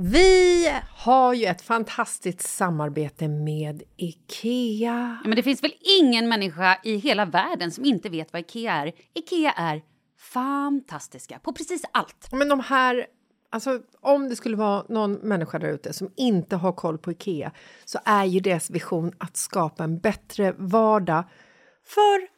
Vi 0.00 0.70
har 0.90 1.34
ju 1.34 1.46
ett 1.46 1.62
fantastiskt 1.62 2.40
samarbete 2.40 3.28
med 3.28 3.82
IKEA. 3.96 5.18
Ja, 5.22 5.28
men 5.28 5.36
det 5.36 5.42
finns 5.42 5.62
väl 5.62 5.74
ingen 6.00 6.28
människa 6.28 6.78
i 6.84 6.96
hela 6.96 7.24
världen 7.24 7.70
som 7.70 7.84
inte 7.84 8.08
vet 8.08 8.32
vad 8.32 8.40
Ikea 8.40 8.72
är. 8.72 8.92
Ikea 9.14 9.52
är 9.52 9.82
fantastiska 10.32 11.38
på 11.38 11.52
precis 11.52 11.82
allt. 11.92 12.28
Men 12.32 12.48
de 12.48 12.60
här, 12.60 13.06
alltså 13.50 13.80
om 14.00 14.28
det 14.28 14.36
skulle 14.36 14.56
vara 14.56 14.84
någon 14.88 15.12
människa 15.12 15.58
där 15.58 15.68
ute 15.68 15.92
som 15.92 16.10
inte 16.16 16.56
har 16.56 16.72
koll 16.72 16.98
på 16.98 17.12
Ikea 17.12 17.52
så 17.84 17.98
är 18.04 18.24
ju 18.24 18.40
deras 18.40 18.70
vision 18.70 19.12
att 19.18 19.36
skapa 19.36 19.84
en 19.84 19.98
bättre 19.98 20.54
vardag 20.58 21.24
för 21.86 22.37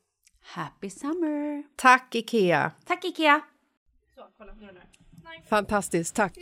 Happy 0.55 0.89
summer! 0.89 1.63
Tack, 1.77 2.11
Ikea! 2.11 2.73
Tack 2.85 3.03
Ikea! 3.05 3.41
Fantastiskt, 5.45 6.13
tack. 6.13 6.33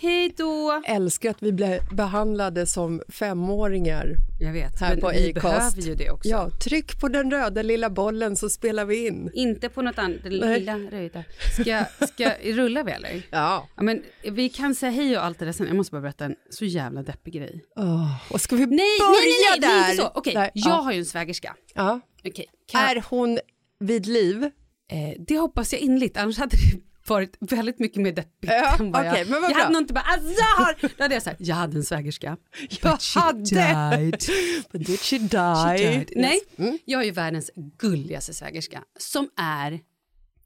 Hej 0.00 0.34
då! 0.36 0.82
Älskar 0.86 1.30
att 1.30 1.42
vi 1.42 1.52
blev 1.52 1.94
behandlade 1.94 2.66
som 2.66 3.02
femåringar 3.08 4.14
Jag 4.40 4.52
vet, 4.52 4.80
här 4.80 4.90
men 4.90 5.00
på 5.00 5.08
vi 5.08 5.30
Acast. 5.30 5.42
behöver 5.76 5.82
ju 5.82 5.94
det 5.94 6.10
också. 6.10 6.28
Ja, 6.28 6.50
tryck 6.50 7.00
på 7.00 7.08
den 7.08 7.30
röda 7.30 7.62
lilla 7.62 7.90
bollen 7.90 8.36
så 8.36 8.48
spelar 8.50 8.84
vi 8.84 9.06
in. 9.06 9.30
Inte 9.34 9.68
på 9.68 9.82
något 9.82 9.98
annat, 9.98 10.22
den 10.22 10.36
Nej. 10.38 10.58
lilla 10.60 10.76
röda. 10.78 11.24
Ska, 11.60 11.84
ska, 12.06 12.30
rullar 12.44 12.84
vi 12.84 12.92
eller? 12.92 13.10
Ja. 13.30 13.68
Ja, 13.76 13.82
men 13.82 14.02
vi 14.22 14.48
kan 14.48 14.74
säga 14.74 14.92
hej 14.92 15.18
och 15.18 15.24
allt 15.24 15.38
det 15.38 15.44
där 15.44 15.52
sen. 15.52 15.66
Jag 15.66 15.76
måste 15.76 15.92
bara 15.92 16.02
berätta 16.02 16.24
en 16.24 16.36
så 16.50 16.64
jävla 16.64 17.02
deppig 17.02 17.34
grej. 17.34 17.64
Oh, 17.76 18.32
och 18.32 18.40
ska 18.40 18.56
vi 18.56 18.66
Nej, 18.66 18.76
nej, 18.76 18.98
börja 19.00 19.20
nej, 19.20 19.50
nej, 19.50 19.60
där? 19.60 19.80
nej, 19.80 19.90
inte 19.90 20.02
så. 20.02 20.10
Okej, 20.14 20.34
Nej, 20.34 20.50
jag 20.54 20.70
ja. 20.72 20.76
har 20.76 20.92
ju 20.92 20.98
en 20.98 21.04
svägerska. 21.06 21.56
Ja. 21.74 22.00
Okej, 22.24 22.46
kan- 22.72 22.80
Är 22.80 23.04
hon 23.10 23.38
vid 23.80 24.06
liv? 24.06 24.44
Eh, 24.90 25.22
det 25.28 25.38
hoppas 25.38 25.72
jag 25.72 25.82
innerligt, 25.82 26.16
annars 26.16 26.38
hade 26.38 26.56
det 26.56 26.80
varit 27.08 27.36
väldigt 27.40 27.78
mycket 27.78 28.02
mer 28.02 28.12
deppigt. 28.12 28.52
Ja, 28.52 28.76
än 28.78 28.92
vad 28.92 29.06
okej, 29.06 29.18
jag, 29.20 29.30
men 29.30 29.40
vad 29.42 29.50
jag 29.50 29.54
bra. 29.56 29.62
hade 29.62 29.72
nog 29.72 29.82
inte 29.82 29.92
bara, 29.92 30.04
alltså, 30.04 30.28
jag 30.30 30.64
har... 30.64 30.76
Då 30.96 31.04
hade 31.04 31.14
jag 31.14 31.22
sagt, 31.22 31.40
jag 31.40 31.56
hade 31.56 31.76
en 31.76 31.84
svägerska. 31.84 32.36
Jag 32.82 32.92
But 32.92 33.02
she 33.02 33.20
hade. 33.20 33.42
died. 33.42 34.20
But 34.72 34.86
did 34.86 35.00
she 35.00 35.18
die? 35.18 35.28
She 35.28 35.76
died. 35.90 36.12
Nej, 36.16 36.40
Mm. 36.56 36.78
jag 36.84 37.00
är 37.00 37.04
ju 37.04 37.10
världens 37.10 37.50
gulligaste 37.78 38.34
svägerska 38.34 38.84
som 38.98 39.30
är 39.36 39.72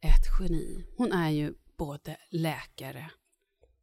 ett 0.00 0.40
geni. 0.40 0.84
Hon 0.96 1.12
är 1.12 1.30
ju 1.30 1.52
både 1.78 2.16
läkare, 2.30 3.10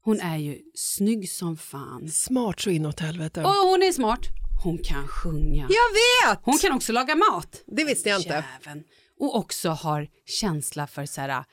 hon 0.01 0.19
är 0.19 0.37
ju 0.37 0.59
snygg 0.75 1.29
som 1.29 1.57
fan 1.57 2.09
Smart 2.09 2.59
så 2.59 2.69
inåt 2.69 2.99
helvete. 2.99 3.43
och 3.43 3.49
hon 3.51 3.83
är 3.83 3.91
smart. 3.91 4.19
Hon 4.63 4.77
kan 4.77 5.07
sjunga. 5.07 5.61
Jag 5.69 6.29
vet! 6.29 6.39
Hon 6.43 6.57
kan 6.57 6.71
också 6.71 6.91
laga 6.93 7.15
mat. 7.15 7.63
Det 7.67 7.83
visste 7.83 8.09
jag 8.09 8.19
inte. 8.19 8.43
Jäveln. 8.63 8.83
Och 9.19 9.35
också 9.35 9.69
har 9.69 10.07
känsla 10.25 10.87
för 10.87 11.05
så 11.05 11.21
här, 11.21 11.43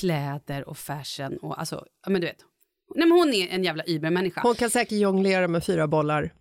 kläder 0.00 0.68
och 0.68 0.78
fashion 0.78 1.36
och 1.36 1.60
alltså, 1.60 1.84
ja 2.04 2.10
men 2.10 2.20
du 2.20 2.26
vet. 2.26 2.44
Nej 2.94 3.08
men 3.08 3.18
hon 3.18 3.34
är 3.34 3.48
en 3.48 3.64
jävla 3.64 3.84
übermänniska. 3.84 4.40
Hon 4.40 4.54
kan 4.54 4.70
säkert 4.70 4.98
jonglera 4.98 5.48
med 5.48 5.64
fyra 5.64 5.88
bollar. 5.88 6.34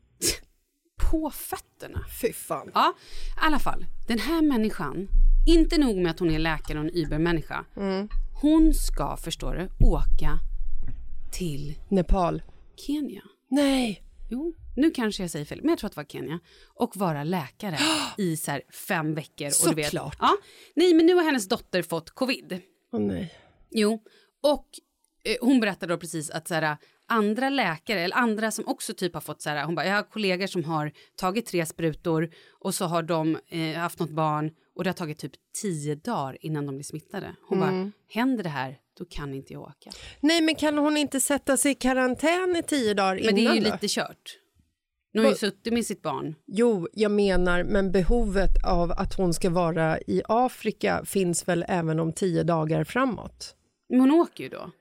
På 1.11 1.31
fötterna. 1.31 2.05
Fy 2.21 2.33
fan. 2.33 2.71
Ja, 2.73 2.93
i 3.27 3.45
alla 3.45 3.59
fall. 3.59 3.85
Den 4.07 4.19
här 4.19 4.41
människan, 4.41 5.07
inte 5.47 5.77
nog 5.77 5.97
med 5.97 6.11
att 6.11 6.19
hon 6.19 6.31
är 6.31 6.39
läkare 6.39 6.79
och 6.79 6.85
en 6.85 6.91
übermänniska. 6.91 7.65
Mm. 7.77 8.09
Hon 8.41 8.73
ska, 8.73 9.17
förstår 9.17 9.53
du, 9.53 9.87
åka 9.87 10.39
till 11.31 11.79
Nepal. 11.89 12.41
Kenya. 12.75 13.21
Nej. 13.49 14.03
Jo, 14.29 14.53
nu 14.75 14.91
kanske 14.91 15.23
jag 15.23 15.31
säger 15.31 15.45
fel, 15.45 15.59
men 15.61 15.69
jag 15.69 15.79
tror 15.79 15.87
att 15.87 15.95
det 15.95 15.99
var 15.99 16.05
Kenya. 16.05 16.39
Och 16.75 16.97
vara 16.97 17.23
läkare 17.23 17.77
i 18.17 18.37
så 18.37 18.59
fem 18.87 19.15
veckor. 19.15 19.49
Såklart. 19.49 20.15
ja, 20.19 20.37
nej, 20.75 20.93
men 20.93 21.05
nu 21.05 21.13
har 21.13 21.23
hennes 21.23 21.47
dotter 21.47 21.81
fått 21.81 22.09
covid. 22.09 22.61
Åh 22.93 23.01
nej. 23.01 23.33
Jo, 23.71 24.03
och 24.43 24.67
eh, 25.23 25.35
hon 25.41 25.59
berättade 25.59 25.93
då 25.93 25.97
precis 25.97 26.29
att 26.29 26.47
så 26.47 26.53
här, 26.53 26.77
andra 27.05 27.49
läkare 27.49 27.99
eller 27.99 28.15
andra 28.15 28.51
som 28.51 28.67
också 28.67 28.93
typ 28.93 29.13
har 29.13 29.21
fått 29.21 29.41
så 29.41 29.49
här, 29.49 29.65
hon 29.65 29.75
bara, 29.75 29.85
jag 29.85 29.95
har 29.95 30.03
kollegor 30.03 30.47
som 30.47 30.63
har 30.63 30.91
tagit 31.15 31.45
tre 31.45 31.65
sprutor 31.65 32.29
och 32.59 32.75
så 32.75 32.85
har 32.85 33.03
de 33.03 33.37
eh, 33.47 33.73
haft 33.73 33.99
något 33.99 34.09
barn 34.09 34.51
och 34.75 34.83
det 34.83 34.89
har 34.89 34.95
tagit 34.95 35.17
typ 35.17 35.31
tio 35.61 35.95
dagar 35.95 36.37
innan 36.41 36.65
de 36.65 36.75
blir 36.75 36.83
smittade. 36.83 37.35
Hon 37.47 37.59
bara, 37.59 37.91
händer 38.09 38.43
det 38.43 38.49
här, 38.49 38.77
då 38.97 39.05
kan 39.05 39.33
inte 39.33 39.53
jag 39.53 39.61
åka. 39.61 39.91
Nej, 40.19 40.41
men 40.41 40.55
kan 40.55 40.77
hon 40.77 40.97
inte 40.97 41.19
sätta 41.19 41.57
sig 41.57 41.71
i 41.71 41.75
karantän 41.75 42.55
i 42.55 42.63
tio 42.63 42.93
dagar 42.93 43.21
Men 43.25 43.35
det 43.35 43.41
innan 43.41 43.53
är 43.53 43.57
ju 43.57 43.63
då? 43.63 43.71
lite 43.71 43.87
kört. 43.87 44.37
Nu 45.13 45.19
har 45.21 45.25
hon 45.25 45.33
ju 45.33 45.37
suttit 45.37 45.73
med 45.73 45.85
sitt 45.85 46.01
barn. 46.01 46.35
Jo, 46.45 46.87
jag 46.93 47.11
menar, 47.11 47.63
men 47.63 47.91
behovet 47.91 48.65
av 48.65 48.91
att 48.91 49.13
hon 49.13 49.33
ska 49.33 49.49
vara 49.49 49.99
i 49.99 50.21
Afrika 50.27 51.05
finns 51.05 51.47
väl 51.47 51.65
även 51.67 51.99
om 51.99 52.13
tio 52.13 52.43
dagar 52.43 52.83
framåt? 52.83 53.55
Men 53.91 53.99
hon 53.99 54.11
åker 54.11 54.43
ju 54.43 54.49
då. 54.49 54.71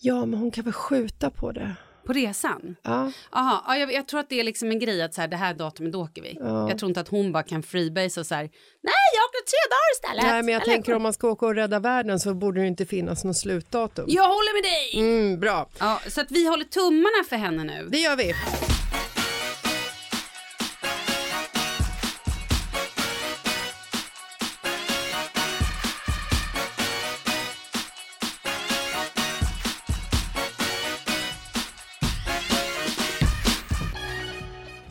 Ja, 0.00 0.26
men 0.26 0.38
hon 0.40 0.50
kan 0.50 0.64
väl 0.64 0.72
skjuta 0.72 1.30
på 1.30 1.52
det? 1.52 1.74
På 2.06 2.12
resan? 2.12 2.76
Ja. 2.82 3.12
Aha, 3.30 3.64
ja, 3.66 3.76
jag, 3.76 3.92
jag 3.92 4.08
tror 4.08 4.20
att 4.20 4.28
det 4.28 4.40
är 4.40 4.44
liksom 4.44 4.70
en 4.70 4.78
grej 4.78 5.02
att 5.02 5.14
så 5.14 5.20
här, 5.20 5.28
det 5.28 5.36
här 5.36 5.54
datumet 5.54 5.94
åker 5.94 6.22
vi. 6.22 6.36
Jag 6.40 6.78
tror 6.78 6.88
inte 6.90 7.00
att 7.00 7.08
hon 7.08 7.32
bara 7.32 7.42
kan 7.42 7.62
freebase 7.62 8.20
och 8.20 8.26
så 8.26 8.34
här, 8.34 8.42
nej 8.82 9.04
jag 9.16 9.24
åker 9.28 9.44
tre 9.50 9.60
dagar 9.70 9.92
istället. 9.94 10.32
Nej, 10.32 10.42
men 10.42 10.54
jag 10.54 10.62
Eller- 10.62 10.72
tänker 10.74 10.94
om 10.94 11.02
man 11.02 11.12
ska 11.12 11.28
åka 11.28 11.46
och 11.46 11.54
rädda 11.54 11.78
världen 11.80 12.20
så 12.20 12.34
borde 12.34 12.60
det 12.60 12.66
inte 12.66 12.86
finnas 12.86 13.24
något 13.24 13.36
slutdatum. 13.36 14.04
Jag 14.08 14.22
håller 14.24 14.54
med 14.62 14.70
dig! 14.70 15.00
Mm, 15.20 15.40
bra, 15.40 15.68
Ja, 15.78 16.00
så 16.08 16.20
att 16.20 16.30
vi 16.30 16.48
håller 16.48 16.64
tummarna 16.64 17.24
för 17.28 17.36
henne 17.36 17.64
nu. 17.64 17.88
det 17.92 17.98
gör 17.98 18.16
vi. 18.16 18.34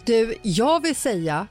Du, 0.06 0.36
jag 0.42 0.82
vill 0.84 0.96
säga 0.96 1.48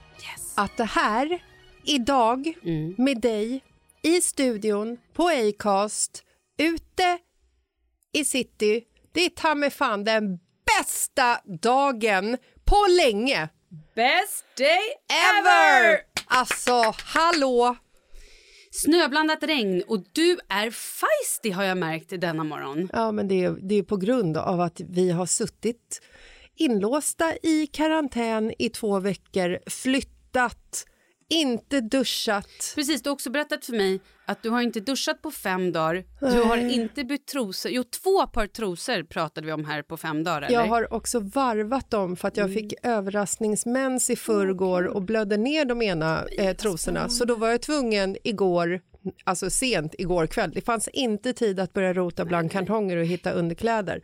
att 0.55 0.77
det 0.77 0.85
här 0.85 1.43
idag 1.85 2.55
med 2.99 3.21
dig 3.21 3.65
i 4.03 4.21
studion 4.21 4.99
på 5.13 5.29
Acast 5.29 6.25
ute 6.59 7.19
i 8.13 8.25
city, 8.25 8.85
det 9.13 9.25
är 9.25 9.29
ta 9.29 9.55
mig 9.55 9.71
fan 9.71 10.05
den 10.05 10.39
bästa 10.79 11.41
dagen 11.63 12.37
på 12.65 12.87
länge. 12.99 13.49
Best 13.95 14.45
day 14.57 14.81
Ever! 15.39 15.99
Alltså, 16.27 16.95
hallå! 17.05 17.77
Snöblandat 18.71 19.43
regn 19.43 19.83
och 19.89 20.05
du 20.13 20.39
är 20.49 20.71
feisty 20.71 21.51
har 21.51 21.65
jag 21.65 21.79
märkt 21.79 22.21
denna 22.21 22.45
morgon. 22.45 22.89
Ja, 22.93 23.13
men 23.13 23.29
det 23.29 23.45
är, 23.45 23.51
det 23.51 23.75
är 23.75 23.83
på 23.83 23.97
grund 23.97 24.37
av 24.37 24.61
att 24.61 24.81
vi 24.81 25.11
har 25.11 25.27
suttit 25.27 26.01
inlåsta 26.57 27.37
i 27.43 27.67
karantän 27.67 28.53
i 28.59 28.69
två 28.69 29.01
veckor, 29.01 29.59
flyttat, 29.67 30.85
inte 31.29 31.81
duschat. 31.81 32.73
Precis, 32.75 33.03
du 33.03 33.11
har 33.11 33.15
också 33.15 33.31
berättat 33.31 33.65
för 33.65 33.73
mig 33.73 34.01
att 34.27 34.43
du 34.43 34.51
har 34.51 34.63
inte 34.63 34.81
duschat 34.81 35.23
på 35.23 35.31
fem 35.31 35.73
dagar. 35.73 36.05
Du 36.21 36.43
har 36.43 36.57
inte 36.57 37.05
bytt 37.05 37.27
trosor. 37.27 37.73
Jo, 37.73 37.85
två 37.85 38.27
par 38.27 38.47
trosor 38.47 39.03
pratade 39.03 39.47
vi 39.47 39.53
om 39.53 39.65
här 39.65 39.83
på 39.83 39.97
fem 39.97 40.25
dagar. 40.25 40.43
Eller? 40.43 40.55
Jag 40.55 40.67
har 40.67 40.95
också 40.95 41.21
varvat 41.21 41.91
dem 41.91 42.17
för 42.17 42.29
att 42.29 42.37
jag 42.37 42.55
fick 42.55 42.75
överraskningsmens 42.83 44.11
i 44.11 44.17
förrgår 44.17 44.85
och 44.85 45.03
blödde 45.03 45.37
ner 45.37 45.65
de 45.65 45.83
ena 45.83 46.25
eh, 46.39 46.57
trosorna. 46.57 47.09
Så 47.09 47.25
då 47.25 47.35
var 47.35 47.49
jag 47.49 47.63
tvungen 47.63 48.17
igår, 48.25 48.81
alltså 49.25 49.51
sent 49.51 49.95
igår 49.99 50.27
kväll, 50.27 50.51
det 50.55 50.61
fanns 50.61 50.89
inte 50.89 51.33
tid 51.33 51.61
att 51.61 51.73
börja 51.73 51.93
rota 51.93 52.25
bland 52.25 52.53
kartonger 52.53 52.97
och 52.97 53.07
hitta 53.07 53.33
underkläder. 53.33 54.03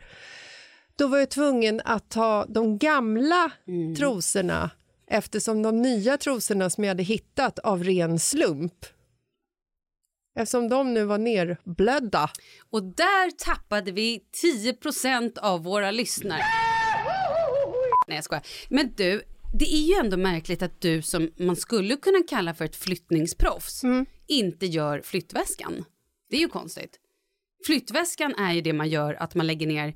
Då 0.98 1.06
var 1.06 1.18
jag 1.18 1.30
tvungen 1.30 1.80
att 1.84 2.10
ta 2.10 2.46
de 2.48 2.78
gamla 2.78 3.50
trosorna 3.96 4.70
eftersom 5.06 5.62
de 5.62 5.82
nya 5.82 6.16
trosorna 6.16 6.70
som 6.70 6.84
jag 6.84 6.90
hade 6.90 7.02
hittat 7.02 7.58
av 7.58 7.84
ren 7.84 8.18
slump 8.18 8.86
Eftersom 10.38 10.68
de 10.68 10.94
nu 10.94 11.04
var 11.04 11.18
nerblödda. 11.18 12.30
Och 12.70 12.82
där 12.82 13.30
tappade 13.30 13.92
vi 13.92 14.24
10% 14.42 15.38
av 15.38 15.64
våra 15.64 15.90
lyssnare. 15.90 16.42
Nej, 18.08 18.16
jag 18.16 18.24
skojar. 18.24 18.46
Men 18.68 18.92
du, 18.96 19.22
det 19.58 19.74
är 19.74 19.88
ju 19.88 19.94
ändå 19.94 20.16
märkligt 20.16 20.62
att 20.62 20.80
du 20.80 21.02
som 21.02 21.30
man 21.36 21.56
skulle 21.56 21.96
kunna 21.96 22.22
kalla 22.28 22.54
för 22.54 22.64
ett 22.64 22.76
flyttningsproffs 22.76 23.82
inte 24.26 24.66
gör 24.66 25.00
flyttväskan. 25.00 25.84
Det 26.30 26.36
är 26.36 26.40
ju 26.40 26.48
konstigt. 26.48 27.00
Flyttväskan 27.66 28.34
är 28.34 28.52
ju 28.52 28.60
det 28.60 28.72
man 28.72 28.88
gör 28.88 29.14
att 29.14 29.34
man 29.34 29.46
lägger 29.46 29.66
ner 29.66 29.94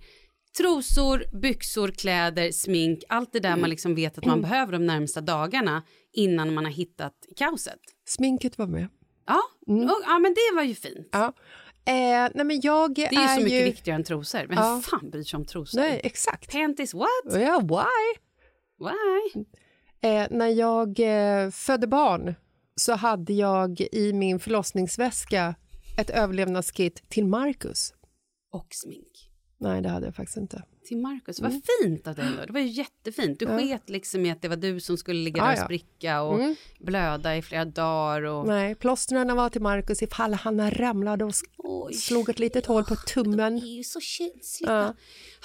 trosor, 0.57 1.25
byxor, 1.41 1.89
kläder, 1.89 2.51
smink, 2.53 3.05
allt 3.09 3.33
det 3.33 3.41
där 3.41 3.57
man 3.57 3.71
liksom 3.71 3.95
vet 3.95 4.19
att 4.19 4.25
man 4.25 4.43
behöver 4.43 4.73
de 4.73 4.87
närmsta 4.87 5.21
dagarna 5.21 5.83
innan 6.13 6.55
man 6.55 6.65
har 6.65 6.73
hittat 6.73 7.15
kaoset. 7.37 7.79
Sminket 8.07 8.59
var 8.59 8.67
med. 8.67 8.89
Ja, 9.27 9.41
och, 9.67 10.03
ja 10.07 10.19
men 10.19 10.35
det 10.35 10.57
var 10.57 10.63
ju 10.63 10.75
fint. 10.75 11.09
Ja. 11.13 11.33
Eh, 11.85 12.31
nej 12.35 12.45
men 12.45 12.61
jag 12.61 12.95
Det 12.95 13.05
är 13.07 13.23
ju 13.23 13.29
så 13.29 13.45
mycket 13.45 13.61
ju... 13.61 13.65
viktigare 13.65 13.97
än 13.97 14.05
trosor. 14.05 14.39
Vem 14.39 14.57
Ja. 14.59 14.81
fan 14.85 15.11
bryr 15.11 15.23
sig 15.23 15.37
om 15.37 15.45
trosor? 15.45 15.79
Nej, 15.81 16.01
exakt. 16.05 16.53
Panties 16.53 16.95
what? 16.95 17.09
Ja, 17.33 17.61
why? 17.61 18.21
Why? 18.87 19.45
Eh, 20.11 20.27
när 20.31 20.49
jag 20.49 20.89
eh, 21.01 21.51
födde 21.51 21.87
barn 21.87 22.35
så 22.77 22.93
hade 22.93 23.33
jag 23.33 23.81
i 23.81 24.13
min 24.13 24.41
förlossningsväska 24.41 25.55
ett 25.99 26.11
överlevnadskit 26.11 27.09
till 27.09 27.27
Marcus. 27.27 27.95
Och 28.53 28.67
smink. 28.71 29.32
Nej, 29.63 29.83
det 29.83 29.89
hade 29.89 30.07
jag 30.07 30.15
faktiskt 30.15 30.37
inte. 30.37 30.63
Till 30.85 30.97
Marcus. 30.99 31.41
Mm. 31.41 31.53
Vad 31.53 31.63
fint 31.83 32.07
av 32.07 32.15
dig 32.15 32.27
då. 32.39 32.45
Det 32.47 32.53
var 32.53 32.61
ju 32.61 32.67
jättefint. 32.67 33.39
Du 33.39 33.47
sket 33.47 33.89
liksom 33.89 34.27
i 34.27 34.31
att 34.31 34.43
det 34.43 34.49
var 34.49 34.57
du 34.57 34.81
som 34.81 34.97
skulle 34.97 35.21
ligga 35.25 35.39
Ja, 35.39 35.45
där 35.45 35.53
och 35.53 35.59
ja. 35.59 35.65
spricka 35.65 36.23
och 36.23 36.41
blöda 36.81 37.37
i 37.37 37.43
flera 37.43 37.65
dagar. 37.65 38.23
Och... 38.23 38.47
Nej, 38.47 38.75
plåstren 38.75 39.37
var 39.37 39.49
till 39.49 39.63
Marcus 39.63 40.03
ifall 40.03 40.35
han 40.35 40.71
ramlade 40.71 41.25
och 41.25 41.33
Oj. 41.59 41.95
slog 41.95 42.29
ett 42.29 42.39
litet 42.39 42.67
hål 42.67 42.85
på 42.85 42.97
tummen. 42.97 43.61
Det 43.61 43.67
är 43.67 43.77
ju 43.77 43.85
så 43.85 44.01
känsliga. 44.01 44.95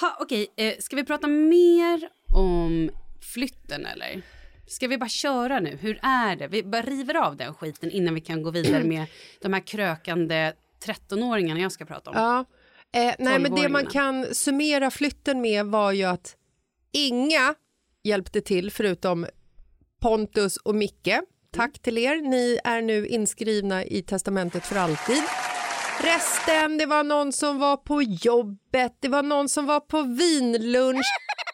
Ha, 0.02 0.18
Okej, 0.20 0.48
eh, 0.56 0.74
ska 0.80 0.96
vi 0.96 1.04
prata 1.04 1.28
mer 1.28 2.10
om 2.36 2.90
flytten 3.34 3.86
eller? 3.86 4.22
Ska 4.68 4.88
vi 4.88 4.98
bara 4.98 5.10
köra 5.10 5.60
nu? 5.60 5.78
Hur 5.82 6.00
är 6.02 6.36
det? 6.36 6.48
Vi 6.48 6.64
bara 6.64 6.82
river 6.82 7.16
av 7.16 7.36
den 7.36 7.54
skiten 7.54 7.92
innan 7.92 8.14
vi 8.14 8.22
kan 8.22 8.44
gå 8.44 8.52
vidare 8.52 8.84
med 8.94 9.06
de 9.42 9.54
här 9.54 9.68
krökande 9.68 10.54
13-åringarna 10.86 11.60
jag 11.60 11.72
ska 11.72 11.86
prata 11.86 12.10
om. 12.10 12.16
Ja. 12.18 12.46
Eh, 12.98 13.16
nej, 13.20 13.40
men 13.40 13.56
det 13.56 13.70
man 13.70 13.86
12-åringarna. 13.86 13.90
kan 14.26 14.36
summera 14.36 14.92
flytten 14.92 15.42
med 15.42 15.66
var 15.66 15.92
ju 15.92 16.04
att 16.04 16.36
inga 16.92 17.56
hjälpte 18.04 18.42
till 18.42 18.72
förutom 18.72 19.28
Pontus 20.02 20.58
och 20.58 20.76
Micke. 20.76 21.20
Tack 21.56 21.80
till 21.80 21.98
er. 21.98 22.22
Ni 22.22 22.60
är 22.64 22.82
nu 22.82 23.08
inskrivna 23.08 23.86
i 23.86 24.02
testamentet 24.02 24.66
för 24.66 24.76
alltid. 24.76 25.24
Resten, 26.02 26.78
det 26.78 26.86
var 26.86 27.04
någon 27.04 27.32
som 27.32 27.60
var 27.60 27.78
på 27.78 28.02
jobbet, 28.02 28.98
det 29.00 29.08
var 29.08 29.24
någon 29.24 29.50
som 29.50 29.66
var 29.66 29.80
på 29.80 30.02
vinlunch, 30.02 31.06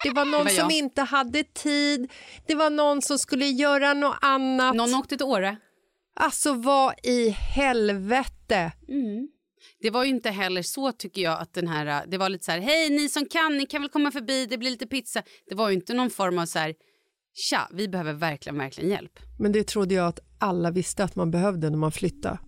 det 0.03 0.09
var 0.09 0.25
någon 0.25 0.43
var 0.43 0.51
som 0.51 0.71
inte 0.71 1.01
hade 1.01 1.43
tid, 1.43 2.11
det 2.47 2.55
var 2.55 2.69
någon 2.69 3.01
som 3.01 3.19
skulle 3.19 3.45
göra 3.45 3.93
något 3.93 4.17
annat. 4.21 4.75
Någon 4.75 4.95
åkte 4.95 5.17
till 5.17 5.25
Åre. 5.25 5.57
Alltså 6.15 6.53
vad 6.53 6.93
i 7.03 7.29
helvete? 7.29 8.71
Det 9.83 9.89
var 9.89 10.03
ju 10.03 10.09
inte 10.09 10.29
heller 10.29 10.61
så 10.61 10.91
tycker 10.91 11.21
jag 11.21 11.39
att 11.39 11.53
den 11.53 11.67
här, 11.67 12.05
det 12.07 12.17
var 12.17 12.29
lite 12.29 12.45
så 12.45 12.51
här, 12.51 12.59
hej 12.59 12.89
ni 12.89 13.09
som 13.09 13.25
kan, 13.25 13.57
ni 13.57 13.65
kan 13.65 13.81
väl 13.81 13.89
komma 13.89 14.11
förbi, 14.11 14.45
det 14.45 14.57
blir 14.57 14.71
lite 14.71 14.87
pizza. 14.87 15.23
Det 15.49 15.55
var 15.55 15.69
ju 15.69 15.75
inte 15.75 15.93
någon 15.93 16.09
form 16.09 16.37
av 16.39 16.45
så 16.45 16.59
här, 16.59 16.75
tja, 17.33 17.69
vi 17.73 17.87
behöver 17.87 18.13
verkligen, 18.13 18.57
verkligen 18.57 18.89
hjälp. 18.89 19.19
Men 19.39 19.51
det 19.51 19.67
trodde 19.67 19.95
jag 19.95 20.07
att 20.07 20.19
alla 20.39 20.71
visste 20.71 21.03
att 21.03 21.15
man 21.15 21.31
behövde 21.31 21.69
när 21.69 21.77
man 21.77 21.91
flyttade. 21.91 22.39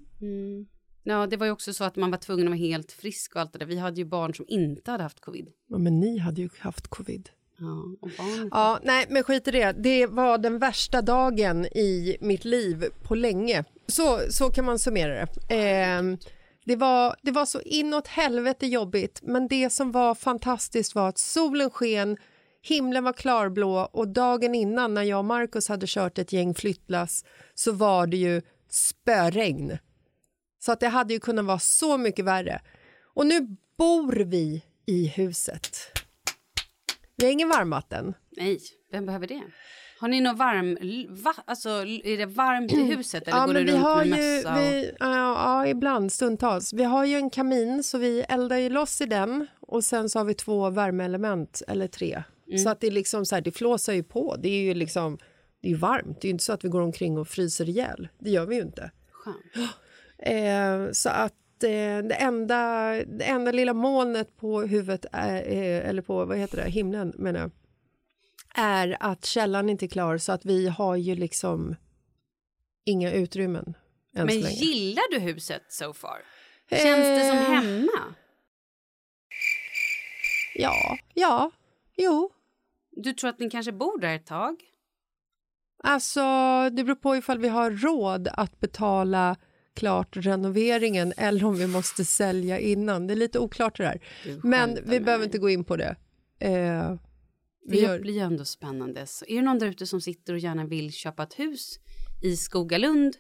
Ja, 1.03 1.27
det 1.27 1.37
var 1.37 1.45
ju 1.45 1.51
också 1.51 1.73
så 1.73 1.83
att 1.83 1.95
man 1.95 2.11
var 2.11 2.17
tvungen 2.17 2.47
att 2.47 2.51
vara 2.51 2.59
helt 2.59 2.91
frisk 2.91 3.35
och 3.35 3.41
allt 3.41 3.53
det 3.53 3.59
där. 3.59 3.65
Vi 3.65 3.77
hade 3.77 3.97
ju 3.97 4.05
barn 4.05 4.33
som 4.33 4.45
inte 4.47 4.91
hade 4.91 5.03
haft 5.03 5.19
covid. 5.19 5.47
Ja, 5.69 5.77
men 5.77 5.99
ni 5.99 6.17
hade 6.17 6.41
ju 6.41 6.49
haft 6.59 6.87
covid. 6.87 7.29
Ja, 7.59 7.83
och 8.01 8.09
barn. 8.17 8.49
Ja, 8.51 8.79
nej, 8.83 9.05
men 9.09 9.23
skit 9.23 9.47
i 9.47 9.51
det. 9.51 9.71
Det 9.71 10.07
var 10.07 10.37
den 10.37 10.59
värsta 10.59 11.01
dagen 11.01 11.65
i 11.65 12.17
mitt 12.21 12.45
liv 12.45 12.85
på 13.03 13.15
länge. 13.15 13.63
Så, 13.87 14.19
så 14.29 14.49
kan 14.49 14.65
man 14.65 14.79
summera 14.79 15.27
det. 15.49 15.55
Eh, 15.55 16.01
det, 16.65 16.75
var, 16.75 17.15
det 17.21 17.31
var 17.31 17.45
så 17.45 17.61
inåt 17.61 18.07
helvete 18.07 18.67
jobbigt, 18.67 19.19
men 19.23 19.47
det 19.47 19.69
som 19.69 19.91
var 19.91 20.15
fantastiskt 20.15 20.95
var 20.95 21.09
att 21.09 21.17
solen 21.17 21.69
sken, 21.69 22.17
himlen 22.61 23.03
var 23.03 23.13
klarblå 23.13 23.89
och 23.93 24.07
dagen 24.07 24.55
innan 24.55 24.93
när 24.93 25.03
jag 25.03 25.19
och 25.19 25.25
Markus 25.25 25.67
hade 25.67 25.85
kört 25.87 26.17
ett 26.17 26.33
gäng 26.33 26.53
flyttlass 26.53 27.25
så 27.53 27.71
var 27.71 28.07
det 28.07 28.17
ju 28.17 28.41
spöregn. 28.69 29.77
Så 30.59 30.71
att 30.71 30.79
det 30.79 30.87
hade 30.87 31.13
ju 31.13 31.19
kunnat 31.19 31.45
vara 31.45 31.59
så 31.59 31.97
mycket 31.97 32.25
värre. 32.25 32.61
Och 33.13 33.25
nu 33.25 33.57
bor 33.77 34.13
vi 34.13 34.63
i 34.85 35.07
huset. 35.07 35.77
Vi 37.15 37.25
har 37.25 37.31
ingen 37.31 37.49
varmvatten. 37.49 38.13
Nej, 38.37 38.59
vem 38.91 39.05
behöver 39.05 39.27
det? 39.27 39.41
Har 39.99 40.07
ni 40.07 40.21
något 40.21 40.37
varm... 40.37 40.77
Va? 41.09 41.33
Alltså, 41.45 41.69
är 41.69 42.17
det 42.17 42.25
varmt 42.25 42.71
i 42.71 42.83
huset 42.83 43.27
eller 43.27 43.45
går 43.45 43.53
du 43.53 43.63
vi 43.63 43.71
runt 43.71 43.83
har 43.83 44.05
med 44.05 44.19
ju, 44.19 44.35
mössa? 44.35 44.53
Och... 44.53 44.59
vi, 44.59 44.91
ja, 44.99 45.15
ja, 45.15 45.67
ibland, 45.67 46.11
stundtals. 46.11 46.73
Vi 46.73 46.83
har 46.83 47.05
ju 47.05 47.15
en 47.15 47.29
kamin, 47.29 47.83
så 47.83 47.97
vi 47.97 48.21
eldar 48.29 48.57
ju 48.57 48.69
loss 48.69 49.01
i 49.01 49.05
den 49.05 49.47
och 49.59 49.83
sen 49.83 50.09
så 50.09 50.19
har 50.19 50.25
vi 50.25 50.33
två 50.33 50.69
värmeelement, 50.69 51.61
eller 51.67 51.87
tre. 51.87 52.23
Så 52.63 52.69
att 52.69 52.79
det 52.79 52.87
är 52.87 52.91
liksom 52.91 53.25
så 53.25 53.35
här, 53.35 53.41
det 53.41 53.51
flåsar 53.51 53.93
ju 53.93 54.03
på. 54.03 54.35
Det 54.39 54.49
är 54.49 54.61
ju 54.61 54.73
liksom, 54.73 55.17
det 55.61 55.71
är 55.71 55.75
varmt. 55.75 56.21
Det 56.21 56.25
är 56.25 56.29
ju 56.29 56.31
inte 56.31 56.43
så 56.43 56.53
att 56.53 56.65
vi 56.65 56.69
går 56.69 56.81
omkring 56.81 57.17
och 57.17 57.27
fryser 57.27 57.69
ihjäl. 57.69 58.07
Det 58.19 58.29
gör 58.29 58.45
vi 58.45 58.55
ju 58.55 58.61
inte. 58.61 58.91
Eh, 60.17 60.91
så 60.91 61.09
att 61.09 61.63
eh, 61.63 62.07
det, 62.07 62.15
enda, 62.19 62.91
det 63.05 63.23
enda 63.23 63.51
lilla 63.51 63.73
molnet 63.73 64.37
på 64.37 64.61
huvudet, 64.61 65.05
är, 65.11 65.35
eh, 65.35 65.89
eller 65.89 66.01
på 66.01 66.25
vad 66.25 66.37
heter 66.37 66.57
det, 66.57 66.69
himlen 66.69 67.13
menar 67.17 67.39
jag, 67.39 67.51
är 68.55 68.97
att 68.99 69.25
källan 69.25 69.69
inte 69.69 69.85
är 69.85 69.87
klar 69.87 70.17
så 70.17 70.31
att 70.31 70.45
vi 70.45 70.67
har 70.67 70.95
ju 70.95 71.15
liksom 71.15 71.75
inga 72.85 73.11
utrymmen 73.11 73.73
Men 74.13 74.39
gillar 74.39 75.11
du 75.11 75.19
huset 75.19 75.63
so 75.69 75.93
far? 75.93 76.17
Känns 76.69 77.05
det 77.05 77.29
som 77.29 77.37
Eh, 77.37 77.43
hemma? 77.43 78.15
Ja, 80.55 80.97
ja, 81.13 81.51
jo. 81.97 82.31
Du 82.91 83.13
tror 83.13 83.29
att 83.29 83.39
ni 83.39 83.49
kanske 83.49 83.71
bor 83.71 83.99
där 83.99 84.15
ett 84.15 84.25
tag? 84.25 84.55
Alltså, 85.83 86.21
det 86.71 86.83
beror 86.83 86.95
på 86.95 87.15
ifall 87.15 87.39
vi 87.39 87.47
har 87.47 87.71
råd 87.71 88.27
att 88.31 88.59
betala 88.59 89.35
klart 89.75 90.17
renoveringen 90.17 91.13
eller 91.17 91.45
om 91.45 91.55
vi 91.55 91.67
måste 91.67 92.05
sälja 92.05 92.59
innan. 92.59 93.07
Det 93.07 93.13
är 93.13 93.15
lite 93.15 93.39
oklart 93.39 93.77
det 93.77 93.83
där. 93.83 93.99
Men 94.43 94.75
vi 94.75 94.81
med 94.81 95.03
behöver 95.03 95.17
mig. 95.17 95.25
inte 95.25 95.37
gå 95.37 95.49
in 95.49 95.63
på 95.63 95.75
det. 95.77 95.95
Eh, 96.39 96.95
Det 97.67 97.77
gör, 97.77 97.99
blir 97.99 98.13
ju 98.13 98.19
ändå 98.19 98.45
spännande. 98.45 99.07
Så 99.07 99.25
är 99.25 99.35
det 99.35 99.41
någon 99.41 99.59
där 99.59 99.67
ute 99.67 99.87
som 99.87 100.01
sitter 100.01 100.33
och 100.33 100.39
gärna 100.39 100.65
vill 100.65 100.91
köpa 100.93 101.23
ett 101.23 101.33
hus 101.39 101.79
i 102.23 102.37
Skogalund? 102.37 103.15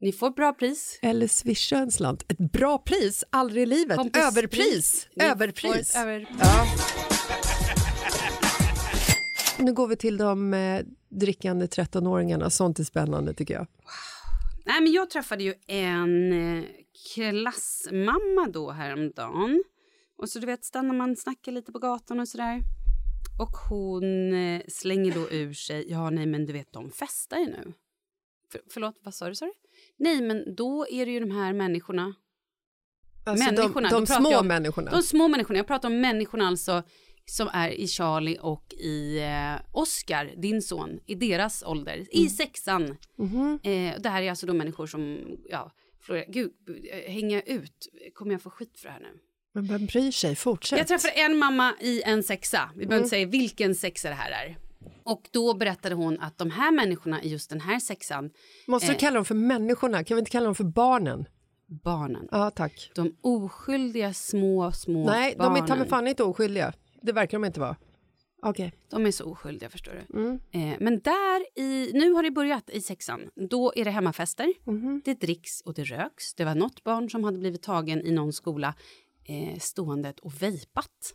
Ni 0.00 0.12
får 0.12 0.30
bra 0.30 0.52
pris. 0.52 0.98
eller 1.02 1.26
swisha 1.28 1.76
en 1.78 1.90
slant. 1.90 2.24
Ett 2.28 2.52
bra 2.52 2.78
pris, 2.78 3.24
aldrig 3.30 3.62
i 3.62 3.66
livet. 3.66 3.98
Kompis- 3.98 4.26
Överpris. 4.26 5.08
Ni 5.16 5.24
Överpris. 5.24 5.96
Över... 5.96 6.28
Nu 9.58 9.72
går 9.72 9.86
vi 9.88 9.96
till 9.96 10.16
de 10.16 10.54
eh, 10.54 10.82
drickande 11.08 11.66
13-åringarna. 11.66 12.48
Sånt 12.50 12.78
är 12.78 12.84
spännande 12.84 13.34
tycker 13.34 13.54
jag. 13.54 13.66
Nej, 14.66 14.80
men 14.80 14.92
jag 14.92 15.10
träffade 15.10 15.42
ju 15.44 15.54
en 15.66 16.32
eh, 16.58 16.64
klassmamma 17.14 18.48
då 18.52 18.70
häromdagen. 18.70 19.62
Och 20.18 20.28
så 20.28 20.38
du 20.38 20.46
vet, 20.46 20.64
stannar 20.64 20.94
man 20.94 21.16
snackar 21.16 21.52
lite 21.52 21.72
på 21.72 21.78
gatan 21.78 22.20
och 22.20 22.28
sådär. 22.28 22.60
Och 23.38 23.56
hon 23.68 24.32
eh, 24.34 24.62
slänger 24.68 25.14
då 25.14 25.30
ur 25.30 25.52
sig, 25.52 25.90
ja 25.90 26.10
nej 26.10 26.26
men 26.26 26.46
du 26.46 26.52
vet 26.52 26.72
de 26.72 26.90
festar 26.90 27.38
ju 27.38 27.46
nu. 27.46 27.72
För, 28.52 28.60
förlåt, 28.70 28.94
vad 29.02 29.14
sa 29.14 29.28
du? 29.28 29.34
Sa 29.34 29.46
du? 29.46 29.52
Nej 29.96 30.22
men 30.22 30.54
då 30.54 30.86
är 30.90 31.06
det 31.06 31.12
ju 31.12 31.20
de 31.20 31.30
här 31.30 31.52
människorna. 31.52 32.14
Alltså 33.26 33.44
Människorna, 33.52 33.88
de 33.88 34.00
de 34.00 34.06
små 34.06 34.30
jag 34.30 34.40
om- 34.40 34.46
människorna. 34.48 34.90
De 34.90 35.02
små 35.02 35.28
människorna, 35.28 35.58
jag 35.58 35.66
pratar 35.66 35.88
om 35.88 36.00
människorna 36.00 36.46
alltså 36.48 36.82
som 37.24 37.48
är 37.52 37.70
i 37.70 37.86
Charlie 37.86 38.38
och 38.40 38.74
i 38.74 39.18
eh, 39.18 39.60
Oscar, 39.72 40.32
din 40.36 40.62
son, 40.62 41.00
i 41.06 41.14
deras 41.14 41.62
ålder, 41.62 41.94
Mm. 41.94 42.06
i 42.10 42.28
sexan. 42.28 42.96
Mhm. 43.16 43.58
Eh, 43.62 43.94
det 44.00 44.08
här 44.08 44.22
är 44.22 44.30
alltså 44.30 44.46
då 44.46 44.52
människor 44.54 44.86
som, 44.86 45.18
ja, 45.50 45.72
florerar. 46.00 46.26
Gud, 46.28 46.52
eh, 46.92 47.12
hänga 47.12 47.40
ut, 47.42 47.88
kommer 48.14 48.32
jag 48.32 48.42
få 48.42 48.50
skit 48.50 48.78
för 48.78 48.86
det 48.88 48.92
här 48.92 49.00
nu? 49.00 49.18
Men 49.54 49.64
vem 49.66 49.86
bryr 49.86 50.10
sig? 50.10 50.36
Fortsätt. 50.36 50.78
Jag 50.78 50.88
träffade 50.88 51.12
en 51.14 51.36
mamma 51.38 51.74
i 51.80 52.02
en 52.02 52.22
sexa, 52.22 52.70
vi 52.74 52.78
behöver 52.86 52.94
Mm. 52.94 52.98
inte 53.04 53.08
säga 53.10 53.26
vilken 53.26 53.74
sexa 53.74 54.08
det 54.08 54.14
här 54.14 54.30
är. 54.46 54.58
Och 55.04 55.22
då 55.30 55.54
berättade 55.54 55.94
hon 55.94 56.20
att 56.20 56.38
de 56.38 56.50
här 56.50 56.72
människorna 56.72 57.22
i 57.22 57.28
just 57.28 57.50
den 57.50 57.60
här 57.60 57.78
sexan, 57.80 58.30
Måste 58.66 58.86
du 58.88 58.92
eh. 58.92 58.98
kalla 58.98 59.14
dem 59.14 59.24
för 59.24 59.34
människorna? 59.34 60.04
Kan 60.04 60.14
vi 60.14 60.18
inte 60.18 60.30
kalla 60.30 60.44
dem 60.46 60.54
för 60.54 60.64
barnen? 60.64 61.28
barnen, 61.84 62.28
Ja, 62.30 62.50
tack. 62.50 62.90
de 62.94 63.16
oskyldiga 63.20 64.12
små, 64.14 64.72
små 64.72 65.06
Nej, 65.06 65.32
de 65.32 65.38
barnen. 65.38 65.62
är 65.62 65.66
ta 65.66 65.76
mig 65.76 65.88
fan 65.88 66.06
inte 66.08 66.22
oskyldiga. 66.22 66.72
Det 67.02 67.12
verkar 67.12 67.38
de 67.38 67.44
inte 67.44 67.60
vara. 67.60 67.76
Okej. 68.42 68.72
De 68.90 69.06
är 69.06 69.10
så 69.10 69.24
oskyldiga 69.24 69.70
förstår 69.70 69.92
du. 70.08 70.18
Mm. 70.20 70.40
Eh, 70.50 70.76
men 70.80 71.00
där 71.00 71.60
i, 71.60 71.90
nu 71.94 72.12
har 72.12 72.22
det 72.22 72.30
börjat 72.30 72.70
i 72.70 72.80
sexan. 72.80 73.20
Då 73.50 73.72
är 73.76 73.84
det 73.84 73.90
hemmafester. 73.90 74.52
Mhm. 74.64 75.02
Det 75.04 75.14
dricks 75.20 75.60
och 75.60 75.74
det 75.74 75.84
röks. 75.84 76.34
Det 76.34 76.44
var 76.44 76.54
något 76.54 76.84
barn 76.84 77.10
som 77.10 77.24
hade 77.24 77.38
blivit 77.38 77.62
tagen 77.62 78.00
i 78.06 78.10
någon 78.10 78.32
skola 78.32 78.74
eh, 79.28 79.58
ståendet 79.58 80.20
och 80.20 80.42
vejpat. 80.42 81.14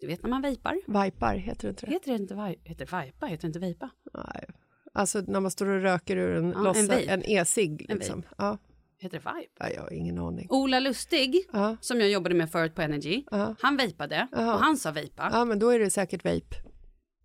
Du 0.00 0.06
vet 0.06 0.22
när 0.22 0.30
man 0.30 0.42
vejpar? 0.42 1.04
Vipar, 1.04 1.36
heter 1.36 1.62
det 1.62 1.68
inte 1.70 1.86
det? 1.86 1.92
Heter 1.92 2.10
det 2.12 2.16
inte 2.16 2.34
vaj- 2.34 2.60
heter 2.64 2.86
vajpa? 2.86 3.26
Heter 3.26 3.42
det 3.42 3.46
inte 3.46 3.58
vejpa? 3.58 3.90
Nej. 4.14 4.44
Alltså 4.92 5.20
när 5.26 5.40
man 5.40 5.50
står 5.50 5.66
och 5.66 5.82
röker 5.82 6.16
ur 6.16 6.36
en, 6.36 6.50
Ja, 6.50 6.58
lossa, 6.62 7.00
en 7.00 7.22
e-cigg. 7.24 7.86
En 7.88 7.96
Liksom. 7.96 8.22
Ja. 8.38 8.58
Heter 8.98 9.18
det 9.18 9.30
vibe? 9.34 9.50
Ja, 9.58 9.68
jag 9.74 9.82
har 9.82 9.92
ingen 9.92 10.18
aning. 10.18 10.46
Ola 10.50 10.80
Lustig, 10.80 11.44
Ja. 11.52 11.76
som 11.80 12.00
jag 12.00 12.10
jobbade 12.10 12.34
med 12.34 12.50
förut 12.50 12.74
på 12.74 12.82
Energy, 12.82 13.24
Ja. 13.30 13.54
han 13.60 13.76
vejpade 13.76 14.28
och 14.32 14.38
han 14.42 14.76
sa 14.76 14.90
vejpa. 14.92 15.30
ja, 15.32 15.44
men 15.44 15.58
då 15.58 15.68
är 15.70 15.78
det 15.78 15.90
säkert 15.90 16.24
vape. 16.24 16.56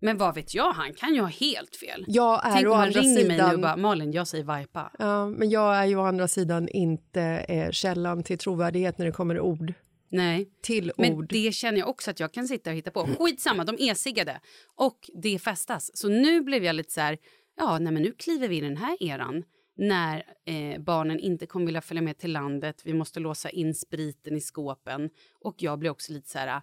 Men 0.02 0.18
vad 0.18 0.34
vet 0.34 0.54
jag, 0.54 0.72
han 0.72 0.94
kan 0.94 1.14
ju 1.14 1.20
ha 1.20 1.28
helt 1.28 1.76
fel. 1.76 2.04
Jag 2.08 2.46
är 2.46 2.52
Tänk 2.52 2.66
om 2.66 2.72
han 2.72 2.90
ringer 2.90 3.14
mig 3.14 3.36
nu 3.38 3.42
och 3.44 3.48
sidan... 3.50 3.60
bara 3.60 3.76
Malin, 3.76 4.12
jag 4.12 4.26
säger 4.28 4.44
vajpa. 4.44 4.92
Ja, 4.98 5.26
men 5.28 5.50
jag 5.50 5.76
är 5.76 5.84
ju 5.84 5.96
å 5.96 6.02
andra 6.02 6.28
sidan 6.28 6.68
inte 6.68 7.22
eh, 7.22 7.70
källan 7.70 8.22
till 8.22 8.38
trovärdighet 8.38 8.98
när 8.98 9.06
det 9.06 9.12
kommer 9.12 9.40
ord. 9.40 9.72
Nej. 10.10 10.48
Till 10.62 10.92
Men 10.96 11.12
ord. 11.12 11.26
det 11.28 11.54
känner 11.54 11.78
jag 11.78 11.88
också 11.88 12.10
att 12.10 12.20
jag 12.20 12.32
kan 12.32 12.48
sitta 12.48 12.70
och 12.70 12.76
hitta 12.76 12.90
på. 12.90 13.08
Skitsamma, 13.18 13.64
de 13.64 13.76
e-ciggade. 13.78 14.40
Och 14.74 15.10
det 15.14 15.38
festas. 15.38 15.90
Så 15.94 16.08
nu 16.08 16.40
blev 16.40 16.64
jag 16.64 16.76
lite 16.76 16.92
så 16.92 17.00
här, 17.00 17.18
ja, 17.56 17.78
nej 17.78 17.92
men 17.92 18.02
nu 18.02 18.12
kliver 18.12 18.48
vi 18.48 18.56
in 18.56 18.64
i 18.64 18.68
den 18.68 18.76
här 18.76 19.02
eran. 19.02 19.44
När 19.76 20.24
eh, 20.46 20.80
barnen 20.80 21.20
inte 21.20 21.46
kommer 21.46 21.66
vilja 21.66 21.80
följa 21.80 22.02
med 22.02 22.18
till 22.18 22.32
landet. 22.32 22.80
Vi 22.84 22.94
måste 22.94 23.20
låsa 23.20 23.50
in 23.50 23.74
spriten 23.74 24.36
i 24.36 24.40
skåpen. 24.40 25.10
Och 25.40 25.54
jag 25.58 25.78
blir 25.78 25.90
också 25.90 26.12
lite 26.12 26.28
så 26.30 26.38
här, 26.38 26.62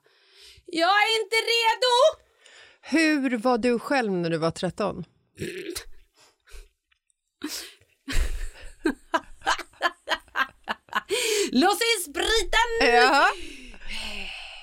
jag 0.66 0.90
är 0.90 1.24
inte 1.24 1.36
redo! 1.36 2.24
Hur 2.82 3.38
var 3.38 3.58
du 3.58 3.80
själv 3.80 4.12
när 4.12 4.30
du 4.30 4.38
var 4.38 4.52
13? 4.52 5.04
Lås 11.52 11.80
in 11.82 12.04
spriten! 12.12 12.94
Ja. 12.94 13.26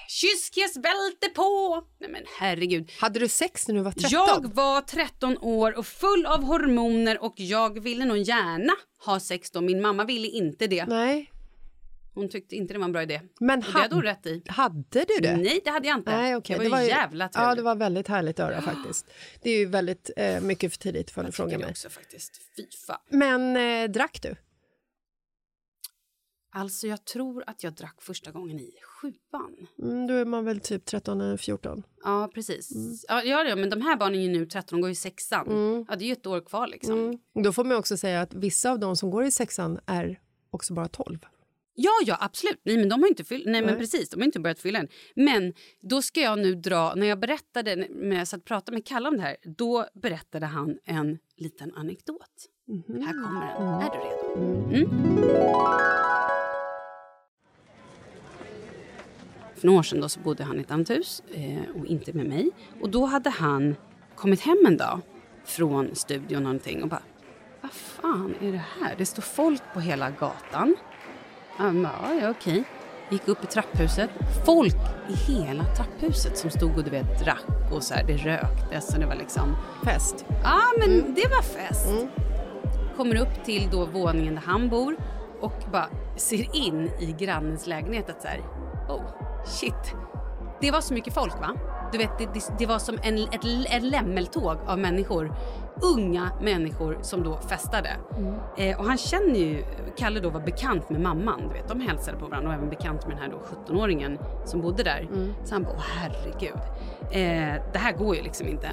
Kyskhetsbälte 0.09 1.29
på! 1.35 1.83
Nej 2.00 2.11
men 2.11 2.23
herregud. 2.38 2.93
Hade 3.00 3.19
du 3.19 3.29
sex 3.29 3.69
när 3.69 3.75
du 3.75 3.81
var 3.81 3.93
13? 3.93 4.11
Jag 4.11 4.55
var 4.55 4.81
13 4.81 5.38
år 5.38 5.79
och 5.79 5.87
full 5.87 6.26
av 6.26 6.43
hormoner 6.43 7.23
och 7.23 7.35
jag 7.37 7.83
ville 7.83 8.05
nog 8.05 8.19
gärna 8.19 8.73
ha 9.05 9.21
sex 9.21 9.50
då. 9.50 9.61
Min 9.61 9.83
mamma 9.83 10.05
ville 10.05 10.29
inte 10.29 10.67
det. 10.67 10.87
Nej. 10.87 11.31
Hon 12.14 12.29
tyckte 12.29 12.57
inte 12.57 12.73
det 12.75 12.79
var 12.79 12.85
en 12.87 12.93
bra 12.93 13.03
idé. 13.03 13.21
Men 13.41 13.59
och 13.59 13.64
det 13.64 13.79
hade 13.79 13.95
hon 13.95 14.03
rätt 14.03 14.26
i. 14.26 14.43
Hade 14.49 14.85
du 15.05 15.21
det? 15.23 15.37
Nej, 15.37 15.61
det 15.64 15.71
hade 15.71 15.88
jag 15.88 15.99
inte. 15.99 16.17
Nej, 16.17 16.37
okej. 16.37 16.59
Det 16.59 16.69
var 16.69 16.81
ju 16.81 16.87
jävla 16.88 17.29
trevligt. 17.29 17.49
Ja, 17.49 17.55
det 17.55 17.62
var 17.62 17.75
väldigt 17.75 18.09
härligt 18.09 18.41
att 18.41 18.47
höra 18.49 18.62
faktiskt. 18.62 19.07
Det 19.43 19.50
är 19.50 19.59
ju 19.59 19.67
väldigt 19.67 20.11
eh, 20.17 20.41
mycket 20.41 20.73
för 20.73 20.79
tidigt 20.79 21.11
för 21.11 21.25
att 21.25 21.35
fråga 21.35 21.50
det 21.50 21.59
mig. 21.59 21.71
också 21.71 21.88
faktiskt. 21.88 22.41
Fy 22.57 22.62
fan. 22.87 22.99
Men 23.11 23.57
eh, 23.57 23.91
drack 23.91 24.19
du? 24.23 24.37
Alltså 26.56 26.87
jag 26.87 27.04
tror 27.04 27.44
att 27.46 27.62
jag 27.62 27.73
drack 27.73 28.02
första 28.02 28.30
gången 28.30 28.61
i 28.61 28.73
sjuan. 28.82 29.56
Mm, 29.82 30.06
då 30.06 30.14
är 30.14 30.25
man 30.25 30.44
väl 30.44 30.61
typ 30.61 30.84
13 30.84 31.20
eller 31.20 31.37
14. 31.37 31.82
Ja, 32.04 32.30
precis. 32.34 32.75
Mm. 32.75 32.96
Ja, 33.08 33.23
ja, 33.23 33.44
ja, 33.44 33.56
men 33.56 33.70
de 33.70 33.82
här 33.82 33.96
barnen 33.96 34.20
är 34.20 34.25
ju 34.25 34.28
nu 34.28 34.46
13, 34.46 34.76
de 34.76 34.80
går 34.82 34.90
i 34.90 34.94
sexan. 34.94 35.46
Ja, 35.88 35.96
det 35.96 36.04
är 36.04 36.06
ju 36.06 36.12
ett 36.12 36.26
år 36.26 36.40
kvar 36.40 36.66
liksom. 36.66 36.99
Mm. 36.99 37.18
Då 37.44 37.52
får 37.52 37.64
man 37.64 37.76
också 37.76 37.96
säga 37.96 38.20
att 38.20 38.34
vissa 38.34 38.70
av 38.70 38.78
de 38.78 38.96
som 38.96 39.11
går 39.11 39.25
i 39.25 39.30
sexan 39.30 39.80
är 39.87 40.20
också 40.50 40.75
bara 40.75 40.88
12. 40.88 41.18
Ja, 41.75 41.90
ja, 42.04 42.16
absolut. 42.20 42.61
Nej, 42.62 42.78
men 42.78 42.88
de 42.88 43.00
har 43.00 43.08
inte 43.08 43.25
fyllt. 43.25 43.46
Nej, 43.46 43.61
men 43.61 43.70
Nej. 43.70 43.78
precis. 43.78 44.11
De 44.11 44.20
har 44.20 44.25
inte 44.25 44.40
börjat 44.40 44.58
fylla 44.58 44.78
än. 44.78 44.88
Men 45.14 45.54
då 45.80 46.02
ska 46.02 46.20
jag 46.20 46.38
nu 46.38 46.54
dra. 46.54 46.94
När 46.94 47.06
jag 47.06 47.20
berättade, 47.20 47.76
när 47.90 48.16
jag 48.16 48.28
satt 48.28 48.40
och 48.40 48.46
pratade 48.46 48.76
med 48.76 48.87
Kalle 48.87 49.08
om 49.08 49.16
det 49.16 49.23
här, 49.23 49.37
då 49.42 49.87
berättade 49.94 50.46
han 50.46 50.78
en 50.84 51.18
liten 51.37 51.75
anekdot. 51.75 52.49
Här 52.88 53.25
kommer 53.25 53.46
den. 53.46 53.56
Är 53.62 53.90
du 53.90 53.99
redo? 53.99 54.14
Mm. 59.64 59.64
För 59.64 59.66
några 59.66 59.78
år 59.78 59.83
sedan 59.83 60.00
då 60.00 60.09
så 60.09 60.21
bodde 60.21 60.44
han 60.44 60.59
i 60.59 60.61
ett 60.61 60.71
annat 60.71 60.90
hus 60.90 61.23
eh, 61.35 61.80
och 61.80 61.87
inte 61.87 62.12
med 62.12 62.26
mig. 62.26 62.50
Och 62.80 62.90
då 62.90 63.06
hade 63.06 63.30
han 63.30 63.76
kommit 64.14 64.40
hem 64.40 64.66
en 64.66 64.76
dag 64.76 65.00
från 65.44 65.94
studion 65.94 66.42
någonting 66.42 66.83
och 66.83 66.88
bara 66.88 67.02
vad 67.61 67.73
fan 67.73 68.35
är 68.40 68.52
det 68.52 68.64
här? 68.80 68.94
Det 68.99 69.06
står 69.06 69.23
folk 69.23 69.62
på 69.75 69.80
hela 69.80 70.11
gatan. 70.11 70.76
Ja, 71.59 71.73
men, 71.73 71.88
ja, 72.21 72.30
okej. 72.30 72.64
Gick 73.11 73.28
upp 73.28 73.44
i 73.44 73.47
trapphuset. 73.47 74.11
Folk 74.47 74.76
i 75.09 75.33
hela 75.33 75.64
trapphuset 75.64 76.38
som 76.38 76.50
stod 76.50 76.76
och 76.76 76.85
du 76.85 76.90
vet 76.90 77.25
drack 77.25 77.73
och 77.73 77.83
så 77.83 77.94
här, 77.94 78.04
det 78.06 78.16
röktes 78.16 78.94
och 78.94 79.00
det 79.00 79.06
var 79.06 79.14
liksom... 79.14 79.56
Fest. 79.85 80.25
Ja, 80.42 80.61
men 80.78 81.14
det 81.14 81.28
var 81.28 81.42
fest. 81.42 82.06
Kommer 82.97 83.16
upp 83.16 83.44
till 83.44 83.68
då 83.73 83.87
våningen 83.87 84.35
där 84.35 84.42
han 84.47 84.68
bor 84.68 84.97
och 85.40 85.62
bara 85.73 85.88
ser 86.16 86.56
in 86.56 86.90
i 87.00 87.14
grannens 87.18 87.66
lägenhet 87.66 88.11
att 88.11 88.23
så 88.23 88.28
här, 88.28 88.40
oh 88.88 89.34
shit. 89.45 89.95
Det 90.61 90.71
var 90.71 90.81
så 90.81 90.95
mycket 90.95 91.15
folk 91.15 91.35
va? 91.41 91.57
du 91.95 91.99
vet, 91.99 92.19
det, 92.19 92.29
det, 92.35 92.59
det 92.59 92.67
var 92.67 92.79
som 92.79 92.99
en, 93.03 93.19
ett, 93.19 93.45
ett 93.71 93.83
lämmeltåg 93.83 94.57
av 94.67 94.79
människor. 94.79 95.35
Unga 95.83 96.31
människor 96.41 96.99
som 97.03 97.23
då 97.23 97.37
festade. 97.37 97.91
Eh, 98.57 98.79
och 98.79 98.85
han 98.85 98.99
känner 98.99 99.39
ju, 99.41 99.65
Kalle 99.97 100.21
då 100.21 100.31
var 100.31 100.41
bekant 100.41 100.91
med 100.91 101.01
mamman. 101.01 101.41
Du 101.49 101.55
vet, 101.55 101.69
de 101.69 101.81
hälsade 101.81 102.19
på 102.19 102.27
varandra 102.27 102.49
och 102.49 102.55
även 102.55 102.71
bekant 102.71 103.07
med 103.07 103.17
den 103.17 103.23
här 103.23 103.31
då 103.31 103.73
17-åringen 103.73 104.19
som 104.45 104.61
bodde 104.61 104.83
där. 104.83 105.09
Så 105.45 105.55
han 105.55 105.63
bara, 105.63 105.77
herregud. 105.79 106.61
Eh, 107.03 107.63
det 107.73 107.79
här 107.79 107.93
går 107.93 108.17
ju 108.17 108.23
liksom 108.23 108.49
inte. 108.49 108.69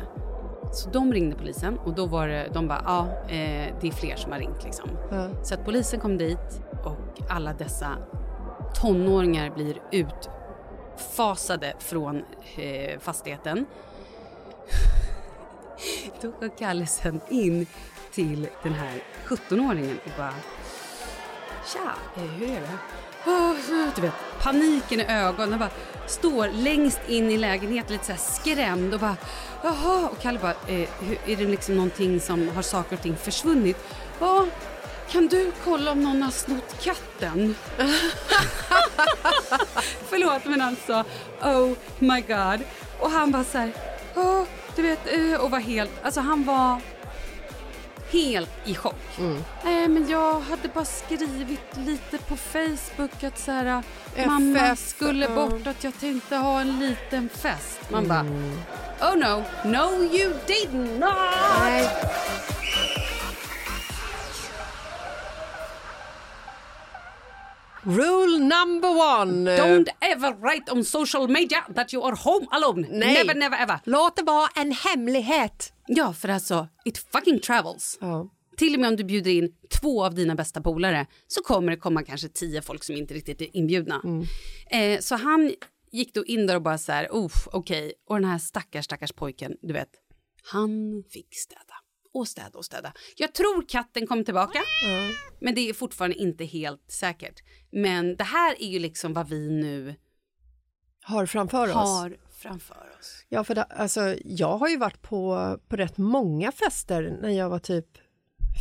Så 0.72 0.90
de 0.90 1.14
ringde 1.14 1.36
polisen 1.36 1.80
och 1.80 1.96
då 1.96 2.06
var 2.06 2.28
det, 2.28 2.48
de 2.54 2.68
bara, 2.68 2.82
ja, 2.86 3.08
eh, 3.28 3.74
det 3.82 3.88
är 3.88 3.92
fler 3.92 4.16
som 4.16 4.32
har 4.32 4.40
ringt 4.40 4.64
liksom. 4.64 4.90
Så 5.44 5.54
att 5.54 5.66
polisen 5.66 6.00
kom 6.00 6.18
dit 6.18 6.62
och 6.84 7.30
alla 7.30 7.54
dessa 7.54 7.88
tonåringar 8.82 9.50
blir 9.50 9.76
fasade 11.02 11.74
från 11.80 12.26
eh, 12.56 13.00
fastigheten. 13.00 13.66
Då 16.22 16.32
går 16.32 16.58
Kalle 16.58 16.86
sen 16.86 17.22
in 17.30 17.68
till 18.12 18.48
den 18.64 18.74
här 18.74 19.04
17-åringen 19.26 19.98
och 20.06 20.12
bara, 20.18 20.34
tja, 21.74 21.96
eh, 22.16 22.22
hur 22.24 22.50
är 22.50 22.62
det? 22.62 22.78
Ah, 23.26 23.54
du 23.96 24.02
vet, 24.02 24.14
paniken 24.42 25.00
i 25.00 25.06
ögonen. 25.06 25.60
bara 25.60 25.70
står 26.08 26.48
längst 26.48 27.00
in 27.08 27.32
i 27.32 27.38
lägenheten 27.38 27.92
lite 27.92 28.06
så 28.06 28.12
här 28.12 28.20
skrämd 28.20 28.94
och 28.94 29.00
bara 29.00 29.18
jaha. 29.64 30.10
Och 30.10 30.22
Kalle 30.22 30.40
bara, 30.40 30.56
eh, 30.68 30.90
är 31.28 31.36
det 31.36 31.46
liksom 31.46 31.76
någonting 31.76 32.20
som 32.20 32.50
har 32.50 32.62
saker 32.62 32.96
och 32.96 33.02
ting 33.02 33.16
försvunnit? 33.16 33.78
Ja, 34.20 34.46
kan 35.12 35.28
du 35.28 35.52
kolla 35.64 35.92
om 35.92 36.04
någon 36.04 36.22
har 36.22 36.32
snott 36.32 36.84
katten? 36.84 37.56
Förlåt 40.10 40.46
men 40.46 40.62
alltså, 40.62 41.04
oh 41.44 41.74
my 42.00 42.22
god. 42.22 42.62
Och 43.00 43.12
han 43.12 43.32
bara 43.32 43.44
så 43.44 43.58
här, 43.58 43.72
"Ja, 44.16 44.46
du 44.76 44.82
vet, 44.82 45.00
eh", 45.14 45.36
och 45.42 45.52
var 45.52 45.60
helt, 45.60 45.92
alltså 46.04 46.22
han 46.22 46.44
var 46.44 46.82
helt 48.12 48.50
i 48.66 48.76
chock. 48.76 49.20
Nej 49.64 49.88
men 49.88 50.10
jag 50.10 50.40
hade 50.40 50.68
bara 50.68 50.86
skrivit 50.86 51.78
lite 51.78 52.18
på 52.18 52.38
Facebook 52.38 53.24
att 53.24 53.40
så 53.40 53.52
här, 53.52 53.84
mamma 54.26 54.76
skulle 54.76 55.26
ja. 55.26 55.36
bort 55.36 55.68
att 55.68 55.84
jag 55.84 56.00
tänkte 56.00 56.36
ha 56.36 56.62
en 56.62 56.80
liten 56.80 57.30
fest. 57.30 57.80
Man 57.90 58.08
bara, 58.08 58.26
oh 59.12 59.16
no, 59.18 59.44
no 59.66 60.04
you 60.04 60.34
did 60.48 60.74
not! 60.74 61.16
Nej. 61.60 61.90
Rule 67.84 68.38
number 68.38 68.90
one. 68.90 69.58
Don't 69.58 69.90
ever 70.02 70.34
write 70.34 70.72
on 70.72 70.84
social 70.84 71.28
media 71.28 71.64
that 71.76 71.94
you 71.94 72.04
are 72.04 72.16
home 72.16 72.48
alone. 72.52 72.88
Nej. 72.90 73.14
Never, 73.14 73.36
never 73.36 73.58
ever. 73.58 73.80
Låt 73.84 74.16
det 74.16 74.24
vara 74.24 74.50
en 74.56 74.72
hemlighet. 74.72 75.74
Ja, 75.88 76.14
för 76.14 76.30
alltså, 76.30 76.68
it 76.86 76.98
fucking 76.98 77.40
travels. 77.40 77.98
Ja. 78.02 78.30
Till 78.58 78.74
och 78.74 78.80
med 78.80 78.90
om 78.90 78.96
du 78.96 79.04
bjuder 79.04 79.32
in 79.32 79.50
två 79.82 80.06
av 80.06 80.16
dina 80.16 80.36
bästa 80.36 80.62
polare 80.62 81.08
så 81.28 81.42
kommer 81.42 81.72
det 81.72 81.78
komma 81.78 82.04
kanske 82.04 82.30
tio 82.30 82.62
folk 82.62 82.84
som 82.84 82.96
inte 82.96 83.14
riktigt 83.14 83.42
är 83.42 83.58
inbjudna. 83.58 84.02
Eh, 84.72 85.00
så 85.00 85.16
han 85.16 85.54
gick 85.92 86.14
då 86.14 86.26
in 86.26 86.48
där 86.48 86.56
och 86.56 86.62
bara 86.62 86.78
så 86.78 86.92
här, 86.92 87.08
okej. 87.52 87.94
Och 88.10 88.16
den 88.16 88.30
här 88.30 88.40
stackars, 88.40 88.86
stackars 88.86 89.12
pojken, 89.12 89.54
du 89.62 89.74
vet, 89.74 89.90
han 90.44 91.04
fick 91.10 91.36
städa. 91.36 91.74
Och 92.14 92.28
städa 92.28 92.58
och 92.58 92.66
städa. 92.66 92.94
Jag 93.18 93.34
tror 93.34 93.66
katten 93.68 94.08
kom 94.08 94.26
tillbaka, 94.26 94.60
men 95.40 95.56
det 95.56 95.70
är 95.70 95.74
fortfarande 95.74 96.18
inte 96.18 96.46
helt 96.46 96.92
säkert. 96.92 97.44
Men 97.72 98.16
det 98.16 98.24
här 98.24 98.62
är 98.62 98.68
ju 98.68 98.80
liksom 98.80 99.14
vad 99.14 99.30
vi 99.30 99.50
nu 99.50 99.96
Har 101.04 101.26
framför 101.26 101.68
oss. 101.68 101.74
har 101.74 102.18
framför 102.32 102.90
oss. 103.00 103.26
Ja, 103.30 103.44
för 103.44 103.56
det, 103.56 103.64
alltså, 103.64 104.16
jag 104.26 104.58
har 104.58 104.68
ju 104.68 104.78
varit 104.78 105.02
på, 105.02 105.58
på 105.68 105.76
rätt 105.76 105.98
många 105.98 106.52
fester 106.52 107.18
när 107.22 107.30
jag 107.30 107.50
var 107.50 107.60
typ 107.60 107.88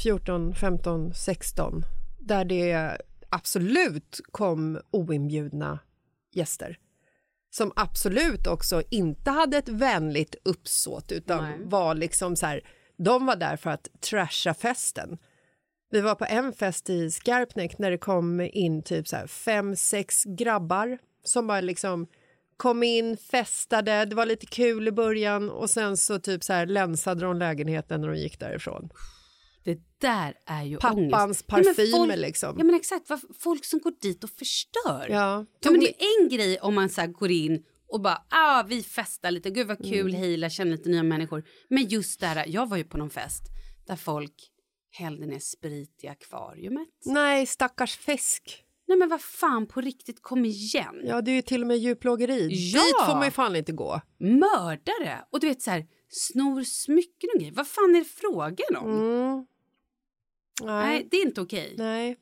14, 0.02 0.54
15, 0.54 1.14
16 1.14 1.84
där 2.20 2.44
det 2.44 2.98
absolut 3.28 4.20
kom 4.32 4.80
oinbjudna 4.90 5.78
gäster 6.32 6.78
som 7.50 7.72
absolut 7.76 8.46
också 8.46 8.82
inte 8.90 9.30
hade 9.30 9.56
ett 9.56 9.68
vänligt 9.68 10.34
uppsåt 10.44 11.12
utan 11.12 11.44
Nej. 11.44 11.58
var 11.64 11.94
liksom 11.94 12.36
så 12.36 12.46
här, 12.46 12.60
de 13.04 13.26
var 13.26 13.36
där 13.36 13.56
för 13.56 13.70
att 13.70 13.88
trasha 14.00 14.54
festen. 14.54 15.18
Vi 15.90 16.00
var 16.00 16.14
på 16.14 16.24
en 16.24 16.52
fest 16.52 16.90
i 16.90 17.10
Skarpnäck 17.10 17.78
när 17.78 17.90
det 17.90 17.98
kom 17.98 18.40
in 18.40 18.82
typ 18.82 19.08
så 19.08 19.16
fem, 19.26 19.76
sex 19.76 20.24
grabbar 20.24 20.98
som 21.24 21.46
bara 21.46 21.60
liksom 21.60 22.06
kom 22.56 22.82
in, 22.82 23.16
festade, 23.16 24.04
det 24.04 24.16
var 24.16 24.26
lite 24.26 24.46
kul 24.46 24.88
i 24.88 24.92
början 24.92 25.50
och 25.50 25.70
sen 25.70 25.96
så 25.96 26.18
typ 26.18 26.44
så 26.44 26.52
här 26.52 26.66
länsade 26.66 27.24
de 27.24 27.36
lägenheten 27.36 28.00
när 28.00 28.08
de 28.08 28.16
gick 28.16 28.40
därifrån. 28.40 28.88
Det 29.64 29.78
där 29.98 30.34
är 30.46 30.62
ju 30.62 30.76
Pappans 30.76 31.12
ångest. 31.22 31.44
Ja, 31.48 31.56
men 31.56 31.64
parfymer 31.64 32.06
folk, 32.06 32.16
liksom. 32.16 32.54
Ja 32.58 32.64
men 32.64 32.74
exakt, 32.74 33.06
folk 33.38 33.64
som 33.64 33.80
går 33.80 33.92
dit 34.00 34.24
och 34.24 34.30
förstör. 34.30 35.06
Ja, 35.10 35.46
Ja, 35.60 35.70
men 35.70 35.80
det 35.80 35.88
är 35.88 36.22
en 36.22 36.28
grej 36.28 36.58
om 36.58 36.74
man 36.74 36.88
så 36.88 37.00
här 37.00 37.08
går 37.08 37.30
in 37.30 37.64
och 37.92 38.00
bara, 38.00 38.22
ah, 38.30 38.62
vi 38.62 38.82
festar 38.82 39.30
lite, 39.30 39.50
gud 39.50 39.66
vad 39.66 39.78
kul, 39.78 40.08
Mm. 40.10 40.20
hej, 40.20 40.36
lär 40.36 40.48
känna 40.48 40.70
lite 40.70 40.88
nya 40.88 41.02
människor. 41.02 41.44
Men 41.68 41.88
just 41.88 42.20
där, 42.20 42.44
jag 42.48 42.68
var 42.68 42.76
ju 42.76 42.84
på 42.84 42.98
någon 42.98 43.10
fest 43.10 43.42
där 43.86 43.96
folk 43.96 44.34
hällde 44.92 45.26
ner 45.26 45.38
sprit 45.38 46.00
i 46.04 46.08
akvariumet. 46.08 46.88
Nej, 47.04 47.46
stackars 47.46 47.96
fisk. 47.96 48.64
Nej 48.88 48.98
men 48.98 49.08
vad 49.08 49.20
fan, 49.22 49.66
på 49.66 49.80
riktigt, 49.80 50.22
kom 50.22 50.44
igen. 50.44 51.00
Ja, 51.04 51.20
det 51.22 51.30
är 51.30 51.34
ju 51.34 51.42
till 51.42 51.60
och 51.60 51.66
med 51.66 51.78
djurplågeri. 51.78 52.48
Ja! 52.72 52.82
Dit 52.82 53.06
får 53.06 53.14
man 53.14 53.24
ju 53.24 53.30
fan 53.30 53.56
inte 53.56 53.72
gå. 53.72 54.00
Mördare! 54.18 55.24
Och 55.30 55.40
du 55.40 55.48
vet 55.48 55.62
så 55.62 55.70
här, 55.70 55.86
snor 56.08 56.62
smycken 56.62 57.30
och 57.34 57.40
grejer. 57.40 57.54
Vad 57.54 57.68
fan 57.68 57.94
är 57.94 57.98
det 57.98 58.04
frågan 58.04 58.76
om? 58.76 58.90
Mm. 58.90 59.46
Nej. 60.62 60.86
Nej, 60.86 61.08
det 61.10 61.16
är 61.16 61.26
inte 61.26 61.40
okej. 61.40 61.74
Nej. 61.78 62.16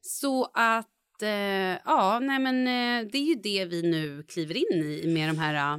Så 0.00 0.44
att, 0.54 0.88
eh, 1.22 1.78
ja, 1.84 2.18
nej 2.22 2.38
men 2.38 2.66
eh, 2.66 3.10
det 3.12 3.18
är 3.18 3.24
ju 3.24 3.34
det 3.34 3.64
vi 3.64 3.82
nu 3.82 4.22
kliver 4.28 4.56
in 4.56 4.82
i 4.84 5.06
med 5.06 5.28
de 5.28 5.38
här, 5.38 5.74
eh, 5.74 5.78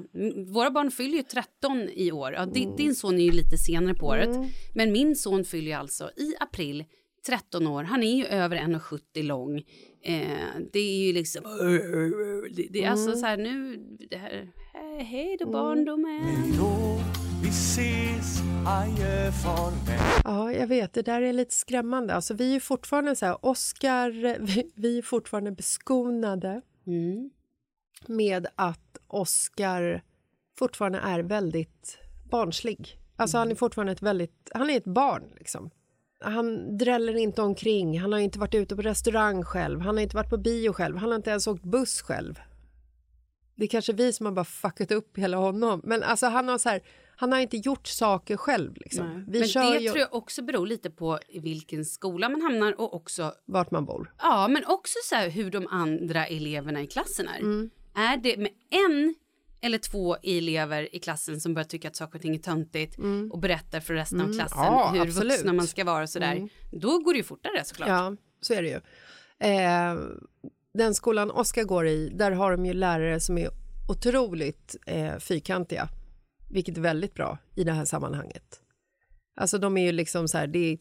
våra 0.54 0.72
barn 0.72 0.92
fyller 0.92 1.18
ju 1.18 1.24
13 1.24 1.90
i 1.94 2.12
år. 2.12 2.34
Ja, 2.34 2.46
di- 2.46 2.74
Din 2.78 2.96
son 2.96 3.16
är 3.20 3.24
ju 3.24 3.32
lite 3.32 3.58
senare 3.58 3.94
på 3.96 4.06
året, 4.06 4.30
men 4.76 4.92
min 4.92 5.16
son 5.16 5.44
fyller 5.46 5.68
ju 5.68 5.74
alltså 5.74 6.12
i 6.18 6.34
april 6.40 6.84
13 7.28 7.68
år. 7.68 7.84
Han 7.84 8.04
är 8.04 8.16
ju 8.16 8.26
över 8.26 8.58
1,70 8.58 9.24
lång. 9.24 9.64
Eh, 10.06 10.62
det 10.74 10.80
är 10.80 11.06
ju 11.06 11.14
liksom, 11.14 11.44
det, 12.56 12.68
det 12.70 12.84
är 12.84 12.90
alltså 12.90 13.16
så 13.16 13.26
här 13.26 13.38
nu, 13.38 13.78
det 14.10 14.18
här, 14.18 14.52
hej, 14.74 15.04
hej 15.04 15.38
då 15.40 15.46
barndomen. 15.52 16.54
Då 16.58 17.00
vi 17.44 17.50
ses, 17.50 18.42
adjö, 18.68 19.32
farväl. 19.32 20.22
Ja, 20.24 20.52
jag 20.54 20.68
vet. 20.68 20.94
Det 20.94 21.02
där 21.02 21.22
är 21.22 21.34
lite 21.34 21.54
skrämmande. 21.54 22.14
Alltså, 22.14 22.34
vi 22.34 22.56
är 22.56 22.60
fortfarande 22.60 23.16
så 23.16 23.26
här, 23.26 23.46
Oscar, 23.46 24.40
vi, 24.40 24.72
vi 24.76 24.98
är 24.98 25.02
fortfarande 25.02 25.52
beskonade 25.52 26.62
Mm. 26.88 27.30
med 28.08 28.48
att 28.56 28.98
Oscar 29.08 30.02
fortfarande 30.60 31.00
är 31.00 31.20
väldigt 31.20 31.98
barnslig. 32.32 32.98
Alltså 33.16 33.38
han 33.38 33.52
är 33.52 33.56
fortfarande 33.56 33.92
ett 33.92 34.02
väldigt, 34.02 34.52
han 34.54 34.70
är 34.70 34.78
ett 34.78 34.86
barn 34.86 35.24
liksom. 35.38 35.70
Han 36.20 36.78
dräller 36.78 37.18
inte 37.18 37.42
omkring, 37.42 38.00
han 38.00 38.14
har 38.14 38.20
inte 38.20 38.40
varit 38.40 38.56
ute 38.56 38.76
på 38.76 38.82
restaurang 38.82 39.44
själv, 39.44 39.82
han 39.82 39.96
har 39.96 40.04
inte 40.04 40.16
varit 40.16 40.30
på 40.30 40.38
bio 40.38 40.74
själv, 40.74 40.98
han 40.98 41.10
har 41.10 41.16
inte 41.16 41.30
ens 41.30 41.48
åkt 41.48 41.64
buss 41.64 42.02
själv. 42.02 42.40
Det 43.56 43.64
är 43.64 43.68
kanske 43.68 43.94
vi 43.94 44.14
som 44.14 44.26
har 44.26 44.34
bara 44.34 44.46
fuckat 44.46 44.92
upp 44.92 45.18
hela 45.18 45.38
honom, 45.38 45.82
men 45.84 46.04
alltså 46.04 46.26
han 46.26 46.48
har 46.48 46.58
så 46.58 46.70
här, 46.70 46.82
han 47.18 47.32
har 47.32 47.40
inte 47.40 47.58
gjort 47.58 47.88
saker 47.88 48.38
själv 48.38 48.74
liksom. 48.76 49.08
Men 49.08 49.32
det 49.32 49.38
ju 49.80 49.90
tror 49.90 49.98
jag 49.98 50.14
också 50.14 50.44
beror 50.44 50.68
lite 50.68 50.90
på 50.90 51.20
vilken 51.42 51.86
skola 51.86 52.30
man 52.30 52.42
hamnar 52.42 52.82
och 52.82 52.94
också 52.94 53.34
vart 53.46 53.72
man 53.72 53.86
bor. 53.86 54.14
Ja, 54.22 54.48
men 54.48 54.66
också 54.66 54.98
så 55.04 55.16
hur 55.16 55.52
de 55.52 55.68
andra 55.68 56.28
eleverna 56.28 56.82
i 56.82 56.88
klassen 56.88 57.28
är. 57.28 57.40
Mm. 57.40 57.70
Är 57.96 58.18
det 58.18 58.38
med 58.38 58.52
en 58.70 59.16
eller 59.66 59.78
två 59.78 60.18
elever 60.24 60.96
i 60.96 61.00
klassen 61.00 61.42
som 61.42 61.54
börjar 61.54 61.68
tycka 61.68 61.88
att 61.88 61.96
saker 61.96 62.16
och 62.16 62.22
ting 62.22 62.36
är 62.36 62.40
töntigt 62.40 62.98
och 63.32 63.40
berättar 63.40 63.80
för 63.80 63.94
resten 63.94 64.22
av 64.22 64.34
klassen 64.34 64.60
Mm. 64.60 64.74
Ja, 64.74 64.92
hur 64.94 65.02
absolut. 65.02 65.34
vuxna 65.34 65.54
man 65.54 65.68
ska 65.68 65.84
vara 65.84 66.04
och 66.04 66.10
sådär, 66.10 66.50
då 66.72 67.00
går 67.00 67.14
det 67.14 67.18
ju 67.18 67.24
fortare 67.24 67.64
såklart. 67.64 67.90
Ja, 67.90 68.16
så 68.42 68.54
är 68.54 68.62
det 68.62 68.68
ju. 68.70 68.80
Eh, 69.50 69.96
den 70.74 70.96
skolan 70.96 71.32
Oskar 71.32 71.64
går 71.64 71.88
i, 71.88 72.10
där 72.10 72.32
har 72.32 72.52
de 72.52 72.66
ju 72.66 72.74
lärare 72.74 73.20
som 73.20 73.38
är 73.38 73.50
otroligt 73.90 74.76
eh, 74.86 75.18
fyrkantiga, 75.18 75.90
vilket 76.52 76.78
är 76.78 76.82
väldigt 76.82 77.14
bra 77.14 77.38
i 77.56 77.64
det 77.64 77.72
här 77.72 77.86
sammanhanget. 77.86 78.62
Alltså 79.36 79.58
de 79.58 79.78
är 79.78 79.86
ju 79.86 79.92
liksom 79.92 80.28
så 80.28 80.38
här, 80.38 80.48
det 80.48 80.78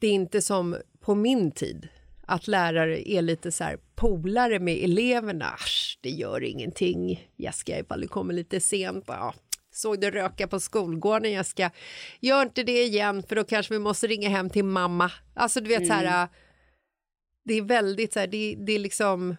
det 0.00 0.06
är 0.06 0.12
inte 0.12 0.42
som 0.42 0.76
på 1.00 1.14
min 1.14 1.50
tid, 1.50 1.88
att 2.30 2.48
lärare 2.48 3.10
är 3.10 3.22
lite 3.22 3.52
så 3.52 3.64
här 3.64 3.78
polare 3.94 4.58
med 4.58 4.84
eleverna. 4.84 5.44
Asch, 5.50 5.98
det 6.02 6.10
gör 6.10 6.42
ingenting, 6.42 7.28
Jessica, 7.36 7.78
ifall 7.78 8.00
du 8.00 8.08
kommer 8.08 8.34
lite 8.34 8.60
sent. 8.60 9.04
Ja, 9.06 9.34
såg 9.72 10.00
du 10.00 10.10
röka 10.10 10.48
på 10.48 10.60
skolgården, 10.60 11.32
Jessica? 11.32 11.70
Gör 12.20 12.42
inte 12.42 12.62
det 12.62 12.82
igen, 12.82 13.22
för 13.22 13.36
då 13.36 13.44
kanske 13.44 13.74
vi 13.74 13.78
måste 13.80 14.06
ringa 14.06 14.28
hem 14.28 14.50
till 14.50 14.64
mamma. 14.64 15.10
Alltså, 15.34 15.60
du 15.60 15.68
vet 15.68 15.86
så 15.86 15.92
här, 15.92 16.28
det 17.44 17.54
är 17.54 17.62
väldigt 17.62 18.12
så 18.12 18.20
här, 18.20 18.26
det, 18.26 18.54
det 18.66 18.72
är 18.72 18.78
liksom, 18.78 19.36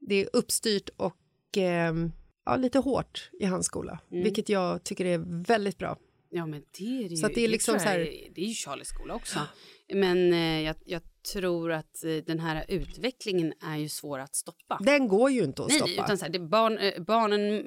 det 0.00 0.14
är 0.14 0.28
uppstyrt 0.32 0.88
och 0.96 1.16
ehm, 1.56 2.12
ja, 2.44 2.56
lite 2.56 2.78
hårt 2.78 3.30
i 3.40 3.44
hans 3.44 3.66
skola, 3.66 3.98
Mm. 4.12 4.24
vilket 4.24 4.48
jag 4.48 4.84
tycker 4.84 5.04
är 5.04 5.44
väldigt 5.46 5.78
bra. 5.78 5.96
Ja, 6.30 6.46
men 6.46 6.62
det 6.78 6.84
är 6.84 7.02
det 7.02 7.08
ju. 7.08 7.16
Så 7.16 7.28
det 7.28 7.40
är 7.44 7.48
liksom 7.48 7.74
jag 7.74 7.82
så 7.82 7.88
här- 7.88 7.98
är- 8.00 8.30
Det 8.34 8.40
är 8.40 8.46
ju 8.46 8.54
Charlies 8.54 8.88
skola 8.88 9.14
också. 9.14 9.38
Men 9.94 10.32
eh, 10.32 10.60
jag, 10.62 10.76
jag 10.84 11.02
tror 11.32 11.72
att 11.72 12.04
eh, 12.04 12.10
den 12.10 12.40
här 12.40 12.64
utvecklingen 12.68 13.52
är 13.62 13.76
ju 13.76 13.88
svår 13.88 14.18
att 14.18 14.34
stoppa. 14.34 14.78
Den 14.80 15.08
går 15.08 15.30
ju 15.30 15.44
inte 15.44 15.62
att 15.62 15.68
Nej, 15.68 15.78
stoppa. 15.78 16.04
utan 16.04 16.18
så 16.18 16.24
här, 16.24 16.32
det 16.32 16.38
barn, 16.38 16.78
eh, 16.78 17.02
barnen 17.02 17.62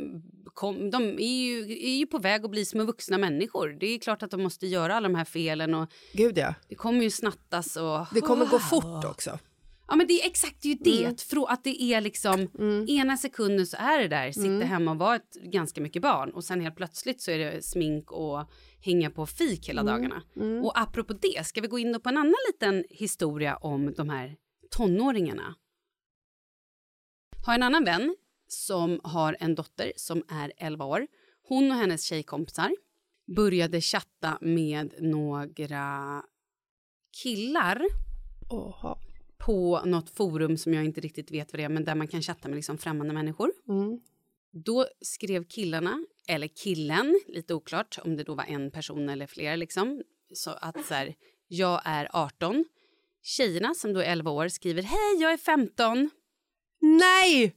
kom, 0.54 0.89
de 0.89 1.04
är 1.19 1.43
ju, 1.43 1.72
är 1.72 1.98
ju 1.98 2.06
på 2.06 2.17
väg 2.17 2.45
att 2.45 2.52
bli 2.52 2.65
små 2.65 2.84
vuxna 2.84 3.17
människor. 3.17 3.78
Det 3.80 3.86
är 3.86 4.00
klart 4.00 4.24
att 4.24 4.32
de 4.32 4.43
måste 4.43 4.67
göra 4.67 4.95
alla 4.95 5.08
de 5.08 5.15
här 5.15 5.26
felen 5.26 5.74
och 5.74 5.89
Gud 6.13 6.38
ja. 6.38 6.54
det 6.69 6.76
kommer 6.76 7.04
ju 7.04 7.10
snattas 7.10 7.76
och... 7.76 8.06
Det 8.13 8.22
kommer 8.22 8.45
gå 8.45 8.60
fort 8.60 9.06
också. 9.06 9.39
Ja 9.88 9.95
men 9.95 10.08
det 10.08 10.13
är 10.22 10.28
exakt 10.28 10.65
ju 10.65 10.74
det, 10.74 11.22
frå, 11.22 11.45
att 11.45 11.63
det 11.63 11.84
är 11.84 12.02
liksom 12.02 12.50
ena 12.88 13.17
sekunden 13.17 13.65
så 13.65 13.78
är 13.78 14.00
det 14.00 14.08
där, 14.08 14.32
sitta 14.32 14.65
hemma 14.65 14.91
och 14.91 14.98
vara 14.98 15.15
ett 15.15 15.34
ganska 15.34 15.82
mycket 15.82 16.02
barn 16.02 16.30
och 16.30 16.43
sen 16.43 16.62
helt 16.62 16.76
plötsligt 16.76 17.22
så 17.22 17.32
är 17.32 17.38
det 17.38 17.65
smink 17.65 18.12
och 18.12 18.50
hänga 18.82 19.10
på 19.10 19.26
fik 19.26 19.70
hela 19.70 19.84
dagarna. 19.84 20.24
Och 20.63 20.80
apropå 20.80 21.13
det, 21.13 21.48
ska 21.48 21.62
vi 21.62 21.68
gå 21.68 21.80
in 21.80 22.00
på 22.04 22.10
en 22.10 22.18
annan 22.18 22.36
liten 22.48 22.86
historia 22.89 23.56
om 23.56 23.94
de 23.94 24.10
här 24.10 24.36
tonåringarna? 24.72 25.56
Har 27.46 27.54
en 27.54 27.63
annan 27.63 27.84
vän 27.84 28.15
som 28.48 29.00
har 29.04 29.38
en 29.39 29.56
dotter 29.56 29.92
som 29.96 30.24
är 30.28 30.54
11 30.58 30.86
år. 30.86 31.08
Hon 31.44 31.72
och 31.72 31.78
hennes 31.78 32.04
tjejkompisar 32.04 32.72
började 33.36 33.82
chatta 33.82 34.38
med 34.42 34.94
några 35.00 36.24
killar 37.24 37.82
Oha. 38.50 38.98
på 39.38 39.82
något 39.86 40.10
forum 40.10 40.58
som 40.58 40.74
jag 40.74 40.86
inte 40.86 41.02
riktigt 41.02 41.32
vet 41.32 41.54
vad 41.54 41.60
det 41.60 41.63
är, 41.63 41.70
men 41.70 41.86
där 41.86 41.96
man 41.96 42.08
kan 42.08 42.22
chatta 42.22 42.48
med 42.48 42.56
liksom 42.56 42.78
främmande 42.78 43.13
människor. 43.13 43.52
Då 44.52 44.88
skrev 45.02 45.44
killarna, 45.44 46.06
eller 46.30 46.48
killen, 46.48 47.20
lite 47.28 47.54
oklart 47.54 47.98
om 48.04 48.18
det 48.18 48.24
då 48.24 48.36
var 48.36 48.44
en 48.44 48.72
person 48.72 49.10
eller 49.10 49.28
fler, 49.28 49.58
liksom, 49.58 50.02
så 50.34 50.52
att 50.52 50.86
så 50.86 50.94
här, 50.94 51.15
jag 51.48 51.82
är 51.86 52.10
18. 52.13 52.65
Tjejerna 53.24 53.74
som 53.74 53.94
då 53.94 54.00
är 54.00 54.12
11 54.12 54.32
år 54.32 54.48
skriver 54.48 54.82
hej, 54.82 55.22
jag 55.22 55.34
är 55.34 55.38
15. 55.38 56.10
Nej! 56.82 57.56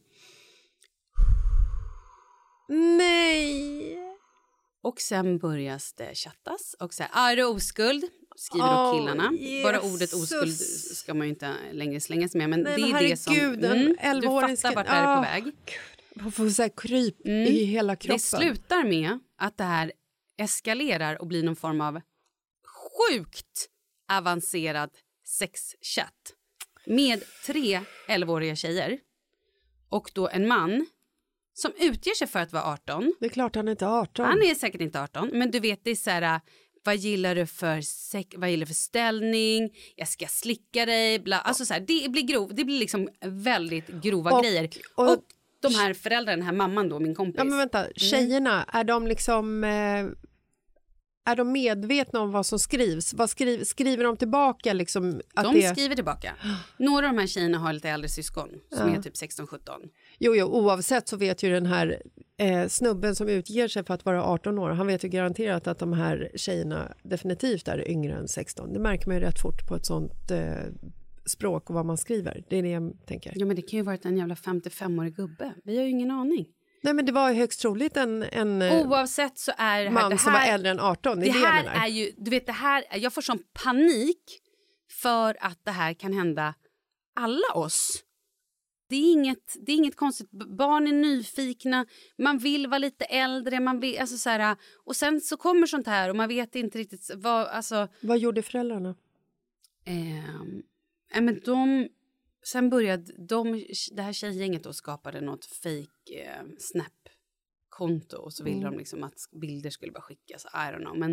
Nej! 2.68 3.98
Och 4.82 5.00
sen 5.00 5.38
börjas 5.38 5.92
det 5.92 6.14
chattas 6.14 6.76
och 6.80 6.94
så 6.94 7.02
här, 7.02 7.10
ah, 7.14 7.30
är 7.30 7.36
du 7.36 7.44
oskuld? 7.44 8.04
Skriver 8.36 8.66
då 8.66 8.72
Åh, 8.72 8.98
killarna. 8.98 9.30
Bara 9.64 9.80
ordet 9.80 10.00
Jesus. 10.00 10.32
oskuld 10.32 10.56
ska 10.96 11.14
man 11.14 11.26
ju 11.26 11.30
inte 11.32 11.54
längre 11.72 12.00
slänga 12.00 12.28
sig 12.28 12.38
med, 12.38 12.50
men 12.50 12.60
Nej, 12.60 12.76
det 12.76 12.92
men 12.92 13.04
är 13.04 13.08
det 13.08 13.16
som... 13.16 13.34
en 13.34 13.60
du 13.60 13.96
11-åring 13.96 14.56
fattar 14.56 14.74
vart 14.74 14.86
det 14.86 14.92
är 14.92 15.04
på 15.04 15.10
Ah, 15.10 15.20
väg. 15.20 15.44
Man 16.16 16.32
får 16.32 16.48
så 16.48 16.62
här 16.62 16.72
kryp 16.76 17.26
i 17.26 17.64
hela 17.64 17.96
kroppen. 17.96 18.14
Det 18.16 18.22
slutar 18.22 18.84
med 18.84 19.18
att 19.38 19.56
det 19.58 19.64
här 19.64 19.92
eskalerar 20.38 21.20
och 21.20 21.26
blir 21.26 21.42
någon 21.42 21.56
form 21.56 21.80
av 21.80 22.00
sjukt 22.66 23.68
avancerad 24.12 24.90
sexchatt 25.24 26.32
med 26.86 27.22
tre 27.46 27.80
11-åriga 28.08 28.56
tjejer 28.56 28.98
och 29.88 30.10
då 30.14 30.28
en 30.28 30.48
man 30.48 30.86
som 31.54 31.72
utger 31.80 32.14
sig 32.14 32.26
för 32.26 32.38
att 32.38 32.52
vara 32.52 32.64
18. 32.64 33.14
Det 33.20 33.26
är 33.26 33.30
klart 33.30 33.54
han 33.56 33.68
inte 33.68 33.84
är 33.84 34.00
18. 34.00 34.24
Han 34.26 34.42
är 34.42 34.54
säkert 34.54 34.80
inte 34.80 35.00
18, 35.02 35.30
men 35.32 35.50
du 35.50 35.60
vet 35.60 35.84
det 35.84 35.90
är 35.90 35.94
så 35.96 36.10
här 36.10 36.40
vad 36.84 36.96
gillar 36.96 37.34
du 37.34 37.46
för 37.46 37.82
vad 38.38 38.50
gillar 38.50 38.66
för 38.66 38.74
ställning, 38.74 39.70
jag 39.96 40.08
ska 40.08 40.26
slicka 40.26 40.86
dig, 40.86 41.18
bla. 41.18 41.38
Alltså 41.40 41.64
så 41.64 41.74
här, 41.74 41.80
det 41.80 42.10
blir 42.10 42.22
grov, 42.22 42.54
det 42.54 42.64
blir 42.64 42.78
liksom 42.78 43.08
väldigt 43.24 43.86
grova 43.88 44.30
Och- 44.30 44.42
grejer. 44.42 44.70
och- 44.96 45.12
Och, 45.12 45.24
de 45.62 45.74
här 45.74 45.94
föräldrarna, 45.94 46.36
den 46.36 46.46
här 46.46 46.52
mamman 46.52 46.88
då, 46.88 47.00
min 47.00 47.14
kompis. 47.14 47.38
Ja, 47.38 47.44
men 47.44 47.58
vänta, 47.58 47.86
tjejerna, 47.96 48.64
är 48.64 48.84
de 48.84 49.06
liksom... 49.06 49.64
Eh, 49.64 50.06
är 51.24 51.36
de 51.36 51.52
medvetna 51.52 52.20
om 52.20 52.32
vad 52.32 52.46
som 52.46 52.58
skrivs? 52.58 53.14
Vad 53.14 53.30
skriv, 53.30 53.64
skriver 53.64 54.04
de 54.04 54.16
tillbaka? 54.16 54.72
Liksom, 54.72 55.20
att 55.34 55.44
de 55.44 55.54
det, 55.54 55.68
skriver 55.68 55.94
tillbaka. 55.94 56.34
Några 56.76 57.08
av 57.08 57.14
de 57.14 57.20
här 57.20 57.26
tjejerna 57.26 57.58
har 57.58 57.72
lite 57.72 57.88
äldre 57.88 58.08
syskon 58.08 58.48
som 58.76 58.88
är 58.88 59.02
typ 59.02 59.14
16-17. 59.14 59.58
Jo, 60.18 60.34
jo, 60.36 60.46
oavsett 60.46 61.08
så 61.08 61.16
vet 61.16 61.42
ju 61.42 61.50
den 61.50 61.66
här 61.66 62.02
eh, 62.36 62.68
snubben 62.68 63.14
som 63.14 63.28
utger 63.28 63.68
sig 63.68 63.84
för 63.84 63.94
att 63.94 64.04
vara 64.04 64.24
18 64.24 64.58
år, 64.58 64.70
han 64.70 64.86
vet 64.86 65.04
ju 65.04 65.08
garanterat 65.08 65.66
att 65.66 65.78
de 65.78 65.92
här 65.92 66.30
tjejerna 66.34 66.92
definitivt 67.02 67.68
är 67.68 67.88
yngre 67.88 68.14
än 68.14 68.28
16. 68.28 68.72
Det 68.72 68.80
märker 68.80 69.06
man 69.06 69.16
ju 69.16 69.22
rätt 69.22 69.40
fort 69.40 69.68
på 69.68 69.76
ett 69.76 69.86
sånt 69.86 70.30
eh, 70.30 70.64
språk 71.26 71.70
och 71.70 71.74
vad 71.74 71.86
man 71.86 71.98
skriver. 71.98 72.44
Det 72.48 72.56
är 72.56 72.62
det 72.62 72.70
jag 72.70 73.06
tänker. 73.06 73.32
Ja 73.36 73.46
men 73.46 73.56
det 73.56 73.62
kan 73.62 73.76
ju 73.76 73.82
varit 73.82 74.04
en 74.04 74.16
jävla 74.16 74.34
55-årig 74.34 75.16
gubbe. 75.16 75.54
Vi 75.64 75.76
har 75.76 75.84
ju 75.84 75.90
ingen 75.90 76.10
aning. 76.10 76.46
Nej, 76.82 76.94
men 76.94 77.06
det 77.06 77.12
var 77.12 77.32
högst 77.32 77.60
troligt 77.60 77.96
en, 77.96 78.22
en 78.22 78.62
eh, 78.62 78.86
Oavsett 78.86 79.38
så 79.38 79.52
är 79.58 79.84
det 79.84 79.90
här... 79.90 79.90
man 79.90 80.10
det 80.10 80.18
som 80.18 80.32
var 80.32 80.40
här, 80.40 80.54
äldre 80.54 80.70
än 80.70 80.80
18. 80.80 81.20
Det 81.20 81.26
Det 81.26 81.32
här 81.32 81.84
är 81.84 81.88
ju, 81.88 82.12
du 82.16 82.30
vet 82.30 82.46
det 82.46 82.52
här, 82.52 82.84
jag 82.96 83.12
får 83.12 83.22
sån 83.22 83.38
panik 83.64 84.40
för 84.90 85.36
att 85.40 85.64
det 85.64 85.70
här 85.70 85.94
kan 85.94 86.12
hända 86.12 86.54
alla 87.16 87.54
oss. 87.54 88.04
Det 88.88 88.96
är 88.96 89.12
inget, 89.12 89.56
det 89.66 89.72
är 89.72 89.76
inget 89.76 89.96
konstigt. 89.96 90.30
Barn 90.30 90.86
är 90.86 90.92
nyfikna, 90.92 91.86
man 92.18 92.38
vill 92.38 92.66
vara 92.66 92.78
lite 92.78 93.04
äldre. 93.04 93.60
Man 93.60 93.80
vill, 93.80 93.98
alltså 93.98 94.16
så 94.16 94.30
här, 94.30 94.56
och 94.84 94.96
sen 94.96 95.20
så 95.20 95.36
kommer 95.36 95.66
sånt 95.66 95.86
här 95.86 96.08
och 96.08 96.16
man 96.16 96.28
vet 96.28 96.54
inte 96.54 96.78
riktigt 96.78 97.10
vad... 97.16 97.46
Alltså, 97.46 97.88
Vad 98.00 98.18
gjorde 98.18 98.42
föräldrarna? 98.42 98.94
Ehm, 99.84 100.62
ja, 101.14 101.20
men 101.20 101.40
de, 101.44 101.88
sen 102.46 102.70
började 102.70 103.12
de, 103.18 103.64
det 103.92 104.02
här 104.02 104.12
tjejgänget 104.12 104.64
då 104.64 104.72
skapade 104.72 105.20
något 105.20 105.44
fake 105.44 106.24
eh, 106.24 106.42
Snap-konto 106.58 108.16
och 108.16 108.32
så 108.32 108.44
ville 108.44 108.64
de 108.64 108.78
liksom 108.78 109.02
att 109.02 109.14
bilder 109.40 109.70
skulle 109.70 109.92
bara 109.92 110.02
skickas. 110.02 110.44
I 110.44 110.48
don't 110.56 110.80
know. 110.80 110.98
Men 110.98 111.12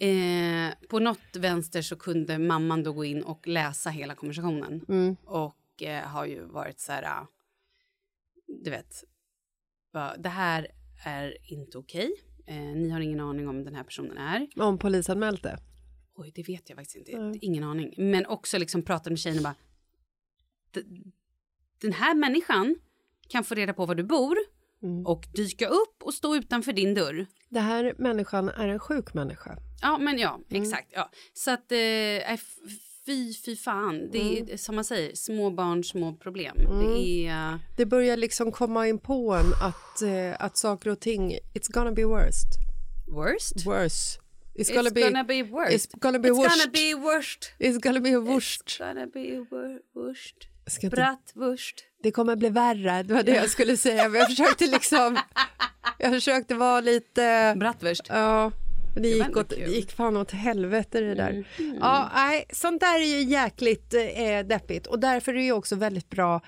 eh, 0.00 0.74
på 0.88 0.98
något 0.98 1.36
vänster 1.36 1.82
så 1.82 1.96
kunde 1.96 2.38
mamman 2.38 2.82
då 2.82 2.92
gå 2.92 3.04
in 3.04 3.22
och 3.22 3.46
läsa 3.46 3.90
hela 3.90 4.14
konversationen. 4.14 4.84
Och 5.24 5.82
eh, 5.82 6.02
har 6.02 6.26
ju 6.26 6.44
varit 6.44 6.80
så 6.80 6.92
här, 6.92 7.02
ah, 7.02 7.28
du 8.64 8.70
vet, 8.70 9.04
bara, 9.92 10.16
det 10.16 10.28
här 10.28 10.68
är 11.04 11.52
inte 11.52 11.78
okej. 11.78 12.14
Eh, 12.46 12.56
ni 12.56 12.88
har 12.90 13.00
ingen 13.00 13.20
aning 13.20 13.48
om 13.48 13.64
den 13.64 13.74
här 13.74 13.84
personen 13.84 14.18
är. 14.18 14.48
Om 14.56 14.78
polisanmält 14.78 15.42
det? 15.42 15.58
Oj, 16.16 16.32
det 16.34 16.48
vet 16.48 16.68
jag 16.68 16.76
faktiskt 16.78 16.96
inte. 16.96 17.38
Ingen 17.40 17.64
aning. 17.64 17.94
Men 17.96 18.26
också 18.26 18.58
liksom 18.58 18.82
prata 18.82 19.10
med 19.10 19.18
tjejen 19.18 19.38
och 19.38 19.42
bara... 19.44 19.54
"D- 20.74 20.82
Den 21.80 21.92
här 21.92 22.14
människan 22.14 22.76
kan 23.28 23.44
få 23.44 23.54
reda 23.54 23.72
på 23.74 23.86
var 23.86 23.94
du 23.94 24.02
bor 24.02 24.36
och 25.06 25.24
dyka 25.34 25.66
upp 25.68 26.02
och 26.02 26.14
stå 26.14 26.36
utanför 26.36 26.72
din 26.72 26.94
dörr. 26.94 27.26
Det 27.48 27.60
här 27.60 27.94
människan 27.98 28.48
är 28.48 28.68
en 28.68 28.78
sjuk 28.78 29.14
människa. 29.14 29.56
Ja, 29.82 29.98
men 29.98 30.18
ja, 30.18 30.40
exakt. 30.50 30.88
Ja. 30.92 31.10
Så 31.32 31.50
att, 31.50 31.72
eh, 31.72 32.38
fy, 33.06 33.34
fy 33.34 33.56
fan. 33.56 34.10
Det 34.12 34.40
är 34.40 34.56
som 34.56 34.74
man 34.74 34.84
säger, 34.84 35.14
små 35.14 35.50
barn, 35.50 35.84
små 35.84 36.14
problem. 36.16 36.56
Det 36.56 37.00
är... 37.26 37.52
eh, 37.52 37.58
Det 37.76 37.86
börjar 37.86 38.16
liksom 38.16 38.52
komma 38.52 38.88
in 38.88 38.98
på 38.98 39.34
en 39.34 39.52
att, 39.68 40.02
eh, 40.02 40.44
att 40.44 40.56
saker 40.56 40.90
och 40.90 41.00
ting, 41.00 41.32
it's 41.54 41.72
gonna 41.72 41.92
be 41.92 42.04
worst. 42.04 42.46
worst. 43.08 43.66
Worse. 43.66 44.20
It's 44.54 44.70
It's 44.70 44.74
gonna 44.76 44.90
be, 44.90 45.00
gonna 45.00 45.24
be 45.24 45.42
worst. 45.42 45.72
It's 45.72 45.98
gonna 46.00 46.18
be 46.18 46.28
It's 46.28 46.38
worst. 46.38 46.56
gonna 46.56 46.70
be 46.72 46.94
worst. 46.94 47.52
It's 47.58 47.78
gonna 47.82 48.00
be 48.00 48.16
worst. 48.16 48.62
It's 48.66 48.78
gonna 48.78 49.06
be 49.06 49.20
wor- 49.50 49.78
worst. 49.94 50.34
Ska 50.66 50.86
inte- 50.86 50.96
Bratwurst. 50.96 51.84
Det 52.02 52.10
kommer 52.10 52.36
bli 52.36 52.48
värre, 52.48 53.02
det 53.02 53.14
var 53.14 53.22
det 53.22 53.34
jag 53.34 53.50
skulle 53.50 53.76
säga. 53.76 54.08
Men 54.08 54.20
jag 54.20 54.28
försökte 54.28 54.66
liksom, 54.66 55.18
jag 55.98 56.12
försökte 56.12 56.54
vara 56.54 56.80
lite, 56.80 57.54
Bratwurst. 57.56 58.02
ja, 58.08 58.52
men 58.94 59.02
det 59.02 59.08
gick, 59.08 59.36
åt. 59.36 59.52
Mm. 59.52 59.70
gick 59.70 59.92
fan 59.92 60.16
åt 60.16 60.30
helvete 60.30 61.00
det 61.00 61.14
där. 61.14 61.44
Ja, 61.80 62.10
nej, 62.14 62.44
sånt 62.52 62.80
där 62.80 62.94
är 63.00 63.04
ju 63.04 63.22
jäkligt 63.22 63.94
eh, 63.94 64.40
deppigt 64.46 64.86
och 64.86 64.98
därför 64.98 65.32
är 65.32 65.36
det 65.36 65.42
ju 65.44 65.52
också 65.52 65.76
väldigt 65.76 66.10
bra 66.10 66.40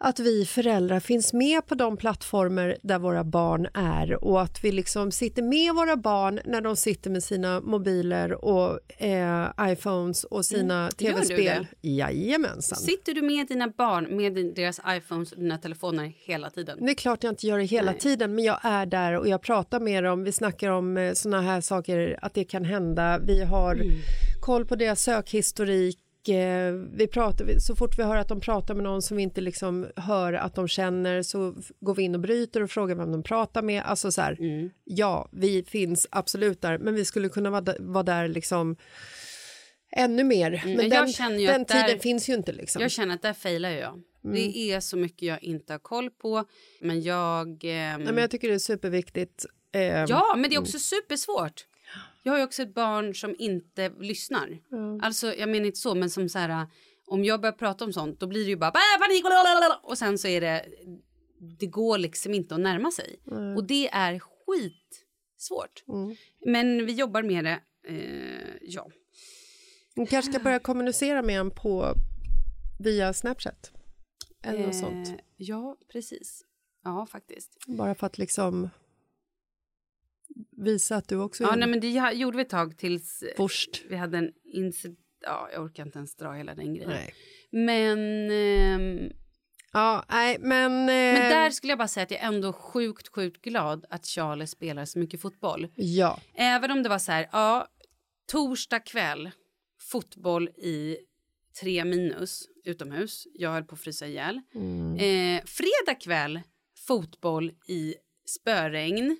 att 0.00 0.18
vi 0.20 0.44
föräldrar 0.44 1.00
finns 1.00 1.32
med 1.32 1.66
på 1.66 1.74
de 1.74 1.96
plattformar 1.96 2.76
där 2.82 2.98
våra 2.98 3.24
barn 3.24 3.68
är 3.74 4.24
och 4.24 4.42
att 4.42 4.64
vi 4.64 4.72
liksom 4.72 5.10
sitter 5.12 5.42
med 5.42 5.74
våra 5.74 5.96
barn 5.96 6.40
när 6.44 6.60
de 6.60 6.76
sitter 6.76 7.10
med 7.10 7.22
sina 7.22 7.60
mobiler 7.60 8.44
och 8.44 8.78
eh, 9.02 9.50
Iphones 9.72 10.24
och 10.24 10.44
sina 10.44 10.78
Mm. 10.78 10.90
Gör 10.98 11.12
du 11.20 11.24
tv-spel. 11.24 11.66
Jajamensan. 11.82 12.78
Sitter 12.78 13.14
du 13.14 13.22
med 13.22 13.46
dina 13.46 13.68
barn 13.68 14.16
med 14.16 14.54
deras 14.54 14.80
iPhones 14.88 15.32
och 15.32 15.38
dina 15.38 15.58
telefoner 15.58 16.12
hela 16.24 16.50
tiden? 16.50 16.78
Det 16.86 16.90
är 16.92 16.94
klart 16.94 17.24
jag 17.24 17.32
inte 17.32 17.46
gör 17.46 17.58
det 17.58 17.64
hela 17.64 17.92
tiden, 17.92 18.34
men 18.34 18.44
jag 18.44 18.58
är 18.62 18.86
där 18.86 19.12
och 19.18 19.28
jag 19.28 19.42
pratar 19.42 19.80
med 19.80 20.04
dem. 20.04 20.24
Vi 20.24 20.32
snackar 20.32 20.70
om 20.70 20.96
eh, 20.96 21.12
såna 21.12 21.40
här 21.42 21.60
saker, 21.60 22.18
att 22.22 22.34
det 22.34 22.44
kan 22.44 22.64
hända. 22.64 23.18
Vi 23.18 23.44
har 23.44 23.74
Mm. 23.74 23.88
koll 24.40 24.64
på 24.66 24.76
deras 24.76 25.02
sökhistorik. 25.02 25.98
Eh, 26.30 26.72
Vi 26.72 27.06
pratar, 27.06 27.58
så 27.58 27.76
fort 27.76 27.98
vi 27.98 28.02
hör 28.02 28.16
att 28.16 28.28
de 28.28 28.40
pratar 28.40 28.74
med 28.74 28.84
någon 28.84 29.02
som 29.02 29.16
vi 29.16 29.22
inte 29.22 29.40
liksom 29.40 29.86
hör 29.96 30.32
att 30.32 30.54
de 30.54 30.68
känner 30.68 31.22
så 31.22 31.54
går 31.80 31.94
vi 31.94 32.02
in 32.02 32.14
och 32.14 32.20
bryter 32.20 32.62
och 32.62 32.70
frågar 32.70 32.94
vem 32.94 33.12
de 33.12 33.22
pratar 33.22 33.62
med. 33.62 33.82
Alltså 33.82 34.12
så 34.12 34.20
här, 34.20 34.36
ja, 34.84 35.28
vi 35.32 35.62
finns 35.64 36.06
absolut 36.10 36.62
där, 36.62 36.78
men 36.78 36.94
vi 36.94 37.04
skulle 37.04 37.28
kunna 37.28 37.50
vara, 37.50 37.60
d- 37.60 37.76
vara 37.78 38.02
där 38.04 38.28
liksom 38.28 38.76
ännu 39.92 40.24
mer. 40.24 40.52
Mm, 40.64 40.76
Men 40.76 40.88
jag 40.88 41.06
den, 41.06 41.36
den 41.46 41.60
att 41.62 41.68
där- 41.68 41.82
tiden 41.86 42.00
finns 42.00 42.28
ju 42.28 42.34
inte. 42.34 42.52
Liksom. 42.52 42.82
Jag 42.82 42.90
känner 42.90 43.14
att 43.14 43.22
där 43.22 43.32
failar 43.32 43.70
jag. 43.70 44.02
Det 44.22 44.58
är 44.72 44.80
så 44.80 44.96
mycket 44.96 45.22
jag 45.28 45.42
inte 45.44 45.72
har 45.72 45.78
koll 45.78 46.10
på. 46.10 46.44
Men 46.80 47.02
jag... 47.02 47.48
ehm, 47.48 48.02
Nej, 48.02 48.12
men 48.12 48.16
jag 48.18 48.30
tycker 48.30 48.48
det 48.48 48.54
är 48.54 48.58
superviktigt. 48.58 49.46
Eh, 49.74 49.82
Ja, 49.82 50.34
men 50.36 50.50
det 50.50 50.56
är 50.56 50.60
också 50.60 50.78
supersvårt. 50.78 51.66
Jag 52.28 52.32
har 52.32 52.38
ju 52.38 52.44
också 52.44 52.62
ett 52.62 52.74
barn 52.74 53.14
som 53.14 53.34
inte 53.38 53.88
lyssnar. 54.00 54.58
Alltså, 55.02 55.34
jag 55.34 55.48
menar 55.48 55.66
inte 55.66 55.78
så, 55.78 55.94
men 55.94 56.10
som 56.10 56.28
så 56.28 56.38
här... 56.38 56.66
Om 57.06 57.24
jag 57.24 57.40
börjar 57.40 57.52
prata 57.52 57.84
om 57.84 57.92
sånt, 57.92 58.20
då 58.20 58.26
blir 58.26 58.44
det 58.44 58.50
ju 58.50 58.56
bara 58.56 58.70
"Bah, 58.70 58.98
panik 59.00 59.24
och 59.82 59.98
sen 59.98 60.18
så 60.18 60.28
är 60.28 60.40
det... 60.40 60.66
Det 61.58 61.66
går 61.66 61.98
liksom 61.98 62.34
inte 62.34 62.54
att 62.54 62.60
närma 62.60 62.90
sig. 62.90 63.20
Och 63.56 63.64
det 63.64 63.88
är 63.88 64.18
skitsvårt. 64.18 65.84
Men 66.46 66.86
vi 66.86 66.92
jobbar 66.92 67.22
med 67.22 67.44
det. 67.44 67.60
Eh, 67.88 68.56
ja. 68.62 68.90
Man 69.96 70.06
kanske 70.06 70.32
ska 70.32 70.42
börja 70.42 70.58
kommunicera 70.58 71.22
med 71.22 71.40
en 71.40 71.50
på, 71.50 71.94
via 72.80 73.12
Snapchat. 73.12 73.72
Eller 74.42 74.66
något 74.66 74.76
sånt. 74.76 75.08
Eh, 75.08 75.14
Ja, 75.36 75.76
precis. 75.92 76.44
Ja, 76.84 77.06
faktiskt. 77.06 77.58
Bara 77.66 77.94
för 77.94 78.06
att 78.06 78.18
liksom 78.18 78.70
visa 80.56 80.96
att 80.96 81.08
du 81.08 81.16
också 81.16 81.42
Ja, 81.44 81.52
är 81.52 81.56
nej, 81.56 81.68
men 81.68 81.80
det 81.80 82.12
gjorde 82.14 82.36
vi 82.36 82.42
ett 82.42 82.48
tag 82.48 82.78
tills 82.78 83.24
först. 83.36 83.84
vi 83.88 83.96
hade 83.96 84.18
en 84.18 84.32
incident. 84.44 84.98
Ja, 85.20 85.48
jag 85.52 85.64
orkar 85.64 85.82
inte 85.86 85.98
ens 85.98 86.16
dra 86.16 86.32
hela 86.32 86.54
den 86.54 86.74
grejen. 86.74 86.90
Nej. 86.90 87.14
Men, 87.50 88.30
ehm, 88.30 89.12
Ja, 89.72 90.04
nej, 90.08 90.36
men... 90.40 90.72
Eh, 90.72 90.86
men 91.20 91.30
där 91.30 91.50
skulle 91.50 91.70
jag 91.70 91.78
bara 91.78 91.88
säga 91.88 92.04
att 92.04 92.10
jag 92.10 92.20
är 92.20 92.26
ändå 92.26 92.52
sjukt, 92.52 93.08
sjukt 93.08 93.42
glad 93.42 93.84
att 93.90 94.06
Charlie 94.06 94.46
spelar 94.46 94.84
så 94.84 94.98
mycket 94.98 95.20
fotboll. 95.20 95.68
Ja. 95.74 96.20
Även 96.34 96.70
om 96.70 96.82
det 96.82 96.88
var 96.88 96.98
så 96.98 97.12
här, 97.12 97.28
ja, 97.32 97.68
torsdag 98.26 98.80
kväll, 98.80 99.30
fotboll 99.80 100.48
i 100.48 100.96
tre 101.60 101.84
minus 101.84 102.48
utomhus. 102.64 103.26
Jag 103.34 103.50
höll 103.50 103.64
på 103.64 103.74
att 103.74 103.80
frysa 103.80 104.06
ihjäl. 104.06 104.40
Mm. 104.54 104.94
Eh, 104.94 105.44
fredag 105.44 106.00
kväll, 106.00 106.40
fotboll 106.86 107.52
i 107.66 107.94
spöregn. 108.26 109.16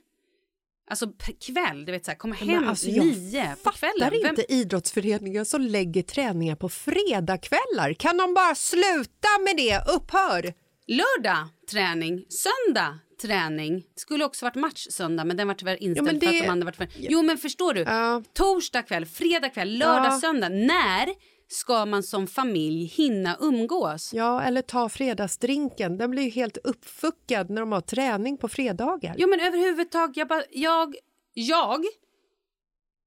Alltså 0.91 1.07
kväll, 1.47 1.85
du 1.85 1.93
vet 1.93 2.05
så 2.05 2.11
här, 2.11 2.19
komma 2.19 2.37
Men 2.41 2.49
hem 2.49 2.69
alltså, 2.69 2.89
jag 2.89 3.07
nio 3.07 3.55
på 3.65 3.71
kvällen. 3.71 3.95
fattar 4.01 4.11
Vem- 4.23 4.31
inte 4.31 4.53
idrottsföreningar 4.53 5.45
som 5.45 5.61
lägger 5.63 6.03
träningar 6.03 6.57
på 6.57 6.69
fredagskvällar. 6.69 7.93
Kan 7.95 8.17
de 8.17 8.35
bara 8.35 8.55
sluta 8.55 9.29
med 9.45 9.57
det? 9.57 9.81
Upphör! 9.95 10.55
Lördag 10.87 11.49
träning, 11.71 12.25
söndag 12.29 12.99
träning. 13.23 13.83
Skulle 13.97 14.25
också 14.25 14.45
varit 14.47 14.55
match 14.55 14.87
söndag 14.91 15.25
men 15.25 15.37
den 15.37 15.47
var 15.49 15.55
tyvärr 15.55 15.83
inställd 15.83 16.07
men 16.07 16.21
för 16.21 16.27
att 16.27 16.33
det- 16.33 16.41
de 16.43 16.49
andra 16.49 16.65
varit 16.65 16.77
för... 16.77 16.89
Jo 16.99 17.23
men 17.23 17.39
förstår 17.39 17.75
du? 17.75 17.81
Ja. 17.81 18.23
Torsdag 18.35 18.83
kväll, 18.83 19.07
fredag 19.07 19.49
kväll, 19.49 19.79
lördag, 19.79 20.13
Ja. 20.13 20.19
söndag. 20.21 20.49
När 20.49 21.09
ska 21.49 21.87
man 21.87 22.03
som 22.03 22.27
familj 22.27 22.85
hinna 22.85 23.37
umgås? 23.41 24.15
Ja, 24.15 24.43
eller 24.43 24.63
ta 24.63 24.89
fredagsdrinken. 24.89 25.99
Den 25.99 26.11
blir 26.11 26.23
ju 26.23 26.31
helt 26.31 26.57
uppfuckad 26.65 27.51
när 27.51 27.61
de 27.61 27.73
har 27.73 27.81
träning 27.81 28.37
på 28.37 28.49
fredagar. 28.49 29.15
Jo 29.19 29.29
men 29.29 29.41
överhuvudtaget, 29.41 30.17
jag, 30.17 30.29
bara, 30.29 30.43
jag, 30.51 30.97
jag 31.35 31.85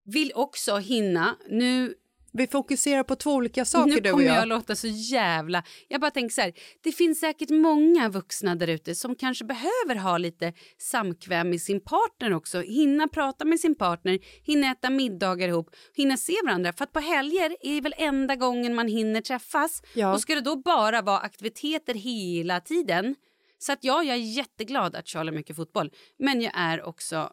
vill 0.06 0.32
också 0.36 0.78
hinna. 0.78 1.36
Nu 1.50 1.94
Vi 2.34 2.48
fokuserar 2.48 3.04
på 3.04 3.15
två 3.15 3.34
olika 3.34 3.65
saker 3.65 4.02
nu 4.02 4.10
kommer 4.10 4.24
jag. 4.24 4.36
jag 4.36 4.48
låta 4.48 4.76
så 4.76 4.88
jävla... 4.88 5.63
Jag 5.88 6.02
bara 6.02 6.12
tänker 6.12 6.34
så 6.34 6.41
här, 6.41 6.54
det 6.84 6.91
finns 6.91 7.20
säkert 7.20 7.50
många 7.50 8.10
vuxna 8.10 8.56
där 8.56 8.67
ute 8.67 8.96
som 8.96 9.15
kanske 9.15 9.46
behöver 9.46 9.96
ha 9.96 10.17
lite 10.17 10.54
samkväm 10.78 11.50
med 11.50 11.62
sin 11.62 11.82
partner 11.82 12.34
också. 12.34 12.62
Hinna 12.62 13.08
prata 13.08 13.46
med 13.46 13.60
sin 13.60 13.76
partner, 13.76 14.20
hinna 14.44 14.72
äta 14.72 14.89
middagar 14.89 15.48
ihop, 15.48 15.70
hinna 15.96 16.17
se 16.17 16.36
varandra. 16.46 16.74
För 16.74 16.84
att 16.84 16.94
på 16.94 17.00
helger 17.00 17.58
är 17.62 17.82
väl 17.82 17.94
enda 17.98 18.36
gången 18.36 18.76
man 18.76 18.88
hinner 18.88 19.22
träffas. 19.22 19.82
Ja. 19.94 20.13
Och 20.13 20.22
ska 20.22 20.36
det 20.36 20.41
då 20.41 20.56
bara 20.56 21.02
vara 21.02 21.20
aktiviteter 21.20 21.94
hela 21.94 22.60
tiden? 22.60 23.15
Så 23.58 23.72
att 23.72 23.84
ja, 23.84 24.04
jag 24.04 24.15
är 24.15 24.22
jätteglad 24.22 24.96
att 24.96 25.08
Charlie 25.08 25.30
har 25.32 25.36
mycket 25.36 25.56
fotboll. 25.56 25.91
Men 26.20 26.41
jag 26.41 26.52
är 26.56 26.84
också 26.84 27.32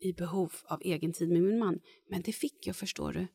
i 0.00 0.12
behov 0.12 0.52
av 0.64 0.80
egen 0.84 1.12
tid 1.12 1.28
med 1.28 1.42
min 1.42 1.58
man. 1.58 1.78
Men 2.10 2.22
det 2.22 2.32
fick 2.32 2.66
jag, 2.66 2.76
förstår 2.76 3.12
du, 3.12 3.26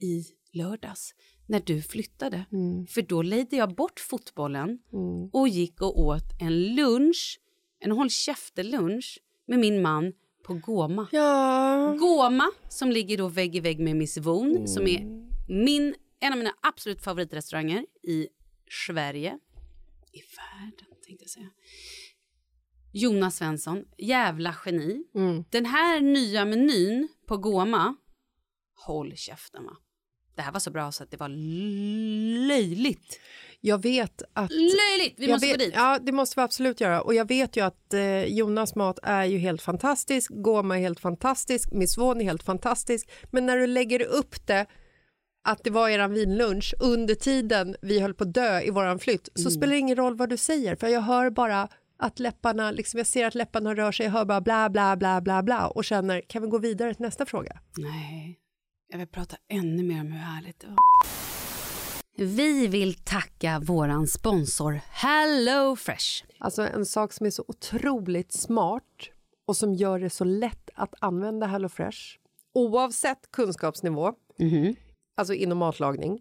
i 0.00 0.24
lördags 0.52 1.14
när 1.46 1.60
du 1.60 1.82
flyttade. 1.82 2.44
För 2.88 3.02
då 3.02 3.22
lejde 3.22 3.56
jag 3.56 3.74
bort 3.74 4.00
fotbollen 4.00 4.78
och 5.32 5.48
gick 5.48 5.82
och 5.82 5.98
åt 5.98 6.40
en 6.40 6.74
lunch, 6.74 7.40
en 7.78 7.90
håll 7.90 8.10
käften-lunch 8.10 9.18
med 9.46 9.58
min 9.58 9.82
man 9.82 10.12
på 10.42 10.54
Goma. 10.54 11.08
Ja, 11.12 11.96
Goma 11.98 12.50
som 12.68 12.90
ligger 12.90 13.18
då 13.18 13.28
vägg 13.28 13.56
i 13.56 13.60
vägg 13.60 13.80
med 13.80 13.96
Miss 13.96 14.18
Von 14.18 14.68
som 14.68 14.86
är 14.86 15.06
min, 15.48 15.94
en 16.20 16.32
av 16.32 16.38
mina 16.38 16.54
absolut 16.62 17.02
favoritrestauranger 17.02 17.86
i 18.02 18.28
Sverige. 18.86 19.38
I 20.12 20.20
världen 20.36 20.96
tänkte 21.06 21.24
jag 21.24 21.30
säga. 21.30 21.50
Jonas 22.92 23.36
Svensson, 23.36 23.84
jävla 23.98 24.56
geni. 24.64 25.04
Den 25.50 25.66
här 25.66 26.00
nya 26.00 26.44
menyn 26.44 27.08
på 27.26 27.36
Goma, 27.36 27.96
håll 28.86 29.16
käften 29.16 29.64
va. 29.64 29.76
Det 30.34 30.42
här 30.42 30.52
var 30.52 30.60
så 30.60 30.70
bra 30.70 30.92
så 30.92 31.02
att 31.02 31.10
det 31.10 31.16
var 31.16 31.28
löjligt. 32.48 33.20
jag 33.60 33.82
vet 33.82 34.22
att... 34.32 34.50
Löjligt! 34.50 35.14
Vi 35.16 35.28
måste 35.28 35.46
vet, 35.46 35.58
gå 35.58 35.64
dit. 35.64 35.72
Ja, 35.76 35.98
det 36.02 36.12
måste 36.12 36.40
vi 36.40 36.42
absolut 36.44 36.80
göra. 36.80 37.02
Och 37.02 37.14
jag 37.14 37.28
vet 37.28 37.56
ju 37.56 37.64
att 37.64 37.94
eh, 37.94 38.24
Jonas 38.24 38.74
mat 38.74 38.98
är 39.02 39.24
ju 39.24 39.38
helt 39.38 39.62
fantastisk, 39.62 40.30
Goma 40.34 40.76
är 40.76 40.80
helt 40.80 41.00
fantastisk, 41.00 41.72
Miss 41.72 41.98
Von 41.98 42.20
är 42.20 42.24
helt 42.24 42.42
fantastisk. 42.42 43.10
Men 43.30 43.46
när 43.46 43.56
du 43.56 43.66
lägger 43.66 44.02
upp 44.02 44.46
det 44.46 44.66
att 45.48 45.64
det 45.64 45.70
var 45.70 45.88
eran 45.88 46.12
vinlunch 46.14 46.74
under 46.80 47.14
tiden 47.14 47.76
vi 47.82 48.00
höll 48.00 48.14
på 48.14 48.24
att 48.24 48.34
dö 48.34 48.60
i 48.60 48.70
våran 48.70 48.98
flytt 48.98 49.28
så 49.34 49.40
Mm. 49.40 49.50
spelar 49.50 49.72
det 49.72 49.78
ingen 49.78 49.96
roll 49.96 50.16
vad 50.16 50.28
du 50.28 50.36
säger 50.36 50.76
för 50.76 50.88
jag 50.88 51.00
hör 51.00 51.30
bara 51.30 51.68
att 51.98 52.18
läpparna, 52.18 52.70
liksom 52.70 52.98
jag 52.98 53.06
ser 53.06 53.26
att 53.26 53.34
läpparna 53.34 53.74
rör 53.74 53.92
sig, 53.92 54.06
jag 54.06 54.12
hör 54.12 54.24
bara 54.24 54.40
bla 54.40 54.70
bla 54.70 54.96
bla 54.96 55.20
bla 55.20 55.42
bla 55.42 55.66
och 55.68 55.84
känner 55.84 56.20
kan 56.20 56.42
vi 56.42 56.48
gå 56.48 56.58
vidare 56.58 56.94
till 56.94 57.02
nästa 57.04 57.26
fråga? 57.26 57.60
Nej, 57.76 58.38
jag 58.90 58.98
vill 58.98 59.06
prata 59.06 59.36
ännu 59.48 59.82
mer 59.82 60.00
om 60.00 60.12
hur 60.12 60.18
härligt 60.18 60.60
det 60.60 60.66
var. 60.66 60.76
Vi 62.16 62.66
vill 62.66 62.94
tacka 62.94 63.58
våran 63.58 64.06
sponsor 64.06 64.80
Hello 64.90 65.76
Fresh. 65.76 66.24
Alltså 66.38 66.62
en 66.62 66.86
sak 66.86 67.12
som 67.12 67.26
är 67.26 67.30
så 67.30 67.44
otroligt 67.48 68.32
smart 68.32 68.82
och 69.46 69.56
som 69.56 69.74
gör 69.74 69.98
det 69.98 70.10
så 70.10 70.24
lätt 70.24 70.70
att 70.74 70.94
använda 71.00 71.46
HelloFresh 71.46 71.98
oavsett 72.54 73.30
kunskapsnivå, 73.30 74.12
alltså 75.16 75.34
inom 75.34 75.58
matlagning, 75.58 76.20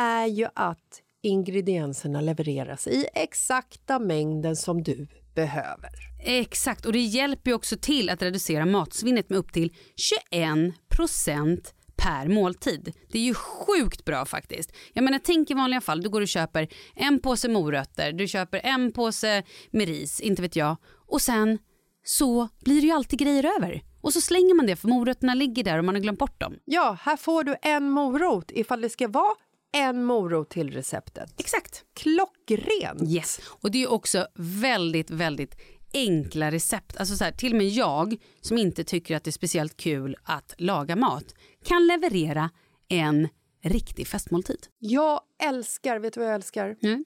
är 0.00 0.26
ju 0.26 0.48
att 0.54 1.02
ingredienserna 1.22 2.20
levereras 2.20 2.86
i 2.86 3.06
exakta 3.14 3.98
mängden 3.98 4.56
som 4.56 4.82
du 4.82 5.08
behöver. 5.34 5.90
Exakt, 6.24 6.86
och 6.86 6.92
det 6.92 7.00
hjälper 7.00 7.50
ju 7.50 7.54
också 7.54 7.76
till 7.76 8.10
att 8.10 8.22
reducera 8.22 8.66
matsvinnet 8.66 9.30
med 9.30 9.38
upp 9.38 9.52
till 9.52 9.72
21 9.96 10.88
procent 10.88 11.74
per 11.96 12.28
måltid. 12.28 12.92
Det 13.10 13.18
är 13.18 13.22
ju 13.22 13.34
sjukt 13.34 14.04
bra 14.04 14.24
faktiskt. 14.24 14.72
Jag 14.92 15.04
menar, 15.04 15.20
tänk 15.24 15.50
i 15.50 15.54
vanliga 15.54 15.80
fall, 15.80 16.02
du 16.02 16.08
går 16.08 16.20
och 16.20 16.28
köper 16.28 16.68
en 16.94 17.20
påse 17.20 17.48
morötter, 17.48 18.12
du 18.12 18.28
köper 18.28 18.60
en 18.64 18.92
påse 18.92 19.42
med 19.70 19.88
ris, 19.88 20.20
inte 20.20 20.42
vet 20.42 20.56
jag. 20.56 20.76
Och 21.06 21.22
sen 21.22 21.58
så 22.04 22.48
blir 22.64 22.80
det 22.80 22.86
ju 22.86 22.92
alltid 22.92 23.18
grejer 23.18 23.50
över. 23.56 23.82
Och 24.00 24.12
så 24.12 24.20
slänger 24.20 24.54
man 24.54 24.66
det 24.66 24.76
för 24.76 24.88
morötterna 24.88 25.34
ligger 25.34 25.64
där 25.64 25.78
och 25.78 25.84
man 25.84 25.94
har 25.94 26.02
glömt 26.02 26.18
bort 26.18 26.40
dem. 26.40 26.54
Ja, 26.64 26.98
här 27.00 27.16
får 27.16 27.44
du 27.44 27.56
en 27.62 27.90
morot 27.90 28.50
ifall 28.50 28.80
det 28.80 28.90
ska 28.90 29.08
vara 29.08 29.34
en 29.72 30.04
morot 30.04 30.50
till 30.50 30.70
receptet. 30.70 31.34
Exakt. 31.38 31.84
Klockren! 31.94 33.08
Yes, 33.08 33.40
och 33.60 33.70
det 33.70 33.82
är 33.82 33.92
också 33.92 34.26
väldigt, 34.34 35.10
väldigt 35.10 35.56
enkla 35.94 36.50
recept. 36.50 36.96
Alltså 36.96 37.16
så 37.16 37.24
här, 37.24 37.32
till 37.32 37.52
och 37.52 37.58
med 37.58 37.68
jag 37.68 38.16
som 38.40 38.58
inte 38.58 38.84
tycker 38.84 39.16
att 39.16 39.24
det 39.24 39.30
är 39.30 39.32
speciellt 39.32 39.76
kul 39.76 40.16
att 40.22 40.54
laga 40.58 40.96
mat 40.96 41.34
kan 41.64 41.86
leverera 41.86 42.50
en 42.88 43.28
riktig 43.62 44.06
festmåltid. 44.06 44.66
Jag 44.78 45.20
älskar, 45.42 45.98
vet 45.98 46.14
du 46.14 46.20
vad 46.20 46.28
jag 46.28 46.34
älskar? 46.34 46.76
Mm. 46.82 47.04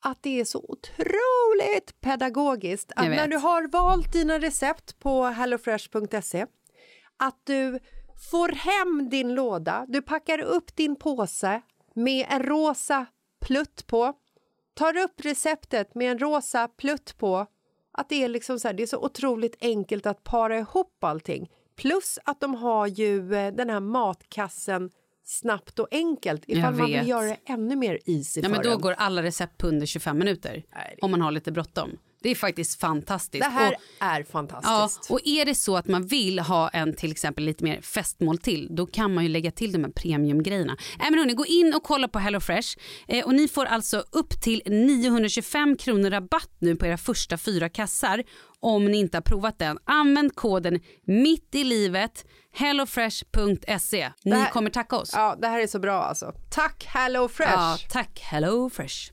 Att 0.00 0.22
det 0.22 0.40
är 0.40 0.44
så 0.44 0.58
otroligt 0.58 2.00
pedagogiskt. 2.00 2.92
Att 2.96 3.08
när 3.08 3.28
du 3.28 3.36
har 3.36 3.68
valt 3.68 4.12
dina 4.12 4.38
recept 4.38 4.98
på 4.98 5.24
hellofresh.se 5.24 6.46
att 7.16 7.40
du 7.44 7.78
får 8.30 8.48
hem 8.48 9.08
din 9.10 9.34
låda, 9.34 9.86
du 9.88 10.02
packar 10.02 10.38
upp 10.38 10.76
din 10.76 10.96
påse 10.96 11.62
med 11.94 12.26
en 12.28 12.42
rosa 12.42 13.06
plutt 13.40 13.86
på, 13.86 14.12
tar 14.74 14.96
upp 14.96 15.24
receptet 15.24 15.94
med 15.94 16.10
en 16.10 16.18
rosa 16.18 16.68
plutt 16.68 17.18
på. 17.18 17.46
Att 17.98 18.08
det 18.08 18.24
är 18.24 18.28
liksom 18.28 18.60
så 18.60 18.68
här, 18.68 18.74
det 18.74 18.82
är 18.82 18.86
så 18.86 18.98
otroligt 18.98 19.56
enkelt 19.60 20.06
att 20.06 20.24
para 20.24 20.58
ihop 20.58 21.04
allting. 21.04 21.50
Plus 21.76 22.18
att 22.24 22.40
de 22.40 22.54
har 22.54 22.86
ju 22.86 23.34
eh, 23.34 23.54
den 23.54 23.70
här 23.70 23.80
matkassen 23.80 24.90
snabbt 25.24 25.78
och 25.78 25.88
enkelt 25.90 26.42
ifall 26.46 26.74
man 26.74 26.86
vill 26.86 27.08
göra 27.08 27.26
det 27.26 27.38
ännu 27.46 27.76
mer 27.76 27.98
easy 28.06 28.40
Ja, 28.40 28.48
men 28.48 28.62
då 28.62 28.70
en. 28.70 28.80
går 28.80 28.92
alla 28.92 29.22
recept 29.22 29.58
på 29.58 29.66
under 29.66 29.86
25 29.86 30.18
minuter 30.18 30.64
om 31.00 31.10
man 31.10 31.20
har 31.20 31.30
lite 31.30 31.52
bråttom. 31.52 31.90
Det 32.22 32.28
är 32.30 32.34
faktiskt 32.34 32.80
fantastiskt. 32.80 33.44
Det 33.44 33.50
här 33.50 33.68
Och- 33.74 33.82
är 34.00 34.18
Ja, 34.20 34.24
fantastiskt. 34.32 35.10
och 35.10 35.20
är 35.24 35.44
det 35.44 35.54
så 35.54 35.76
att 35.76 35.86
man 35.88 36.06
vill 36.06 36.38
ha 36.38 36.68
en 36.68 36.94
till 36.96 37.10
exempel 37.10 37.44
lite 37.44 37.64
mer 37.64 37.80
festmål 37.80 38.38
till, 38.38 38.68
då 38.70 38.86
kan 38.86 39.14
man 39.14 39.24
ju 39.24 39.30
lägga 39.30 39.50
till 39.50 39.72
de 39.72 39.84
här 39.84 39.90
premiumgrejerna. 39.90 40.76
Äh, 41.00 41.04
men 41.10 41.18
hörni, 41.18 41.32
gå 41.34 41.46
in 41.46 41.74
och 41.74 41.82
kolla 41.82 42.08
på 42.08 42.18
HelloFresh 42.18 42.68
eh, 43.08 43.24
och 43.26 43.34
ni 43.34 43.48
får 43.48 43.64
alltså 43.66 44.04
upp 44.12 44.40
till 44.42 44.62
925 44.66 45.76
kronor 45.76 46.10
rabatt 46.10 46.50
nu 46.58 46.76
på 46.76 46.86
era 46.86 46.98
första 46.98 47.38
fyra 47.38 47.68
kassar 47.68 48.22
om 48.60 48.84
ni 48.84 48.98
inte 48.98 49.16
har 49.16 49.22
provat 49.22 49.58
den. 49.58 49.78
Använd 49.84 50.34
koden 50.34 50.80
mitt 51.06 51.54
i 51.54 51.64
livet 51.64 52.24
hellofresh.se. 52.52 54.12
Ni 54.24 54.36
här- 54.36 54.50
kommer 54.50 54.70
tacka 54.70 54.96
oss. 54.96 55.10
Ja, 55.14 55.36
det 55.40 55.46
här 55.48 55.60
är 55.60 55.66
så 55.66 55.78
bra 55.78 56.02
alltså. 56.02 56.32
Tack 56.50 56.84
Hello 56.88 57.28
Fresh! 57.28 57.52
Ja, 57.52 57.78
tack 57.90 58.20
HelloFresh. 58.20 59.12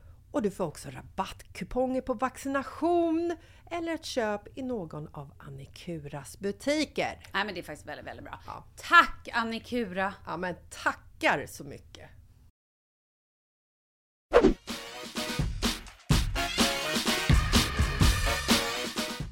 och 0.31 0.41
du 0.41 0.51
får 0.51 0.65
också 0.65 0.89
rabattkuponger 0.89 2.01
på 2.01 2.13
vaccination 2.13 3.35
eller 3.71 3.93
ett 3.93 4.05
köp 4.05 4.57
i 4.57 4.61
någon 4.61 5.07
av 5.11 5.33
Annikuras 5.37 6.39
butiker. 6.39 7.19
Nej 7.33 7.45
men 7.45 7.53
det 7.53 7.59
är 7.59 7.63
faktiskt 7.63 7.87
väldigt, 7.87 8.05
väldigt 8.07 8.25
bra. 8.25 8.39
Ja. 8.47 8.63
Tack 8.75 9.29
Annikura! 9.33 10.13
Ja 10.25 10.37
men 10.37 10.55
tack 10.69 10.99
tackar 11.21 11.45
så 11.47 11.63
mycket. 11.63 12.09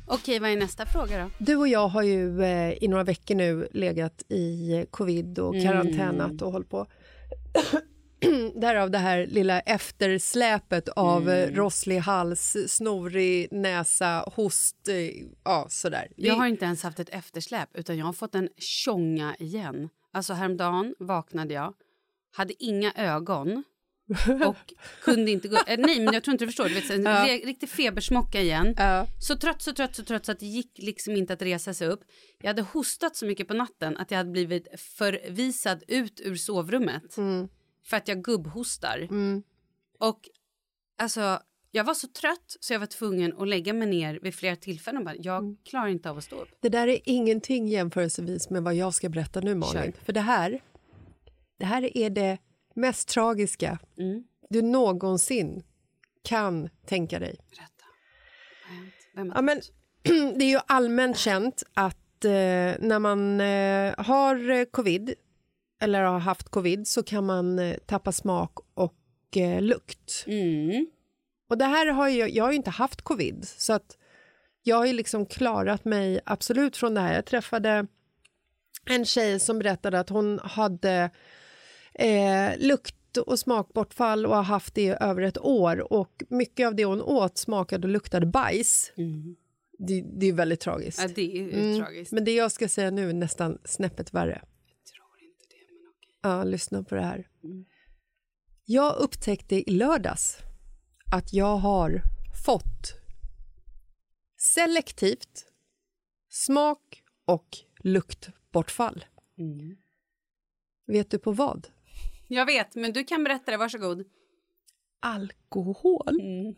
Okej, 0.07 0.39
vad 0.39 0.49
är 0.49 0.57
nästa 0.57 0.85
fråga 0.85 1.23
då? 1.23 1.29
Du 1.37 1.55
och 1.55 1.67
jag 1.67 1.87
har 1.87 2.03
ju 2.03 2.43
eh, 2.43 2.83
i 2.83 2.87
några 2.87 3.03
veckor 3.03 3.35
nu 3.35 3.67
legat 3.71 4.23
i 4.29 4.85
covid 4.91 5.39
och 5.39 5.55
Mm. 5.55 5.67
karantänat 5.67 6.41
och 6.41 6.51
hållit 6.51 6.69
på. 6.69 6.87
Därav 8.55 8.91
det 8.91 8.97
här 8.97 9.27
lilla 9.27 9.59
eftersläpet 9.59 10.89
av 10.89 11.21
Mm. 11.21 11.43
mm. 11.43 11.55
rosslig 11.55 11.97
hals, 11.97 12.57
snorig 12.67 13.47
näsa, 13.51 14.23
host, 14.35 14.87
eh, 14.87 14.95
ja 15.43 15.65
sådär. 15.69 16.07
Jag 16.15 16.35
har 16.35 16.47
inte 16.47 16.65
ens 16.65 16.83
haft 16.83 16.99
ett 16.99 17.09
eftersläp 17.09 17.69
utan 17.73 17.97
jag 17.97 18.05
har 18.05 18.13
fått 18.13 18.35
en 18.35 18.49
tjonga 18.57 19.35
igen. 19.39 19.89
Alltså 20.13 20.33
häromdagen 20.33 20.95
vaknade 20.99 21.53
jag, 21.53 21.73
hade 22.31 22.63
inga 22.63 22.93
ögon 22.95 23.63
och 24.47 24.73
kunde 25.03 25.31
inte 25.31 25.47
gå... 25.47 25.55
Eh, 25.67 25.77
nej, 25.79 25.99
men 25.99 26.13
jag 26.13 26.23
tror 26.23 26.31
inte 26.31 26.45
du 26.45 26.47
förstår. 26.47 26.67
Du 26.69 26.73
vet, 26.73 26.89
en 26.89 27.03
Ja. 27.03 27.25
riktig 27.45 27.69
febersmocka 27.69 28.41
igen. 28.41 28.73
Ja. 28.77 29.05
Så 29.19 29.35
trött, 29.35 29.61
så 29.61 29.73
trött, 29.73 29.95
så 29.95 30.03
trött 30.03 30.25
så 30.25 30.31
att 30.31 30.39
det 30.39 30.45
gick 30.45 30.71
liksom 30.77 31.15
inte 31.15 31.33
att 31.33 31.41
resa 31.41 31.73
sig 31.73 31.87
upp. 31.87 32.01
Jag 32.41 32.47
hade 32.47 32.61
hostat 32.61 33.15
så 33.15 33.25
mycket 33.25 33.47
på 33.47 33.53
natten 33.53 33.97
att 33.97 34.11
jag 34.11 34.17
hade 34.17 34.31
blivit 34.31 34.67
förvisad 34.79 35.83
ut 35.87 36.21
ur 36.23 36.35
sovrummet 36.35 37.17
Mm. 37.17 37.47
För 37.89 37.97
att 37.97 38.07
jag 38.07 38.23
gubbhostar. 38.23 38.97
Mm. 38.99 39.43
Och 39.99 40.19
alltså, 40.97 41.39
jag 41.71 41.83
var 41.83 41.93
så 41.93 42.07
trött 42.07 42.57
så 42.59 42.73
jag 42.73 42.79
var 42.79 42.87
tvungen 42.87 43.33
att 43.41 43.47
lägga 43.47 43.73
mig 43.73 43.87
ner 43.87 44.19
vid 44.21 44.35
flera 44.35 44.55
tillfällen 44.55 44.97
och 44.99 45.05
bara, 45.05 45.15
jag 45.15 45.37
Mm. 45.43 45.57
klarar 45.65 45.87
inte 45.87 46.09
av 46.09 46.17
att 46.17 46.23
stå 46.23 46.35
upp. 46.41 46.49
Det 46.61 46.69
där 46.69 46.87
är 46.87 46.99
ingenting 47.05 47.67
jämförelsevis 47.67 48.49
med 48.49 48.63
vad 48.63 48.75
jag 48.75 48.93
ska 48.93 49.09
berätta 49.09 49.39
nu 49.39 49.55
Malin. 49.55 49.83
Kör. 49.93 50.03
För 50.05 50.13
det 50.13 50.21
här, 50.21 50.61
det 51.59 51.65
här 51.65 51.97
är 51.97 52.09
det 52.09 52.37
mest 52.75 53.09
tragiska 53.09 53.79
Mm. 53.97 54.23
du 54.49 54.61
någonsin 54.61 55.63
kan 56.23 56.69
tänka 56.85 57.19
dig. 57.19 57.35
Berätta. 57.49 57.85
Vem 59.15 59.29
har 59.29 59.35
Ja, 59.35 59.41
men, 59.41 59.61
det 60.39 60.45
är 60.45 60.49
ju 60.49 60.59
allmänt 60.67 61.17
känt 61.17 61.63
att 61.73 62.25
eh, 62.25 62.31
när 62.79 62.99
man 62.99 63.41
eh, 63.41 64.05
har 64.05 64.49
eh, 64.49 64.63
covid 64.65 65.13
eller 65.79 66.03
har 66.03 66.19
haft 66.19 66.49
covid 66.49 66.87
så 66.87 67.03
kan 67.03 67.25
man 67.25 67.59
eh, 67.59 67.77
tappa 67.85 68.11
smak 68.11 68.57
och 68.73 68.95
eh, 69.35 69.61
lukt. 69.61 70.23
Mm. 70.27 70.87
Och 71.49 71.57
det 71.57 71.65
här 71.65 71.87
har 71.87 72.07
jag, 72.07 72.29
jag 72.29 72.43
har 72.43 72.51
ju 72.51 72.57
inte 72.57 72.69
haft 72.69 73.01
covid 73.01 73.47
så 73.57 73.73
att 73.73 73.97
jag 74.63 74.75
har 74.75 74.85
ju 74.85 74.93
liksom 74.93 75.25
klarat 75.25 75.85
mig 75.85 76.19
absolut 76.25 76.77
från 76.77 76.93
det 76.93 77.01
här. 77.01 77.13
Jag 77.15 77.25
träffade 77.25 77.87
en 78.85 79.05
tjej 79.05 79.39
som 79.39 79.59
berättade 79.59 79.99
att 79.99 80.09
hon 80.09 80.39
hade 80.43 81.09
eh, 81.93 82.57
lukt 82.57 83.17
och 83.17 83.39
smakbortfall 83.39 84.25
och 84.25 84.35
har 84.35 84.43
haft 84.43 84.75
det 84.75 84.81
i 84.81 84.95
över 84.99 85.21
ett 85.21 85.37
år 85.37 85.93
och 85.93 86.23
mycket 86.29 86.67
av 86.67 86.75
det 86.75 86.85
hon 86.85 87.01
åt 87.01 87.37
smakade 87.37 87.87
och 87.87 87.91
luktade 87.91 88.25
bajs. 88.25 88.91
Mm. 88.97 89.35
Det, 89.77 90.05
det 90.19 90.25
är 90.25 90.33
väldigt 90.33 90.59
tragiskt. 90.59 91.01
Ja, 91.01 91.07
det 91.15 91.37
är 91.37 91.53
Mm, 91.53 91.79
tragiskt. 91.79 92.11
Men 92.11 92.25
det 92.25 92.35
jag 92.35 92.51
ska 92.51 92.67
säga 92.67 92.91
nu 92.91 93.09
är 93.09 93.13
nästan 93.13 93.57
snäppet 93.65 94.13
värre. 94.13 94.41
Jag 94.67 94.93
tror 94.93 95.19
inte 95.21 95.45
det, 95.49 95.73
men 95.73 95.91
okej. 95.97 96.08
Ja, 96.21 96.43
lyssna 96.43 96.83
på 96.83 96.95
det 96.95 97.01
här. 97.01 97.27
Mm. 97.43 97.65
Jag 98.65 98.95
upptäckte 98.95 99.55
i 99.55 99.71
lördags 99.71 100.37
att 101.11 101.33
jag 101.33 101.57
har 101.57 102.01
fått 102.45 102.93
selektivt 104.37 105.45
smak 106.29 107.03
och 107.25 107.57
luktbortfall. 107.79 109.05
Mm. 109.37 109.77
Vet 110.87 111.11
du 111.11 111.19
på 111.19 111.31
vad? 111.31 111.67
Jag 112.27 112.45
vet, 112.45 112.75
men 112.75 112.93
du 112.93 113.03
kan 113.03 113.23
berätta 113.23 113.51
det. 113.51 113.57
Varsågod. 113.57 114.03
Alkohol. 114.99 116.19
Mm. 116.21 116.55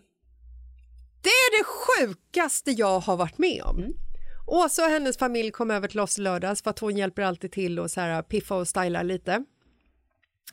Det 1.21 1.29
är 1.29 1.59
det 1.59 1.63
sjukaste 1.63 2.71
jag 2.71 2.99
har 2.99 3.17
varit 3.17 3.37
med 3.37 3.63
om. 3.63 3.77
Mm. 3.77 3.93
Åsa 4.47 4.85
och 4.85 4.91
hennes 4.91 5.17
familj 5.17 5.51
kom 5.51 5.71
över 5.71 5.87
till 5.87 5.99
oss 5.99 6.17
lördags 6.17 6.61
för 6.61 6.69
att 6.69 6.79
hon 6.79 6.97
hjälper 6.97 7.21
alltid 7.21 7.51
till 7.51 7.79
och 7.79 7.91
så 7.91 8.01
här 8.01 8.21
piffa 8.21 8.55
och 8.55 8.67
styla 8.67 9.03
lite. 9.03 9.45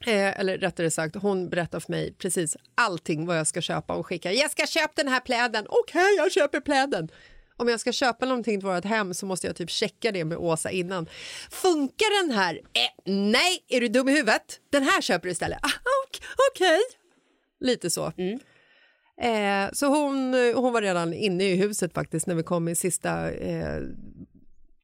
Eh, 0.07 0.41
eller 0.41 0.59
rättare 0.59 0.91
sagt, 0.91 1.17
hon 1.17 1.49
berättar 1.49 1.81
för 1.81 1.93
mig 1.93 2.13
precis 2.13 2.57
allting 2.75 3.27
vad 3.27 3.39
jag 3.39 3.47
ska 3.47 3.61
köpa 3.61 3.95
och 3.95 4.07
skicka. 4.07 4.33
Jag 4.33 4.51
ska 4.51 4.67
köpa 4.67 4.93
den 4.97 5.09
här 5.09 5.21
pläden. 5.21 5.67
Okej, 5.69 6.15
jag 6.17 6.33
köper 6.33 6.61
pläden. 6.61 7.09
Om 7.57 7.69
jag 7.69 7.81
ska 7.81 7.93
köpa 7.93 8.27
någonting 8.27 8.61
till 8.61 8.67
vårt 8.69 8.85
hem 8.85 9.15
så 9.15 9.27
måste 9.27 9.47
jag 9.47 9.57
typ 9.57 9.71
checka 9.71 10.13
det 10.13 10.25
med 10.25 10.39
Åsa 10.39 10.71
innan. 10.71 11.07
Funkar 11.51 12.23
den 12.27 12.37
här? 12.37 12.55
Eh, 12.55 13.13
nej, 13.13 13.65
är 13.69 13.81
du 13.81 13.89
dum 13.89 14.09
i 14.09 14.13
huvudet? 14.13 14.61
Den 14.71 14.83
här 14.83 15.01
köper 15.01 15.25
du 15.29 15.33
istället. 15.33 15.59
Ah, 15.63 15.69
ok- 16.07 16.23
Okej. 16.53 16.79
Lite 17.61 17.91
så. 17.91 18.13
Eh, 19.23 19.73
så 19.73 19.87
hon, 19.87 20.35
hon 20.55 20.73
var 20.73 20.83
redan 20.83 21.13
inne 21.15 21.45
i 21.45 21.57
huset 21.57 21.95
faktiskt 21.95 22.27
när 22.27 22.35
vi 22.35 22.43
kom 22.43 22.69
i 22.69 22.75
sista 22.75 23.31
eh, 23.31 23.81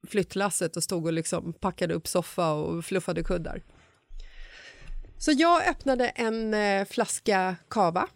flyttlasset 0.08 0.76
och 0.76 0.82
stod 0.82 1.06
och 1.06 1.12
liksom 1.12 1.52
packade 1.52 1.94
upp 1.94 2.08
soffa 2.08 2.52
och 2.52 2.84
fluffade 2.84 3.22
kuddar. 3.24 3.62
Så 5.24 5.32
jag 5.32 5.68
öppnade 5.68 6.08
en 6.08 6.54
eh, 6.54 6.84
flaska 6.84 7.56
kava. 7.68 8.08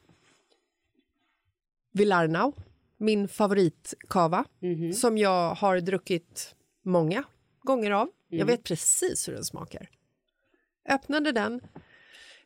Villarnau, 1.93 2.53
min 2.97 3.29
favoritkava 3.29 4.45
som 4.95 5.19
jag 5.19 5.55
har 5.55 5.81
druckit 5.81 6.55
många 6.85 7.25
gånger 7.63 7.91
av. 7.91 8.09
Jag 8.29 8.47
vet 8.47 8.63
precis 8.63 9.29
hur 9.29 9.33
den 9.33 9.45
smakar. 9.45 9.91
Öppnade 10.89 11.33
den, 11.33 11.61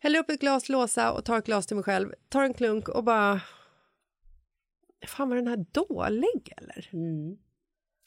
häller 0.00 0.18
upp 0.18 0.30
ett 0.30 0.40
glas 0.40 0.68
låsa 0.68 1.12
och 1.12 1.24
tar 1.24 1.38
ett 1.38 1.46
glas 1.46 1.66
till 1.66 1.76
mig 1.76 1.84
själv, 1.84 2.14
tar 2.28 2.42
en 2.42 2.54
klunk 2.54 2.88
och 2.88 3.04
bara... 3.04 3.40
Fan, 5.06 5.28
var 5.28 5.36
den 5.36 5.46
här 5.48 5.64
dålig 5.72 6.52
eller? 6.56 6.88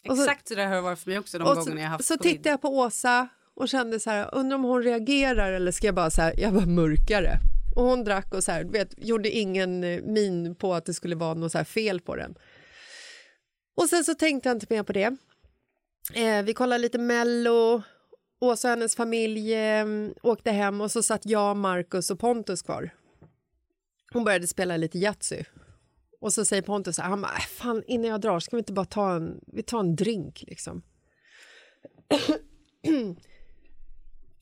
Så- 0.05 0.21
Exakt 0.21 0.47
så 0.47 0.55
där 0.55 0.67
har 0.67 0.75
det 0.75 0.81
varit 0.81 0.99
för 0.99 1.09
mig 1.09 1.19
också 1.19 1.39
de 1.39 1.43
gångerna 1.55 1.81
jag 1.81 1.87
så, 1.87 1.91
haft 1.91 2.05
så 2.05 2.17
covid. 2.17 2.31
tittade 2.31 2.49
jag 2.49 2.61
på 2.61 2.69
Åsa 2.77 3.27
och 3.55 3.69
kände 3.69 3.99
så 3.99 4.09
här, 4.09 4.35
undrar 4.35 4.55
om 4.55 4.63
hon 4.63 4.83
reagerar 4.83 5.51
eller 5.51 5.71
ska 5.71 5.87
jag 5.87 5.95
bara 5.95 6.09
så 6.09 6.21
här, 6.21 6.33
jag 6.37 6.51
var 6.51 6.65
mörkare. 6.65 7.39
Och 7.75 7.83
hon 7.83 8.03
drack 8.03 8.33
och 8.33 8.43
så 8.43 8.51
här, 8.51 8.63
vet, 8.63 8.93
gjorde 8.97 9.29
ingen 9.29 9.83
eh, 9.83 10.01
min 10.03 10.55
på 10.55 10.73
att 10.73 10.85
det 10.85 10.93
skulle 10.93 11.15
vara 11.15 11.33
något 11.33 11.51
så 11.51 11.57
här 11.57 11.65
fel 11.65 12.01
på 12.01 12.15
den. 12.15 12.35
Och 13.75 13.89
sen 13.89 14.03
så 14.03 14.15
tänkte 14.15 14.49
jag 14.49 14.55
inte 14.55 14.65
mer 14.69 14.83
på 14.83 14.93
det. 14.93 15.15
Eh, 16.13 16.43
vi 16.43 16.53
kollade 16.53 16.81
lite 16.81 16.97
Mello, 16.97 17.81
Åsa 18.39 18.67
och 18.67 18.69
hennes 18.69 18.95
familj 18.95 19.53
eh, 19.53 19.85
åkte 20.21 20.51
hem 20.51 20.81
och 20.81 20.91
så 20.91 21.03
satt 21.03 21.25
jag, 21.25 21.57
Markus 21.57 22.11
och 22.11 22.19
Pontus 22.19 22.61
kvar. 22.61 22.89
Hon 24.13 24.23
började 24.23 24.47
spela 24.47 24.77
lite 24.77 24.99
Yatzy. 24.99 25.43
Och 26.21 26.33
så 26.33 26.45
säger 26.45 26.61
Pontus 26.61 26.95
så 26.95 27.01
här, 27.01 27.09
han 27.09 27.21
bara, 27.21 27.31
äh, 27.31 27.39
fan 27.39 27.83
innan 27.87 28.11
jag 28.11 28.21
drar 28.21 28.39
ska 28.39 28.55
vi 28.55 28.59
inte 28.59 28.73
bara 28.73 28.85
ta 28.85 29.15
en, 29.15 29.39
vi 29.47 29.63
tar 29.63 29.79
en 29.79 29.95
drink 29.95 30.43
liksom. 30.47 30.81
Mm 32.87 33.15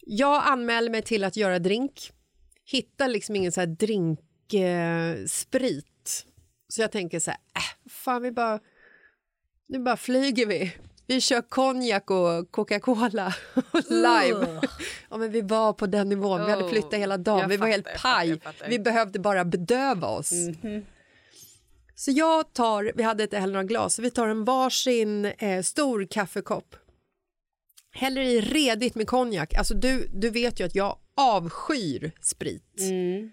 jag 0.06 0.44
anmäler 0.46 0.92
mig 0.92 1.02
till 1.02 1.24
att 1.24 1.36
göra 1.36 1.60
drink, 1.60 2.12
hittar 2.66 3.08
liksom 3.08 3.36
ingen 3.36 3.52
så 3.52 3.60
här 3.60 3.68
drinksprit. 3.68 4.30
Eh, 4.54 5.26
sprit. 5.28 6.26
så 6.68 6.82
jag 6.82 6.92
tänker 6.92 7.20
så 7.20 7.32
här, 7.32 7.40
äh, 7.56 7.90
fan 7.90 8.22
vi 8.22 8.32
bara, 8.32 8.60
nu 9.68 9.80
bara 9.80 9.98
flyger 9.98 10.46
vi. 10.46 10.74
Vi 11.08 11.22
kör 11.22 11.42
konjak 11.42 12.12
och 12.12 12.52
Coca-Cola 12.52 13.34
och 13.72 13.92
lime. 13.92 14.62
Ja, 15.10 15.18
men 15.18 15.32
vi 15.32 15.42
var 15.42 15.74
på 15.74 15.86
den 15.88 16.10
nivån, 16.10 16.46
vi 16.46 16.52
hade 16.52 16.64
Oh, 16.64 16.70
flyttat 16.70 16.94
hela 16.94 17.18
dagen, 17.18 17.40
jag 17.40 17.48
vi 17.48 17.58
var 17.58 17.68
helt 17.68 17.88
paj. 18.02 18.40
Vi 18.70 18.80
behövde 18.80 19.20
bara 19.20 19.46
bedöva 19.46 20.08
oss. 20.08 20.32
Mhm. 20.32 20.86
Så 21.96 22.12
jag 22.12 22.54
tar, 22.54 22.92
vi 22.96 23.04
hade 23.04 23.24
inte 23.24 23.38
heller 23.38 23.54
några 23.54 23.64
glas, 23.64 23.96
så 23.96 24.02
vi 24.02 24.12
tar 24.12 24.28
en 24.28 24.44
varsin 24.44 25.26
eh, 25.26 25.62
stor 25.62 26.06
kaffekopp. 26.06 26.76
Häller 27.96 28.22
i 28.22 28.42
redigt 28.42 28.96
med 28.96 29.08
konjak. 29.08 29.54
Alltså 29.54 29.74
du, 29.74 30.08
du 30.14 30.30
vet 30.30 30.60
ju 30.60 30.64
att 30.66 30.76
jag 30.76 30.98
avskyr 31.16 32.12
sprit. 32.22 32.80
Mm. 32.80 33.32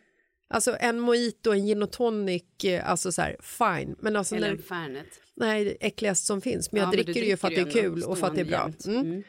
Alltså 0.54 0.76
en 0.80 1.00
mojito, 1.00 1.52
en 1.52 1.66
gin 1.66 1.82
och 1.82 1.92
tonic, 1.92 2.42
eh, 2.64 2.90
alltså 2.90 3.12
så 3.12 3.22
här, 3.22 3.36
fine. 3.40 3.96
Men 3.98 4.16
alltså 4.16 4.36
Eller 4.36 4.46
när, 4.46 4.56
en 4.56 4.62
Fernet. 4.62 5.06
nej, 5.36 5.64
det 5.64 5.86
äckligast 5.86 6.26
som 6.26 6.40
finns. 6.40 6.72
Men 6.72 6.80
jag 6.80 6.86
Ja, 6.86 6.96
men 6.96 7.04
dricker 7.04 7.22
ju 7.22 7.36
för 7.36 7.48
att 7.48 7.54
det 7.54 7.60
är 7.60 7.64
dricker 7.64 7.80
kul 7.82 8.02
och 8.02 8.18
för 8.18 8.26
att 8.26 8.34
det 8.34 8.40
är 8.40 8.44
bra. 8.44 8.70
Mm. 8.86 9.12
jämt. 9.12 9.26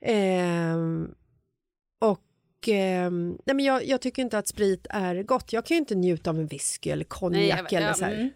Ehm, 0.00 1.14
och 2.00 2.68
ehm, 2.68 3.38
nej, 3.46 3.56
men 3.56 3.64
jag, 3.64 3.86
jag 3.86 4.00
tycker 4.00 4.22
inte 4.22 4.38
att 4.38 4.48
sprit 4.48 4.86
är 4.90 5.22
gott. 5.22 5.52
Jag 5.52 5.66
kan 5.66 5.74
ju 5.74 5.78
inte 5.78 5.94
njuta 5.94 6.30
av 6.30 6.38
en 6.38 6.46
whisky 6.46 6.90
eller 6.90 7.04
konjak 7.04 7.72
eller 7.72 7.86
ja, 7.86 7.94
så 7.94 8.04
här. 8.04 8.14
mm. 8.14 8.30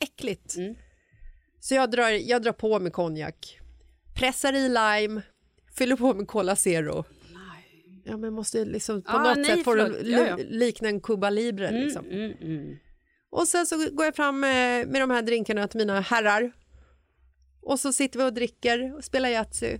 Äckligt. 0.00 0.56
Mm. 0.56 0.74
Så 1.60 1.74
jag 1.74 1.90
drar, 1.90 2.10
jag 2.10 2.42
drar 2.42 2.52
på 2.52 2.78
med 2.80 2.92
konjak. 2.92 3.58
Pressar 4.14 4.52
i 4.52 4.68
lime, 4.68 5.22
fyller 5.78 5.96
på 5.96 6.14
med 6.14 6.28
Cola 6.28 6.56
Zero. 6.56 7.04
Ja, 8.04 8.16
men 8.16 8.32
måste 8.32 8.64
liksom 8.64 9.02
på 9.02 9.10
Ah, 9.10 9.22
något 9.22 9.36
nej, 9.36 9.44
sätt 9.46 9.64
få 9.64 9.70
förlåt. 9.70 9.96
Ja, 10.04 10.26
ja. 10.26 10.36
li- 10.36 10.44
likna 10.50 10.88
en 10.88 11.00
Cuba 11.00 11.30
Libre. 11.30 11.68
Mm, 11.68 11.80
Liksom. 11.82 12.04
mm, 12.06 12.32
mm. 12.40 12.76
Och 13.30 13.48
sen 13.48 13.66
så 13.66 13.76
går 13.92 14.04
jag 14.04 14.16
fram 14.16 14.40
med, 14.40 14.88
med 14.88 15.00
de 15.00 15.10
här 15.10 15.22
drinkarna 15.22 15.68
till 15.68 15.78
mina 15.78 16.00
herrar. 16.00 16.52
Och 17.62 17.80
så 17.80 17.92
sitter 17.92 18.18
vi 18.18 18.24
och 18.24 18.32
dricker 18.34 18.94
och 18.96 19.04
spelar 19.04 19.28
Yatzy. 19.28 19.78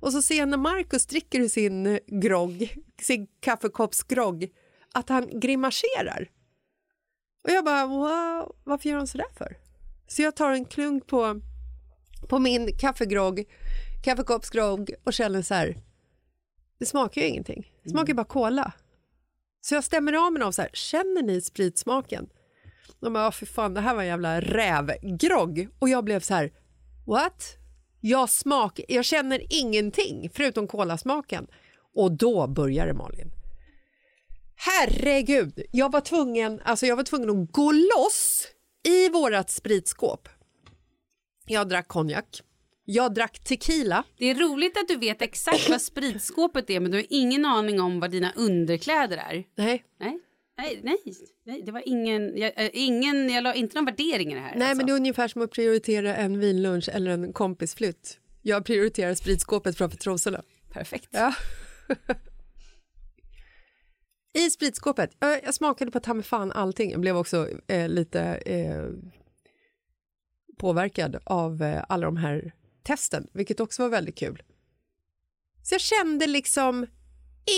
Och 0.00 0.12
så 0.12 0.22
ser 0.22 0.38
jag 0.38 0.48
när 0.48 0.56
Markus 0.56 1.06
dricker 1.06 1.48
sin 1.48 1.98
grogg, 2.06 2.74
sin 3.02 3.26
kaffekoppsgrogg, 3.40 4.48
att 4.92 5.08
han 5.08 5.40
grimaserar. 5.40 6.30
Och 7.44 7.50
jag 7.50 7.64
bara, 7.64 7.86
wow, 7.86 8.54
varför 8.64 8.88
gör 8.88 8.96
han 8.96 9.06
så 9.06 9.18
där 9.18 9.32
för? 9.38 9.56
Så 10.06 10.22
jag 10.22 10.36
tar 10.36 10.50
en 10.52 10.64
klunk 10.64 11.06
på, 11.06 11.40
på 12.28 12.38
min 12.38 12.78
kaffegrogg, 12.78 13.44
kaffekoppsgrogg 14.04 14.94
och 15.04 15.12
känner 15.12 15.42
så 15.42 15.54
här, 15.54 15.76
det 16.78 16.86
smakar 16.86 17.20
ju 17.20 17.26
ingenting. 17.26 17.72
Det 17.84 17.90
smakar 17.90 18.08
ju 18.08 18.14
bara 18.14 18.24
cola. 18.24 18.72
Så 19.60 19.74
jag 19.74 19.84
stämmer 19.84 20.12
av 20.12 20.32
med 20.32 20.42
dem 20.42 20.52
så 20.52 20.62
här, 20.62 20.70
känner 20.72 21.22
ni 21.22 21.40
spritsmaken? 21.40 22.28
De 23.00 23.12
bara, 23.12 23.32
fy 23.32 23.46
fan, 23.46 23.74
det 23.74 23.80
här 23.80 23.94
var 23.94 24.02
en 24.02 24.08
jävla 24.08 24.40
rävgrogg. 24.40 25.68
Och 25.78 25.88
jag 25.88 26.04
blev 26.04 26.20
så 26.20 26.34
här, 26.34 26.52
what? 27.06 27.56
Jag, 28.00 28.30
smak, 28.30 28.80
jag 28.88 29.04
känner 29.04 29.42
ingenting 29.50 30.30
förutom 30.34 30.66
kolasmaken. 30.66 31.46
Och 31.94 32.12
då 32.12 32.46
börjar 32.46 32.86
det 32.86 32.94
Malin. 32.94 33.30
Herregud, 34.56 35.62
jag 35.72 35.92
var 35.92 36.00
tvungen, 36.00 36.60
alltså 36.64 36.86
jag 36.86 36.96
var 36.96 37.04
tvungen 37.04 37.30
att 37.30 37.52
gå 37.52 37.72
loss 37.72 38.46
i 38.84 39.08
vårat 39.08 39.50
spritskåp. 39.50 40.28
Jag 41.46 41.68
drack 41.68 41.88
konjak. 41.88 42.42
Jag 42.84 43.14
drack 43.14 43.38
tequila. 43.44 44.04
Det 44.18 44.30
är 44.30 44.34
roligt 44.34 44.76
att 44.76 44.88
du 44.88 44.96
vet 44.96 45.22
exakt 45.22 45.70
vad 45.70 45.82
spritskåpet 45.82 46.70
är 46.70 46.80
men 46.80 46.90
du 46.90 46.98
har 46.98 47.06
ingen 47.10 47.44
aning 47.44 47.80
om 47.80 48.00
vad 48.00 48.10
dina 48.10 48.32
underkläder 48.36 49.16
är. 49.16 49.44
Nej. 49.54 49.84
Nej, 50.00 50.20
nej, 50.58 50.80
nej, 50.82 50.98
nej 51.44 51.62
det 51.66 51.72
var 51.72 51.82
ingen, 51.88 52.36
jag, 52.36 52.52
äh, 52.56 52.70
ingen, 52.72 53.30
jag 53.30 53.44
la 53.44 53.54
inte 53.54 53.76
någon 53.76 53.84
värdering 53.84 54.32
i 54.32 54.34
det 54.34 54.40
här. 54.40 54.56
Nej, 54.56 54.68
alltså. 54.68 54.76
men 54.76 54.86
det 54.86 54.92
är 54.92 54.96
ungefär 54.96 55.28
som 55.28 55.42
att 55.42 55.50
prioritera 55.50 56.16
en 56.16 56.38
vinlunch 56.38 56.88
eller 56.92 57.10
en 57.10 57.32
kompisflytt. 57.32 58.18
Jag 58.42 58.64
prioriterar 58.64 59.14
spritskåpet 59.14 59.78
framför 59.78 59.98
trosorna. 59.98 60.42
Perfekt. 60.72 61.08
Ja. 61.10 61.34
I 64.38 64.50
spritskåpet, 64.50 65.16
jag, 65.18 65.44
jag 65.44 65.54
smakade 65.54 65.90
på 65.90 66.00
ta 66.00 66.22
fan 66.22 66.52
allting. 66.52 66.90
Jag 66.90 67.00
blev 67.00 67.16
också 67.16 67.48
eh, 67.66 67.88
lite 67.88 68.20
eh, 68.22 68.86
påverkad 70.58 71.16
av 71.24 71.62
eh, 71.62 71.84
alla 71.88 72.06
de 72.06 72.16
här 72.16 72.52
testen, 72.84 73.26
vilket 73.32 73.60
också 73.60 73.82
var 73.82 73.88
väldigt 73.88 74.18
kul. 74.18 74.42
Så 75.62 75.74
jag 75.74 75.80
kände 75.80 76.26
liksom 76.26 76.86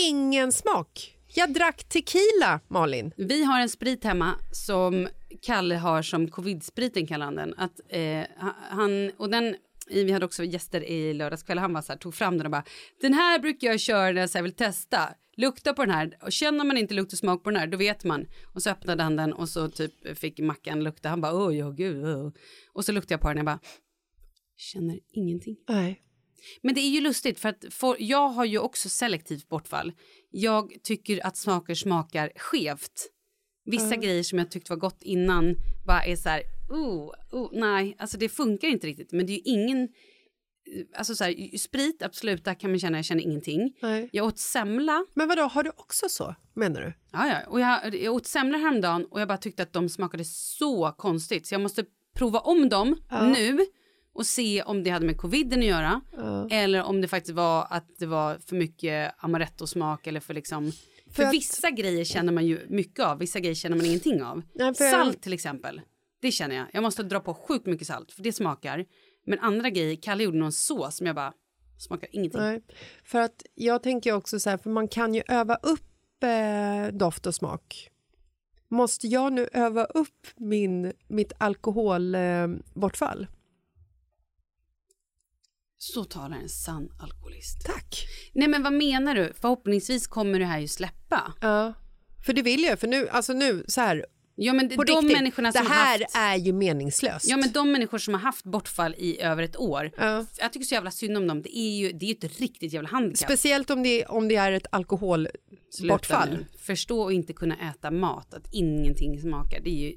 ingen 0.07 0.51
smak. 0.51 1.17
Jag 1.33 1.53
drack 1.53 1.83
tequila, 1.83 2.59
Malin. 2.67 3.11
Vi 3.17 3.43
har 3.43 3.59
en 3.59 3.69
sprit 3.69 4.03
hemma 4.03 4.35
som 4.51 5.07
Kalle 5.41 5.75
har 5.75 6.01
som 6.01 6.27
covid-spriten 6.27 7.07
kallar 7.07 7.25
han 7.25 7.35
den. 7.35 7.53
Att, 7.57 7.79
eh, 7.89 8.23
han, 8.69 9.11
och 9.17 9.29
den, 9.29 9.55
vi 9.87 10.11
hade 10.11 10.25
också 10.25 10.43
gäster 10.43 10.83
i 10.83 11.13
lördagskväll, 11.13 11.57
han 11.57 11.73
var 11.73 11.81
så 11.81 11.91
här, 11.91 11.99
tog 11.99 12.15
fram 12.15 12.37
den 12.37 12.45
och 12.45 12.51
bara 12.51 12.63
den 13.01 13.13
här 13.13 13.39
brukar 13.39 13.67
jag 13.67 13.79
köra 13.79 14.11
när 14.11 14.29
jag 14.33 14.43
vill 14.43 14.55
testa. 14.55 15.09
Lukta 15.37 15.73
på 15.73 15.85
den 15.85 15.93
här 15.93 16.17
och 16.21 16.31
känner 16.31 16.65
man 16.65 16.77
inte 16.77 16.93
lukt 16.93 17.13
och 17.13 17.19
smak 17.19 17.43
på 17.43 17.49
den 17.49 17.59
här 17.59 17.67
då 17.67 17.77
vet 17.77 18.03
man. 18.03 18.25
Och 18.53 18.63
så 18.63 18.69
öppnade 18.69 19.03
han 19.03 19.15
den 19.15 19.33
och 19.33 19.49
så 19.49 19.69
typ 19.69 20.17
fick 20.17 20.39
Mackan 20.39 20.83
lukta. 20.83 21.09
Han 21.09 21.21
bara 21.21 21.47
oj, 21.47 21.63
oh, 21.63 21.71
gud. 21.71 22.05
Oh. 22.05 22.31
Och 22.73 22.85
så 22.85 22.91
luktade 22.91 23.13
jag 23.13 23.21
på 23.21 23.27
den 23.27 23.37
och 23.37 23.39
jag 23.39 23.45
bara 23.45 23.59
känner 24.57 24.99
ingenting. 25.13 25.55
Nej. 25.69 26.01
Men 26.61 26.75
det 26.75 26.81
är 26.81 26.89
ju 26.89 27.01
lustigt 27.01 27.39
för 27.39 27.49
att 27.49 27.65
for, 27.69 27.95
jag 27.99 28.29
har 28.29 28.45
ju 28.45 28.59
också 28.59 28.89
selektivt 28.89 29.49
bortfall. 29.49 29.91
Jag 30.29 30.73
tycker 30.83 31.25
att 31.25 31.37
smaker 31.37 31.75
smakar 31.75 32.31
skevt. 32.35 33.07
Vissa 33.65 33.85
Mm. 33.85 34.01
grejer 34.01 34.23
som 34.23 34.39
jag 34.39 34.51
tyckte 34.51 34.71
var 34.71 34.77
gott 34.77 34.97
innan 35.01 35.55
bara 35.87 36.03
är 36.03 36.15
så 36.15 36.29
här, 36.29 36.43
oh, 36.69 37.11
oh, 37.31 37.49
nej, 37.53 37.95
alltså 37.99 38.17
det 38.17 38.29
funkar 38.29 38.67
inte 38.67 38.87
riktigt. 38.87 39.11
Men 39.11 39.25
det 39.25 39.31
är 39.33 39.35
ju 39.35 39.41
ingen, 39.53 39.89
alltså 40.95 41.15
så 41.15 41.23
här, 41.23 41.57
sprit 41.57 42.01
absolut, 42.01 42.45
där 42.45 42.53
kan 42.53 42.69
man 42.69 42.79
känna, 42.79 42.97
jag 42.97 43.05
känner 43.05 43.23
ingenting. 43.23 43.73
Nej. 43.81 44.09
Jag 44.11 44.25
åt 44.25 44.37
semla. 44.39 45.05
Men 45.13 45.27
vadå, 45.27 45.41
har 45.41 45.63
du 45.63 45.69
också 45.69 46.09
så, 46.09 46.35
menar 46.53 46.81
du? 46.81 46.93
Ja, 47.11 47.27
ja, 47.27 47.47
och 47.47 47.59
jag, 47.59 47.95
jag 47.95 48.13
åt 48.13 48.25
semlor 48.25 48.59
häromdagen 48.59 49.05
och 49.05 49.21
jag 49.21 49.27
bara 49.27 49.37
tyckte 49.37 49.63
att 49.63 49.73
de 49.73 49.89
smakade 49.89 50.25
så 50.25 50.91
konstigt 50.97 51.47
så 51.47 51.53
jag 51.53 51.61
måste 51.61 51.85
prova 52.15 52.39
om 52.39 52.69
dem 52.69 53.01
Ja. 53.09 53.27
nu 53.27 53.65
och 54.17 54.25
se 54.25 54.61
om 54.63 54.83
det 54.83 54.89
hade 54.89 55.05
med 55.05 55.17
coviden 55.17 55.59
att 55.59 55.65
göra 55.65 56.01
Ja. 56.17 56.47
eller 56.51 56.83
om 56.83 57.01
det 57.01 57.07
faktiskt 57.07 57.33
var 57.35 57.67
att 57.69 57.85
det 57.99 58.05
var 58.05 58.37
för 58.45 58.55
mycket 58.55 59.13
amaretto-smak 59.17 60.07
eller 60.07 60.19
för 60.19 60.33
liksom 60.33 60.71
för, 60.71 61.13
För 61.13 61.23
att- 61.23 61.33
vissa 61.33 61.71
grejer 61.71 62.03
känner 62.05 62.33
man 62.33 62.45
ju 62.45 62.65
mycket 62.69 63.05
av, 63.05 63.19
vissa 63.19 63.39
grejer 63.39 63.55
känner 63.55 63.77
man 63.77 63.85
ingenting 63.85 64.23
av. 64.23 64.41
För- 64.57 64.91
Salt 64.91 65.21
till 65.21 65.33
exempel, 65.33 65.81
det 66.21 66.31
känner 66.31 66.55
jag. 66.55 66.65
Jag 66.73 66.83
måste 66.83 67.03
dra 67.03 67.19
på 67.19 67.33
sjukt 67.33 67.65
mycket 67.65 67.87
salt 67.87 68.11
för 68.11 68.23
det 68.23 68.33
smakar. 68.33 68.85
Men 69.25 69.39
andra 69.39 69.69
grejer, 69.69 69.95
Kalle 69.95 70.23
gjorde 70.23 70.37
någon 70.37 70.51
sås 70.51 70.97
som 70.97 71.07
jag 71.07 71.15
bara 71.15 71.33
smakar 71.79 72.09
ingenting. 72.11 72.41
Nej, 72.41 72.61
för 73.03 73.19
att 73.21 73.43
jag 73.55 73.83
tänker 73.83 74.11
också 74.13 74.39
så 74.39 74.49
här, 74.49 74.57
för 74.57 74.69
man 74.69 74.87
kan 74.87 75.13
ju 75.15 75.21
öva 75.27 75.55
upp 75.55 76.23
eh, 76.23 76.97
doft 76.97 77.25
och 77.25 77.35
smak. 77.35 77.89
Måste 78.69 79.07
jag 79.07 79.33
nu 79.33 79.47
öva 79.53 79.85
upp 79.85 80.27
min, 80.35 80.93
mitt 81.07 81.31
alkoholbortfall? 81.37 82.15
Eh, 82.15 82.79
bortfall? 82.81 83.27
Så 85.77 86.03
talar 86.03 86.37
en 86.37 86.49
sann 86.49 86.89
alkoholist. 86.99 87.65
Tack. 87.65 88.07
Nej 88.33 88.47
men 88.47 88.63
vad 88.63 88.73
menar 88.73 89.15
du? 89.15 89.33
Förhoppningsvis 89.41 90.07
kommer 90.07 90.39
det 90.39 90.45
här 90.45 90.59
ju 90.59 90.67
släppa. 90.67 91.33
Ja, 91.41 91.73
för 92.25 92.33
det 92.33 92.41
vill 92.41 92.63
jag. 92.63 92.79
För 92.79 92.87
nu, 92.87 93.09
alltså 93.09 93.33
nu 93.33 93.65
så 93.67 93.81
här, 93.81 94.05
Ja 94.39 94.53
men 94.53 94.69
på 94.69 94.83
de 94.83 94.93
riktigt, 94.93 95.17
människorna 95.17 95.51
det 95.51 95.57
som 95.57 95.67
här 95.67 95.99
har 95.99 95.99
haft... 95.99 96.15
är 96.15 96.35
ju 96.35 96.53
meningslöst. 96.53 97.29
Ja 97.29 97.37
men 97.37 97.51
de 97.51 97.71
människor 97.71 97.97
som 97.97 98.13
har 98.13 98.21
haft 98.21 98.45
bortfall 98.45 98.95
i 98.97 99.21
över 99.21 99.43
ett 99.43 99.57
år. 99.57 99.91
Ja. 99.97 100.25
Jag 100.39 100.53
tycker 100.53 100.65
så 100.65 100.73
jävla 100.73 100.91
synd 100.91 101.17
om 101.17 101.27
dem. 101.27 101.41
Det 101.41 101.57
är 101.57 101.77
ju, 101.77 101.91
det 101.91 102.05
är 102.05 102.07
ju 102.07 102.13
ett 102.13 102.39
riktigt 102.39 102.73
jävla 102.73 102.89
handikapp. 102.89 103.29
Speciellt 103.29 103.69
om 103.69 103.83
det, 103.83 104.05
om 104.05 104.27
det 104.27 104.35
är 104.35 104.51
ett 104.51 104.67
alkoholbortfall. 104.71 106.45
Förstå 106.59 107.01
och 107.01 107.13
inte 107.13 107.33
kunna 107.33 107.55
äta 107.69 107.91
mat, 107.91 108.33
att 108.33 108.53
ingenting 108.53 109.21
smakar. 109.21 109.61
Det 109.63 109.69
är 109.69 109.89
ju 109.89 109.95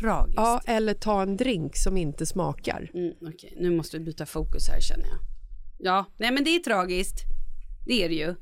tragiskt. 0.00 0.36
Ja, 0.36 0.60
eller 0.66 0.94
ta 0.94 1.22
en 1.22 1.36
drink 1.36 1.76
som 1.76 1.96
inte 1.96 2.26
smakar. 2.26 2.90
Mm, 2.94 3.12
Okej, 3.34 3.54
nu 3.56 3.70
måste 3.70 3.98
vi 3.98 4.04
byta 4.04 4.26
fokus 4.26 4.68
här 4.68 4.80
känner 4.80 5.04
jag. 5.08 5.18
Ja, 5.78 6.04
nej 6.16 6.32
men 6.32 6.44
det 6.44 6.50
är 6.50 6.58
tragiskt. 6.58 7.16
Det 7.86 8.04
är 8.04 8.08
det 8.08 8.14
ju. 8.14 8.34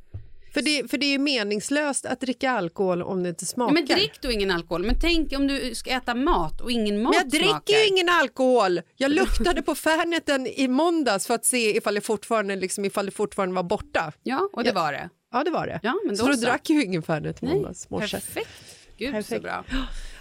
För 0.55 0.63
det, 0.63 0.91
för 0.91 0.99
det 0.99 1.07
är 1.07 1.11
ju 1.11 1.19
meningslöst 1.19 2.07
att 2.07 2.21
dricka 2.21 2.51
alkohol 2.51 3.03
om 3.03 3.23
det 3.23 3.29
inte 3.29 3.47
smakar. 3.47 3.75
Ja, 3.77 3.81
men 3.81 3.85
drick 3.99 4.23
då 4.23 4.31
ingen 4.33 4.51
alkohol. 4.51 4.87
Men 4.87 4.97
tänk 5.01 5.33
om 5.33 5.47
du 5.47 5.75
ska 5.75 5.91
äta 5.91 6.15
mat 6.15 6.61
och 6.61 6.71
ingen 6.71 7.03
mat 7.03 7.11
Men 7.15 7.19
jag 7.23 7.31
dricker 7.31 7.49
smakar. 7.49 7.73
ju 7.75 7.87
ingen 7.87 8.09
alkohol. 8.09 8.81
Jag 8.97 9.11
luktade 9.11 9.63
på 9.63 9.75
Färneten 9.75 10.47
i 10.47 10.69
måndags 10.69 11.27
för 11.27 11.35
att 11.35 11.45
se 11.45 11.77
ifall 11.77 11.95
det 11.95 12.01
fortfarande, 12.01 12.57
liksom, 12.57 12.85
ifall 12.85 13.07
det 13.07 13.13
fortfarande 13.13 13.55
var 13.55 13.63
borta. 13.63 14.13
Ja, 14.23 14.49
och 14.53 14.63
det 14.65 14.69
Ja. 14.71 14.75
var 14.75 14.93
det. 14.93 15.09
Ja, 15.33 15.45
det 15.45 15.51
var 15.51 15.67
det. 15.67 15.81
Ja, 15.83 15.95
men 16.07 16.17
då 16.17 16.23
så 16.25 16.27
då 16.29 16.35
så. 16.35 16.41
drack 16.41 16.71
jag 16.71 16.77
ju 16.79 16.85
ingen 16.85 17.03
Fernet 17.03 17.43
i 17.43 17.47
måndags 17.47 17.91
morse. 17.91 18.17
perfekt. 18.17 18.49
Gud 18.99 19.09
så 19.09 19.13
Perfekt. 19.13 19.43
bra. 19.43 19.65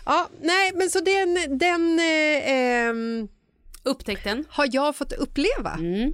Ja, 0.10 0.30
nej, 0.42 0.72
men 0.76 0.90
så 0.90 1.00
den, 1.00 1.58
den 1.58 2.00
eh, 2.00 2.52
ehm, 2.52 3.28
Upptäckten. 3.84 4.46
har 4.50 4.70
jag 4.72 4.96
fått 4.96 5.14
uppleva. 5.14 5.74
Mm. 5.80 6.14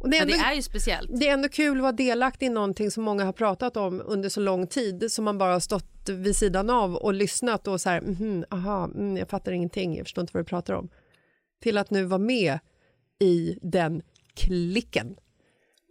Och 0.00 0.10
det, 0.10 0.16
är 0.16 0.20
Ja, 0.20 0.26
det 0.26 0.32
ändå, 0.32 0.44
är 0.44 0.54
ju 0.54 0.62
speciellt. 0.62 1.10
det 1.20 1.28
är 1.28 1.32
ändå 1.32 1.48
kul 1.48 1.76
att 1.76 1.82
vara 1.82 1.92
delaktig 1.92 2.46
i 2.46 2.48
någonting 2.48 2.90
som 2.90 3.04
många 3.04 3.24
har 3.24 3.32
pratat 3.32 3.76
om 3.76 4.02
under 4.04 4.28
så 4.28 4.40
lång 4.40 4.66
tid 4.66 5.12
som 5.12 5.24
man 5.24 5.38
bara 5.38 5.52
har 5.52 5.60
stått 5.60 6.08
vid 6.08 6.36
sidan 6.36 6.70
av 6.70 6.94
och 6.94 7.14
lyssnat 7.14 7.68
och 7.68 7.80
så 7.80 7.88
här, 7.88 8.00
mhm, 8.00 8.44
aha, 8.50 8.84
mm, 8.84 9.16
jag 9.16 9.28
fattar 9.28 9.52
ingenting, 9.52 9.96
jag 9.96 10.06
förstår 10.06 10.22
inte 10.22 10.30
vad 10.34 10.44
du 10.44 10.48
pratar 10.48 10.74
om. 10.74 10.88
Till 11.62 11.78
att 11.78 11.90
nu 11.90 12.04
vara 12.04 12.18
med 12.18 12.58
i 13.20 13.58
den 13.62 14.02
klicken. 14.34 15.16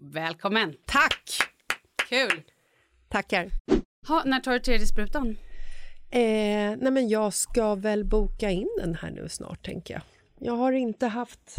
Välkommen. 0.02 0.74
Tack! 0.86 1.24
Kul. 2.10 2.42
Tackar. 3.10 3.50
Ha, 4.08 4.24
när 4.26 4.40
tar 4.40 4.52
du 4.54 4.60
tredje 4.60 4.88
sprutan? 4.88 5.38
Eh, 6.14 6.78
nej 6.80 6.92
men 6.92 7.10
jag 7.10 7.34
ska 7.34 7.76
väl 7.76 8.04
boka 8.06 8.50
in 8.50 8.70
den 8.78 8.96
här 8.96 9.12
nu 9.12 9.30
snart, 9.30 9.66
tänker 9.66 9.94
jag. 9.94 10.04
Jag 10.40 10.54
har 10.56 10.72
inte 10.72 11.08
haft 11.08 11.56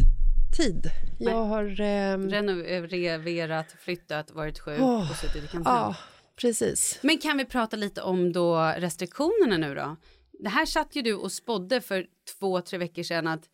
tid. 0.57 0.85
Jag 1.19 1.33
Nej. 1.33 1.47
har... 1.47 1.81
ehm, 1.81 2.29
Renoverat, 2.29 3.75
flyttat, 3.79 4.31
varit 4.31 4.59
sjuk 4.59 4.79
Åh, 4.81 5.11
och 5.11 5.17
suttit 5.17 5.43
i 5.43 5.47
kanten. 5.47 5.73
ja, 5.73 5.95
precis. 6.35 6.99
Men 7.01 7.17
kan 7.17 7.37
vi 7.37 7.45
prata 7.45 7.77
lite 7.77 8.01
om 8.01 8.33
då 8.33 8.73
restriktionerna 8.77 9.57
nu 9.57 9.75
då? 9.75 9.95
Det 10.39 10.49
här 10.49 10.65
satt 10.65 10.95
ju 10.95 11.01
du 11.01 11.13
och 11.13 11.31
spådde 11.31 11.81
för 11.81 12.05
två, 12.39 12.61
tre 12.61 12.79
veckor 12.79 13.03
sedan 13.03 13.27
att 13.27 13.49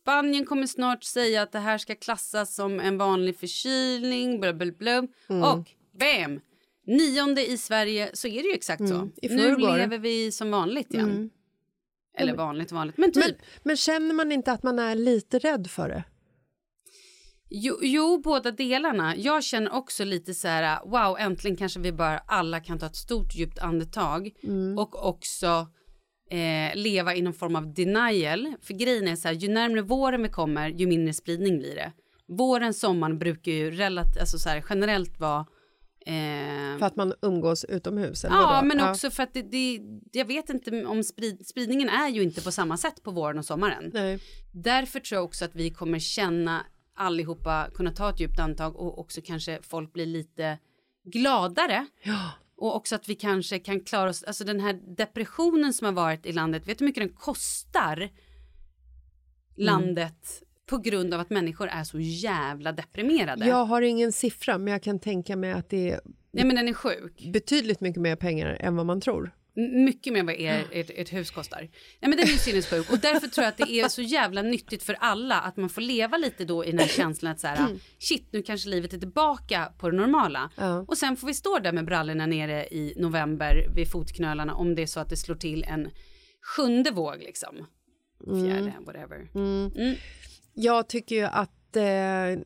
Spanien 0.00 0.46
kommer 0.46 0.66
snart 0.66 1.04
säga 1.04 1.42
att 1.42 1.52
det 1.52 1.58
här 1.58 1.78
ska 1.78 1.94
klassas 1.94 2.54
som 2.54 2.80
en 2.80 2.98
vanlig 2.98 3.38
förkylning, 3.38 4.40
bla 4.40 4.52
bla 4.52 4.72
bla. 4.78 5.06
Mm. 5.28 5.42
Och 5.42 5.70
bam! 5.98 6.40
Nionde 6.88 7.50
i 7.50 7.56
Sverige 7.58 8.10
så 8.12 8.28
är 8.28 8.42
det 8.42 8.48
ju 8.48 8.54
exakt 8.54 8.88
så. 8.88 8.94
Mm, 8.94 9.12
i 9.22 9.28
Nu 9.28 9.56
lever 9.56 9.98
vi 9.98 10.32
som 10.32 10.50
vanligt 10.50 10.94
igen. 10.94 11.10
Mm. 11.10 11.30
Eller 12.18 12.36
vanligt 12.36 12.72
vanligt, 12.72 12.96
men 12.98 13.12
typ. 13.12 13.24
Men, 13.24 13.34
men 13.62 13.76
känner 13.76 14.14
man 14.14 14.32
inte 14.32 14.52
att 14.52 14.62
man 14.62 14.78
är 14.78 14.94
lite 14.94 15.38
rädd 15.38 15.70
för 15.70 15.88
det? 15.88 16.04
Jo, 17.50 17.78
jo, 17.82 18.20
båda 18.24 18.50
delarna. 18.50 19.16
Jag 19.16 19.44
känner 19.44 19.72
också 19.72 20.04
lite 20.04 20.34
så 20.34 20.48
här, 20.48 20.80
wow, 20.84 21.18
äntligen 21.18 21.56
kanske 21.56 21.80
vi 21.80 21.92
bara 21.92 22.18
alla 22.18 22.60
kan 22.60 22.78
ta 22.78 22.86
ett 22.86 22.96
stort 22.96 23.34
djupt 23.34 23.58
andetag 23.58 24.30
Mm. 24.42 24.78
och 24.78 25.08
också 25.08 25.66
eh, 26.30 26.76
leva 26.76 27.14
i 27.14 27.22
någon 27.22 27.34
form 27.34 27.56
av 27.56 27.74
denial. 27.74 28.54
För 28.62 28.74
grejen 28.74 29.08
är 29.08 29.16
så 29.16 29.28
här, 29.28 29.34
ju 29.34 29.48
närmare 29.48 29.82
våren 29.82 30.22
vi 30.22 30.28
kommer, 30.28 30.68
ju 30.68 30.86
mindre 30.86 31.14
spridning 31.14 31.58
blir 31.58 31.74
det. 31.74 31.92
Våren, 32.28 32.74
sommaren 32.74 33.18
brukar 33.18 33.52
ju 33.52 33.70
relativt, 33.70 34.20
alltså 34.20 34.38
så 34.38 34.48
här, 34.48 34.64
generellt 34.70 35.20
vara 35.20 35.46
eh, 36.08 36.78
För 36.78 36.86
att 36.86 36.96
man 36.96 37.14
umgås 37.22 37.64
utomhus? 37.64 38.24
Eller 38.24 38.36
Ja, 38.36 38.62
men 38.62 38.80
också 38.80 39.10
för 39.10 39.22
att 39.22 39.34
det, 39.34 39.42
det, 39.42 39.80
jag 40.12 40.24
vet 40.24 40.50
inte 40.50 40.84
om 40.84 41.04
sprid, 41.04 41.46
spridningen 41.46 41.88
är 41.88 42.08
ju 42.08 42.22
inte 42.22 42.42
på 42.42 42.52
samma 42.52 42.76
sätt 42.76 43.02
på 43.02 43.10
våren 43.10 43.38
och 43.38 43.44
sommaren. 43.44 43.90
Nej. 43.94 44.18
Därför 44.52 45.00
tror 45.00 45.16
jag 45.16 45.24
också 45.24 45.44
att 45.44 45.54
vi 45.54 45.70
kommer 45.70 45.98
känna 45.98 46.66
allihopa, 46.94 47.70
kunna 47.74 47.90
ta 47.90 48.10
ett 48.10 48.20
djupt 48.20 48.38
andetag 48.38 48.76
och 48.76 48.98
också 48.98 49.20
kanske 49.24 49.58
folk 49.62 49.92
blir 49.92 50.06
lite 50.06 50.58
gladare. 51.04 51.86
Ja. 52.02 52.30
Och 52.56 52.76
också 52.76 52.94
att 52.94 53.08
vi 53.08 53.14
kanske 53.14 53.58
kan 53.58 53.80
klara 53.80 54.10
oss, 54.10 54.22
alltså 54.22 54.44
den 54.44 54.60
här 54.60 54.96
depressionen 54.96 55.72
som 55.72 55.84
har 55.84 55.92
varit 55.92 56.26
i 56.26 56.32
landet, 56.32 56.68
vet 56.68 56.78
du 56.78 56.84
hur 56.84 56.88
mycket 56.88 57.02
den 57.02 57.12
kostar 57.12 58.10
landet 59.56 60.42
på 60.68 60.78
grund 60.78 61.14
av 61.14 61.20
att 61.20 61.30
människor 61.30 61.68
är 61.68 61.84
så 61.84 62.00
jävla 62.00 62.72
deprimerade? 62.72 63.46
Jag 63.46 63.64
har 63.64 63.82
ingen 63.82 64.12
siffra, 64.12 64.58
men 64.58 64.72
jag 64.72 64.82
kan 64.82 64.98
tänka 64.98 65.36
mig 65.36 65.52
att 65.52 65.70
det 65.70 65.90
är 65.90 66.00
Nej 66.30 66.44
men 66.44 66.56
den 66.56 66.68
är 66.68 66.72
sjuk. 66.72 67.30
betydligt 67.32 67.80
mycket 67.80 68.02
mer 68.02 68.16
pengar 68.16 68.56
än 68.60 68.76
vad 68.76 68.86
man 68.86 69.00
tror. 69.00 69.34
Mycket 69.84 70.12
mer 70.12 70.20
än 70.20 70.26
vad 70.26 70.34
er, 70.34 70.64
ert, 70.72 70.90
ert 70.94 71.12
hus 71.12 71.30
kostar. 71.30 71.60
Nej 71.60 71.70
men 72.00 72.10
den 72.10 72.20
är 72.20 72.30
ju 72.32 72.38
sinnessjuk 72.38 72.92
och 72.92 72.98
därför 72.98 73.28
tror 73.28 73.44
jag 73.44 73.48
att 73.48 73.68
det 73.68 73.80
är 73.80 73.88
så 73.88 74.02
jävla 74.02 74.42
nyttigt 74.42 74.82
för 74.82 74.96
alla 75.00 75.40
att 75.40 75.56
man 75.56 75.68
får 75.68 75.80
leva 75.80 76.16
lite 76.16 76.44
då 76.44 76.64
i 76.64 76.70
den 76.70 76.78
här 76.78 76.86
känslan 76.88 77.32
att 77.32 77.40
så 77.40 77.46
här, 77.46 77.76
shit 77.98 78.28
nu 78.32 78.42
kanske 78.42 78.68
livet 78.68 78.92
är 78.92 78.98
tillbaka 78.98 79.72
på 79.78 79.90
det 79.90 79.96
normala. 79.96 80.50
Ja. 80.56 80.84
Och 80.88 80.98
sen 80.98 81.16
får 81.16 81.26
vi 81.26 81.34
stå 81.34 81.58
där 81.58 81.72
med 81.72 81.84
brallorna 81.84 82.26
nere 82.26 82.66
i 82.66 82.94
november 82.96 83.66
vid 83.74 83.90
fotknölarna 83.90 84.54
om 84.54 84.74
det 84.74 84.82
är 84.82 84.86
så 84.86 85.00
att 85.00 85.08
det 85.08 85.16
slår 85.16 85.36
till 85.36 85.64
en 85.64 85.90
sjunde 86.56 86.90
våg 86.90 87.18
liksom. 87.18 87.66
Fjärde, 88.24 88.74
whatever. 88.86 89.30
Mm. 89.34 89.96
Jag 90.60 90.88
tycker 90.88 91.16
ju 91.16 91.24
att 91.24 91.76
eh, 91.76 91.82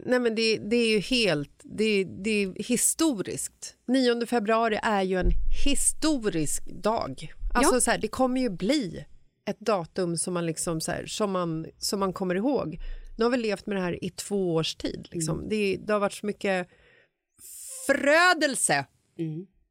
nej 0.06 0.20
men 0.20 0.34
det, 0.34 0.58
det 0.58 0.76
är 0.76 0.88
ju 0.90 0.98
helt 0.98 1.50
det, 1.64 2.04
det 2.04 2.30
är 2.30 2.62
historiskt. 2.62 3.76
9 3.86 4.26
februari 4.26 4.78
är 4.82 5.02
ju 5.02 5.20
en 5.20 5.30
historisk 5.64 6.66
dag. 6.66 7.32
Alltså 7.54 7.74
Ja. 7.74 7.80
så 7.80 7.90
här, 7.90 7.98
det 7.98 8.08
kommer 8.08 8.40
ju 8.40 8.50
bli 8.50 9.04
ett 9.44 9.60
datum 9.60 10.16
som 10.16 10.34
man, 10.34 10.46
liksom 10.46 10.80
så 10.80 10.92
här, 10.92 11.06
som 11.06 11.30
man, 11.32 11.66
som 11.78 12.00
man 12.00 12.12
kommer 12.12 12.34
ihåg. 12.34 12.78
Nu 13.18 13.24
har 13.24 13.30
vi 13.30 13.36
levt 13.36 13.66
med 13.66 13.76
det 13.76 13.80
här 13.80 14.04
i 14.04 14.10
två 14.10 14.54
års 14.54 14.74
tid. 14.74 15.08
Liksom. 15.10 15.48
Det, 15.48 15.76
det 15.76 15.92
har 15.92 16.00
varit 16.00 16.12
så 16.12 16.26
mycket 16.26 16.68
förödelse 17.86 18.86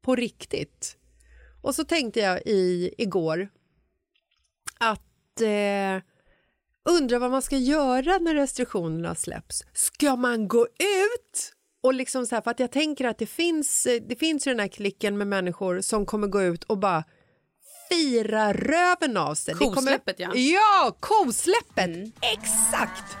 på 0.02 0.16
riktigt. 0.16 0.96
Och 1.62 1.74
så 1.74 1.84
tänkte 1.84 2.20
jag 2.20 2.42
i, 2.46 2.94
igår 2.98 3.48
att 4.78 5.40
eh, 5.40 6.02
undra 6.88 7.18
vad 7.18 7.30
man 7.30 7.42
ska 7.42 7.56
göra 7.56 8.18
när 8.18 8.34
restriktionerna 8.34 9.14
släpps. 9.14 9.62
Ska 9.72 10.16
man 10.16 10.48
gå 10.48 10.62
ut? 10.64 11.52
Och 11.82 11.94
liksom 11.94 12.26
så 12.26 12.34
här, 12.34 12.42
för 12.42 12.50
att 12.50 12.60
jag 12.60 12.72
tänker 12.72 13.04
att 13.04 13.18
det 13.18 13.26
finns, 13.26 13.86
eh, 13.86 14.02
det 14.08 14.16
finns 14.16 14.46
ju 14.46 14.50
den 14.50 14.60
här 14.60 14.68
klicken 14.68 15.18
med 15.18 15.26
människor 15.26 15.80
som 15.80 16.06
kommer 16.06 16.26
gå 16.26 16.42
ut 16.42 16.64
och 16.64 16.78
bara 16.78 17.04
fira 17.88 18.52
röven 18.52 19.16
av 19.16 19.34
sig. 19.34 19.54
Kommer- 19.54 19.74
Kosläppet, 19.74 20.16
ja. 20.20 20.30
Ja, 20.34 20.96
kosläppet! 21.00 22.14
Exakt! 22.20 23.16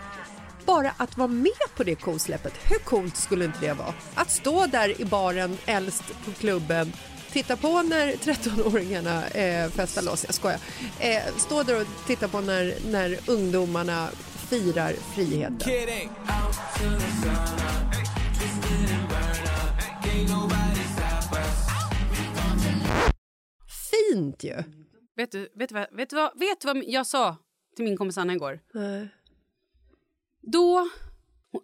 Bara 0.66 0.90
att 0.96 1.16
vara 1.18 1.28
med 1.28 1.52
på 1.76 1.84
det 1.84 1.94
kosläppet, 1.94 2.52
hur 2.70 2.78
coolt 2.78 3.16
skulle 3.16 3.44
inte 3.44 3.58
det 3.60 3.72
vara? 3.72 3.94
Att 4.14 4.30
stå 4.30 4.66
där 4.66 5.00
i 5.00 5.04
baren, 5.04 5.58
äldst 5.66 6.02
på 6.24 6.30
klubben, 6.32 6.92
titta 7.32 7.56
på 7.56 7.82
när 7.82 8.12
13-åringarna 8.12 9.36
eh, 9.36 9.70
festar 9.70 10.02
loss, 10.02 10.24
jag 10.24 10.34
skojar. 10.34 10.58
Eh, 11.00 11.36
stå 11.36 11.62
där 11.62 11.80
och 11.80 11.86
titta 12.06 12.28
på 12.28 12.40
när, 12.40 12.74
när 12.90 13.18
ungdomarna 13.26 14.08
firar 14.50 14.92
friheten. 14.92 15.58
Fint 23.90 24.44
ju! 24.44 24.62
Vet, 25.16 25.32
du, 25.32 25.48
vet, 25.54 25.68
du 25.68 25.74
vad, 25.74 25.96
vet, 25.96 26.10
du 26.10 26.16
vad, 26.16 26.38
vet 26.38 26.60
du 26.60 26.66
vad 26.66 26.84
jag 26.86 27.06
sa 27.06 27.36
till 27.76 27.84
min 27.84 27.96
kompis 27.96 28.18
Anna 28.18 28.32
igår? 28.32 28.60
Nej. 28.74 29.08
Då... 30.40 30.88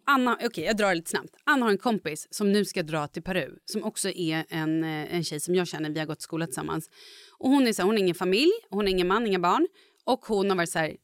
Anna, 0.07 0.39
okej 0.45 0.65
jag 0.65 0.77
drar 0.77 0.95
lite 0.95 1.11
snabbt. 1.11 1.31
Anna 1.45 1.67
har 1.67 1.71
en 1.71 1.79
kompis 1.79 2.29
som 2.31 2.53
nu 2.53 2.65
ska 2.65 2.83
dra 2.83 3.07
till 3.07 3.23
Peru 3.23 3.59
som 3.65 3.85
också 3.85 4.11
är 4.11 4.45
en, 4.49 4.85
eh, 4.85 5.15
en 5.15 5.25
tjej 5.25 5.41
som 5.41 5.55
jag 5.55 5.69
känner, 5.69 5.91
vi 5.91 5.99
har 5.99 6.07
gått 6.07 6.23
skola 6.23 6.47
tillsammans. 6.47 6.91
Och 7.39 7.51
hon 7.51 7.67
är 7.67 7.73
så 7.73 7.83
här, 7.83 7.87
hon 7.87 7.95
har 7.95 8.03
ingen 8.03 8.15
familj, 8.15 8.53
hon 8.71 8.79
har 8.81 8.89
ingen 8.89 9.09
man, 9.09 9.27
inga 9.27 9.39
barn 9.39 9.69
och 10.05 10.27
hon 10.27 10.51
har 10.51 10.57
varit 10.57 10.71
så 10.71 10.79
här, 10.79 10.97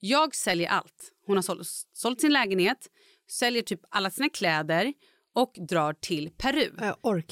jag 0.00 0.34
säljer 0.34 0.68
allt. 0.68 1.12
Hon 1.26 1.36
har 1.36 1.42
sålt, 1.42 1.68
sålt 1.92 2.20
sin 2.20 2.32
lägenhet, 2.32 2.88
säljer 3.30 3.62
typ 3.62 3.80
alla 3.88 4.10
sina 4.10 4.28
kläder 4.28 4.92
och 5.34 5.52
drar 5.68 5.92
till 5.92 6.30
Peru 6.30 6.70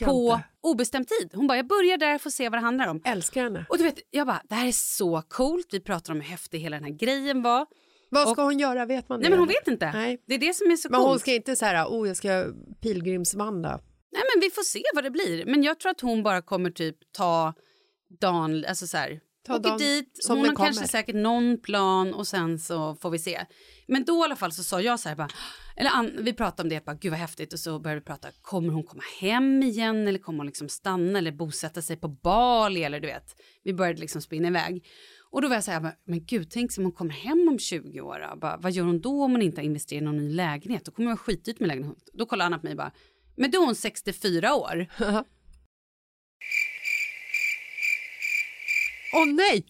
på 0.06 0.32
inte. 0.32 0.44
obestämd 0.61 1.08
tid. 1.08 1.30
Hon 1.34 1.46
bara, 1.46 1.56
jag 1.56 1.66
börjar 1.66 1.96
där 1.98 2.18
för 2.18 2.28
att 2.28 2.34
se 2.34 2.48
vad 2.48 2.58
det 2.58 2.64
handlar 2.64 2.88
om. 2.88 3.02
Älskar 3.04 3.42
henne. 3.42 3.66
Och 3.68 3.78
du 3.78 3.84
vet, 3.84 3.98
jag 4.11 4.26
bara, 4.26 4.42
det 4.48 4.54
här 4.54 4.68
är 4.68 4.72
så 4.72 5.22
coolt. 5.28 5.66
Vi 5.70 5.80
pratar 5.80 6.12
om 6.12 6.20
hur 6.20 6.28
häftig 6.28 6.61
hela 6.61 6.76
den 6.76 6.84
här 6.84 6.98
grejen 6.98 7.42
var. 7.42 7.66
Vad 8.11 8.28
ska 8.28 8.42
Och- 8.42 8.46
hon 8.46 8.58
göra? 8.58 8.86
Vet 8.86 9.08
man 9.08 9.18
det? 9.18 9.22
Nej 9.22 9.30
men 9.30 9.38
hon 9.38 9.48
vet 9.48 9.68
inte. 9.68 9.92
Nej. 9.92 10.22
Det 10.26 10.34
är 10.34 10.38
det 10.38 10.54
som 10.54 10.70
är 10.70 10.76
så 10.76 10.88
Men 10.90 11.00
coolt. 11.00 11.11
hon 11.11 11.18
ska 11.18 11.34
inte 11.34 11.56
så 11.56 11.64
här, 11.64 11.86
oh 11.86 12.08
jag 12.08 12.16
ska 12.16 12.46
pilgrimsvandra. 12.82 13.80
Nej 14.12 14.22
men 14.34 14.40
vi 14.40 14.50
får 14.50 14.62
se 14.62 14.82
vad 14.94 15.04
det 15.04 15.11
blir. 15.11 15.46
Men 15.46 15.62
jag 15.62 15.80
tror 15.80 15.90
att 15.90 16.00
hon 16.00 16.22
bara 16.22 16.42
kommer 16.42 16.70
typ 16.70 16.96
ta 17.12 17.54
dagen, 18.20 18.64
alltså 18.68 18.86
så 18.86 18.96
här. 18.96 19.20
Ta 19.46 19.56
åker 19.56 19.78
dit, 19.78 20.24
som 20.24 20.36
hon 20.38 20.48
har 20.48 20.56
kanske 20.56 20.88
säkert 20.88 21.14
någon 21.16 21.61
plan 21.62 22.14
och 22.14 22.26
sen 22.28 22.58
så 22.58 22.94
får 22.94 23.11
vi 23.11 23.18
se. 23.18 23.40
Men 23.88 24.04
då 24.04 24.20
i 24.20 24.22
alla 24.24 24.36
fall 24.36 24.52
så 24.52 24.62
sa 24.62 24.80
jag 24.80 25.00
så 25.00 25.08
här 25.08 25.16
bara, 25.16 25.28
eller 25.76 25.90
Ann, 25.90 26.11
vi 26.20 26.32
pratade 26.32 26.62
om 26.62 26.68
det, 26.68 26.84
bara, 26.84 26.96
gud 26.96 27.11
vad 27.11 27.20
häftigt 27.20 27.52
och 27.52 27.58
så 27.58 27.78
började 27.78 28.00
vi 28.00 28.04
prata, 28.04 28.28
kommer 28.42 28.72
hon 28.72 28.82
komma 28.84 29.02
hem 29.20 29.62
igen 29.62 30.08
eller 30.08 30.18
kommer 30.18 30.38
hon 30.38 30.46
liksom 30.46 30.68
stanna 30.68 31.18
eller 31.18 31.32
bosätta 31.32 31.82
sig 31.82 31.96
på 31.96 32.08
Bali 32.08 32.84
eller 32.84 33.00
du 33.00 33.06
vet. 33.06 33.36
Vi 33.64 33.74
började 33.74 34.00
liksom 34.00 34.22
spinna 34.22 34.48
iväg. 34.48 34.84
Och 35.33 35.43
då 35.43 35.49
var 35.49 35.55
jag 35.55 35.64
så 35.64 35.70
här, 35.70 35.97
men, 36.05 36.24
gud 36.24 36.51
tänk 36.51 36.78
om 36.78 36.85
hon 36.85 36.93
kommer 36.93 37.14
hem 37.14 37.49
om 37.49 37.59
20 37.59 38.01
år? 38.01 38.37
Bara, 38.37 38.57
vad 38.57 38.72
gör 38.72 38.85
hon 38.85 39.01
då 39.01 39.24
om 39.24 39.33
hon 39.33 39.43
inte 39.43 39.61
har 39.61 39.64
investerat 39.64 40.03
i 40.03 40.05
någon 40.05 40.16
ny 40.16 40.28
lägenhet? 40.28 40.85
Då 40.85 40.93
kommer 40.93 41.07
hon 41.07 41.16
vara 41.16 41.24
skitdyrt 41.24 41.61
med 41.61 41.68
lägenhet. 41.68 42.11
Då 42.12 42.26
kollar 42.26 42.47
Anna 42.47 42.59
på 42.59 42.66
mig 42.66 42.72
och 42.72 42.76
bara, 42.76 42.93
men 43.37 43.51
då 43.51 43.62
är 43.62 43.66
hon 43.66 43.74
64 43.74 44.55
år. 44.55 44.87
Åh 49.12 49.26
nej! 49.26 49.66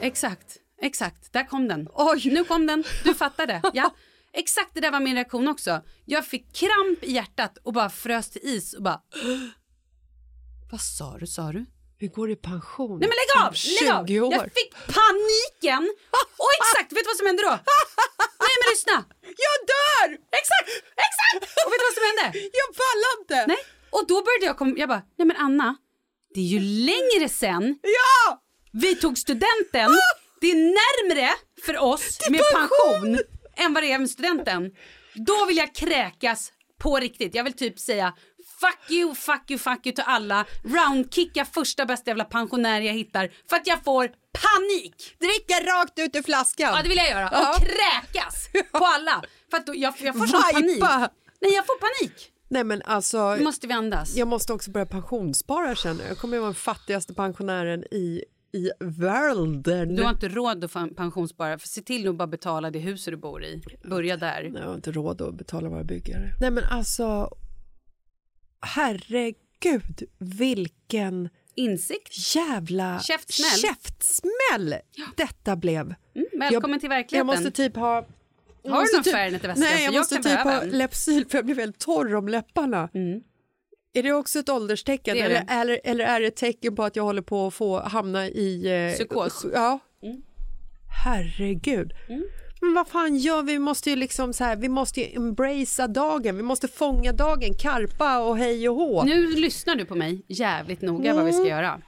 Exakt, 0.00 0.56
exakt. 0.82 1.32
Där 1.32 1.44
kom 1.44 1.68
den. 1.68 1.88
Oj. 1.94 2.22
Nu 2.24 2.44
kom 2.44 2.66
den. 2.66 2.84
Du 3.04 3.14
fattade. 3.14 3.62
Ja. 3.74 3.94
Exakt 4.32 4.74
det 4.74 4.80
där 4.80 4.90
var 4.90 5.00
min 5.00 5.14
reaktion 5.14 5.48
också. 5.48 5.82
Jag 6.04 6.26
fick 6.26 6.52
kramp 6.52 7.04
i 7.04 7.12
hjärtat 7.12 7.58
och 7.62 7.72
bara 7.72 7.90
frös 7.90 8.30
till 8.30 8.40
is 8.44 8.74
och 8.74 8.82
bara... 8.82 9.02
Vad 10.70 10.80
sa 10.80 11.18
du, 11.18 11.26
sa 11.26 11.52
du? 11.52 11.66
Vi 12.00 12.08
går 12.08 12.30
i 12.30 12.36
pension 12.36 12.98
Nej 13.00 13.08
men 13.10 13.16
lägg 13.22 13.30
av! 13.44 13.52
Lägg 13.80 13.90
av! 13.96 14.06
20 14.06 14.20
år. 14.20 14.32
Jag 14.34 14.42
fick 14.58 14.70
paniken! 14.96 15.82
Och 16.42 16.50
exakt, 16.58 16.92
vet 16.92 17.04
du 17.04 17.08
vad 17.12 17.16
som 17.20 17.26
hände 17.26 17.42
då? 17.42 17.54
Nej 18.46 18.54
men 18.60 18.66
lyssna! 18.74 18.96
Jag 19.46 19.56
dör! 19.74 20.06
Exakt, 20.40 20.68
exakt! 21.08 21.40
Och 21.64 21.68
vet 21.72 21.80
du 21.80 21.86
vad 21.90 21.96
som 21.98 22.06
hände? 22.10 22.24
Jag 22.60 22.68
pallar 22.82 23.12
inte! 23.20 23.38
Nej, 23.52 23.62
och 23.96 24.04
då 24.10 24.16
började 24.26 24.46
jag 24.50 24.56
komma, 24.58 24.74
jag 24.76 24.88
bara, 24.88 25.02
nej 25.18 25.26
men 25.30 25.36
Anna, 25.36 25.76
det 26.34 26.40
är 26.40 26.50
ju 26.56 26.60
längre 26.90 27.28
sen 27.28 27.78
Ja! 27.82 28.42
vi 28.72 28.94
tog 28.96 29.18
studenten, 29.18 29.90
det 30.40 30.50
är 30.50 30.60
närmre 30.80 31.28
för 31.66 31.78
oss 31.78 32.18
med 32.30 32.40
pension 32.54 33.18
än 33.56 33.74
vad 33.74 33.82
det 33.82 33.92
är 33.92 33.98
med 33.98 34.10
studenten. 34.10 34.70
Då 35.14 35.46
vill 35.46 35.56
jag 35.56 35.74
kräkas 35.74 36.52
på 36.78 36.96
riktigt. 36.98 37.34
Jag 37.34 37.44
vill 37.44 37.52
typ 37.52 37.78
säga 37.78 38.14
fuck 38.60 38.90
you, 38.90 39.14
fuck 39.14 39.50
you, 39.50 39.58
fuck 39.58 39.86
you 39.86 39.94
till 39.94 40.04
alla. 40.06 40.46
Roundkicka 40.64 41.44
första 41.44 41.84
bästa 41.86 42.10
jävla 42.10 42.24
pensionär 42.24 42.80
jag 42.80 42.94
hittar 42.94 43.30
för 43.48 43.56
att 43.56 43.66
jag 43.66 43.84
får 43.84 44.08
panik. 44.32 45.16
Dricka 45.20 45.54
rakt 45.54 45.98
ut 45.98 46.16
ur 46.16 46.22
flaskan. 46.22 46.70
Ja 46.76 46.82
det 46.82 46.88
vill 46.88 46.98
jag 46.98 47.10
göra. 47.10 47.28
Ja. 47.32 47.50
Och 47.50 47.62
kräkas 47.62 48.48
på 48.72 48.84
alla. 48.84 49.22
För 49.50 49.56
att 49.56 49.66
då, 49.66 49.74
jag, 49.74 49.94
jag 50.00 50.18
får 50.18 50.26
sån 50.26 50.42
panik. 50.52 50.82
Nej 51.40 51.52
jag 51.54 51.66
får 51.66 51.78
panik. 51.78 52.32
Nej 52.50 52.64
men 52.64 52.82
alltså, 52.84 53.34
Nu 53.34 53.44
måste 53.44 53.66
vi 53.66 53.72
andas. 53.72 54.16
jag 54.16 54.28
måste 54.28 54.52
också 54.52 54.70
börja 54.70 54.86
pensionsspara 54.86 55.74
känner 55.74 56.00
jag. 56.02 56.10
Jag 56.10 56.18
kommer 56.18 56.36
att 56.36 56.40
vara 56.40 56.48
den 56.48 56.54
fattigaste 56.54 57.14
pensionären 57.14 57.84
i, 57.90 58.24
i 58.52 58.70
världen. 58.80 59.96
Du 59.96 60.02
har 60.02 60.10
inte 60.10 60.28
råd 60.28 60.64
att 60.64 60.96
pensionsspara. 60.96 61.58
För 61.58 61.68
se 61.68 61.82
till 61.82 62.08
att 62.08 62.14
bara 62.14 62.28
betala 62.28 62.70
det 62.70 62.78
huset 62.78 63.12
du 63.12 63.16
bor 63.16 63.44
i. 63.44 63.62
Börja 63.84 64.16
där. 64.16 64.48
Nej, 64.52 64.62
jag 64.62 64.68
har 64.68 64.74
inte 64.74 64.92
råd 64.92 65.22
att 65.22 65.34
betala 65.34 65.68
våra 65.68 65.84
byggare. 65.84 66.30
Nej 66.40 66.50
men 66.50 66.64
alltså, 66.64 67.30
herregud 68.60 70.02
vilken 70.18 71.28
Insikt. 71.54 72.34
jävla 72.36 73.00
Käftsmäll. 73.00 73.50
käftsmäll 73.50 74.74
detta 75.16 75.56
blev. 75.56 75.94
Mm, 76.14 76.26
välkommen 76.38 76.70
jag, 76.72 76.80
till 76.80 76.88
verkligheten. 76.88 77.16
Jag 77.18 77.26
måste 77.26 77.50
typ 77.50 77.76
ha... 77.76 77.94
Har 78.64 78.84
du 78.84 78.92
någon 78.94 79.02
typ, 79.04 79.12
Fernet 79.12 79.44
i 79.44 79.46
väskan? 79.46 79.64
Nej, 79.64 79.84
jag 79.84 79.94
jag 79.94 80.00
måste 80.00 80.16
typ 80.16 80.38
ha 80.38 80.60
en. 80.62 80.68
Lypsyl 80.68 81.26
för 81.28 81.38
jag 81.38 81.44
blir 81.44 81.54
väldigt 81.54 81.80
torr 81.80 82.14
om 82.14 82.28
läpparna. 82.28 82.88
Mm. 82.94 83.20
Är 83.92 84.02
det 84.02 84.12
också 84.12 84.38
ett 84.38 84.48
ålderstecken 84.48 85.16
Det 85.16 85.22
är 85.22 85.24
eller, 85.26 85.34
det. 85.34 85.52
eller, 85.52 85.80
eller 85.84 86.04
är 86.04 86.20
det 86.20 86.26
ett 86.26 86.36
tecken 86.36 86.76
på 86.76 86.84
att 86.84 86.96
jag 86.96 87.02
håller 87.04 87.22
på 87.22 87.46
att 87.46 87.54
få 87.54 87.80
hamna 87.80 88.26
i... 88.28 88.86
Eh, 88.88 88.94
Psykos. 88.94 89.46
Ja. 89.54 89.78
Mm. 90.02 90.22
Herregud. 91.04 91.92
Men 92.60 92.74
vad 92.74 92.88
fan 92.88 93.16
gör 93.16 93.42
vi? 93.42 93.52
Vi 93.52 93.58
måste 93.58 93.90
ju 93.90 93.96
liksom 93.96 94.32
så 94.32 94.44
här, 94.44 94.56
vi 94.56 94.68
måste 94.68 95.00
ju 95.00 95.16
embracea 95.16 95.88
dagen, 95.88 96.36
vi 96.36 96.42
måste 96.42 96.68
fånga 96.68 97.12
dagen, 97.12 97.54
karpa 97.54 98.18
och 98.18 98.38
hej 98.38 98.68
och 98.68 98.74
hå. 98.76 99.02
Nu 99.04 99.26
lyssnar 99.36 99.74
du 99.76 99.84
på 99.84 99.94
mig 99.94 100.22
jävligt 100.28 100.82
noga 100.82 101.14
vad 101.14 101.24
vi 101.24 101.32
ska 101.32 101.46
göra. 101.48 101.80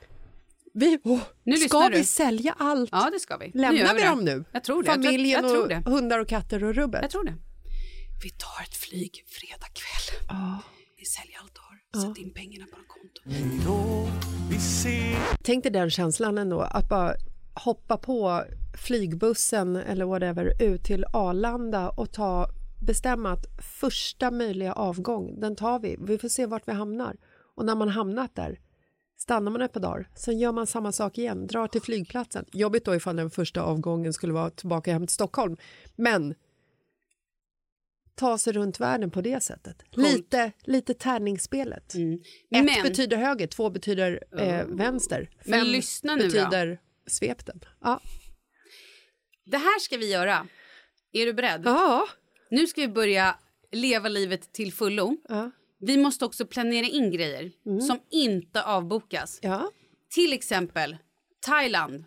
Vi, 0.74 0.98
åh, 1.04 1.18
Nu 1.44 1.56
ska 1.56 1.88
vi 1.88 1.98
du. 1.98 2.04
sälja 2.04 2.54
allt? 2.58 2.88
Ja, 2.92 3.08
det 3.12 3.20
ska 3.20 3.36
vi. 3.36 3.50
Lämnar 3.54 3.94
vi 3.94 4.00
det. 4.00 4.06
dem 4.08 4.24
nu? 4.24 4.44
Jag 4.52 4.64
tror 4.64 4.82
det. 4.82 4.86
Jag 4.88 4.94
tror- 4.94 5.04
Familjen 5.04 5.42
jag 5.44 5.52
tror 5.52 5.62
och 5.62 5.68
det. 5.68 5.82
hundar 5.86 6.18
och 6.18 6.28
katter 6.28 6.64
och 6.64 6.74
rubbet? 6.74 6.98
Jag 7.02 7.10
tror 7.10 7.24
det. 7.24 7.34
Vi 8.22 8.30
tar 8.30 8.62
ett 8.62 8.74
flyg 8.76 9.24
fredag 9.28 9.66
kväll. 9.74 10.36
Vi 10.98 11.04
säljer 11.04 11.38
allt 11.42 11.54
du 11.54 11.60
har. 11.98 12.08
Sätt 12.08 12.18
in 12.22 12.32
pengarna 12.32 12.66
på 12.66 12.76
en 12.76 12.84
konto. 12.88 13.66
Då 13.66 14.08
vi 14.50 14.56
ses 14.56 15.16
Tänk 15.42 15.62
dig 15.64 15.72
den 15.72 15.90
känslan 15.90 16.38
ändå, 16.38 16.60
att 16.60 16.88
bara 16.88 17.14
hoppa 17.54 17.96
på 17.96 18.44
flygbussen 18.78 19.76
eller 19.76 20.04
whatever 20.04 20.62
ut 20.62 20.84
till 20.84 21.04
Arlanda 21.12 21.88
och 21.90 22.12
ta, 22.12 22.46
bestämma 22.86 23.32
att 23.32 23.46
första 23.80 24.30
möjliga 24.30 24.72
avgång, 24.72 25.40
den 25.40 25.56
tar 25.56 25.78
vi. 25.78 25.96
Vi 26.00 26.18
får 26.18 26.28
se 26.28 26.46
vart 26.46 26.68
vi 26.68 26.72
hamnar. 26.72 27.16
Och 27.54 27.64
när 27.64 27.74
man 27.74 27.88
hamnat 27.88 28.34
där 28.36 28.60
stannar 29.18 29.50
man 29.50 29.62
ett 29.62 29.72
par 29.72 29.80
dagar, 29.80 30.08
sen 30.14 30.38
gör 30.38 30.52
man 30.52 30.66
samma 30.66 30.92
sak 30.92 31.18
igen, 31.18 31.46
drar 31.46 31.68
till 31.68 31.80
flygplatsen. 31.82 32.44
Jobbigt 32.52 32.84
då 32.84 32.94
ifall 32.94 33.16
den 33.16 33.30
första 33.30 33.62
avgången 33.62 34.12
skulle 34.12 34.32
vara 34.32 34.50
tillbaka 34.50 34.92
hem 34.92 35.06
till 35.06 35.14
Stockholm. 35.14 35.56
Men 35.96 36.34
ta 38.14 38.38
sig 38.38 38.52
runt 38.52 38.80
världen 38.80 39.10
på 39.10 39.20
det 39.20 39.42
sättet. 39.42 39.82
Lite, 39.90 40.52
lite 40.64 40.94
tärningsspelet. 40.94 41.84
Ett 41.88 41.94
Mm. 41.94 42.18
Men- 42.50 42.82
betyder 42.82 43.16
höger, 43.16 43.46
två 43.46 43.70
betyder 43.70 44.24
eh, 44.38 44.64
vänster. 44.66 45.30
Fem 45.38 45.50
Men 45.50 45.64
lyssna 45.72 46.14
nu 46.14 46.22
då. 46.22 46.26
betyder 46.28 46.80
svepten. 47.06 47.60
Ja. 47.80 48.00
Det 49.44 49.58
här 49.58 49.78
ska 49.78 49.96
vi 49.96 50.12
göra. 50.12 50.46
Är 51.12 51.26
du 51.26 51.32
beredd? 51.32 51.62
Ja. 51.64 52.08
Nu 52.50 52.66
ska 52.66 52.80
vi 52.80 52.88
börja 52.88 53.38
leva 53.72 54.08
livet 54.08 54.52
till 54.52 54.72
fullo. 54.72 55.16
Ja. 55.28 55.50
Vi 55.78 55.96
måste 55.96 56.24
också 56.24 56.46
planera 56.46 56.86
in 56.86 57.10
grejer 57.10 57.52
som 57.86 58.00
inte 58.10 58.62
avbokas. 58.62 59.38
Ja. 59.42 59.70
Till 60.10 60.32
exempel 60.32 60.96
Thailand 61.40 62.04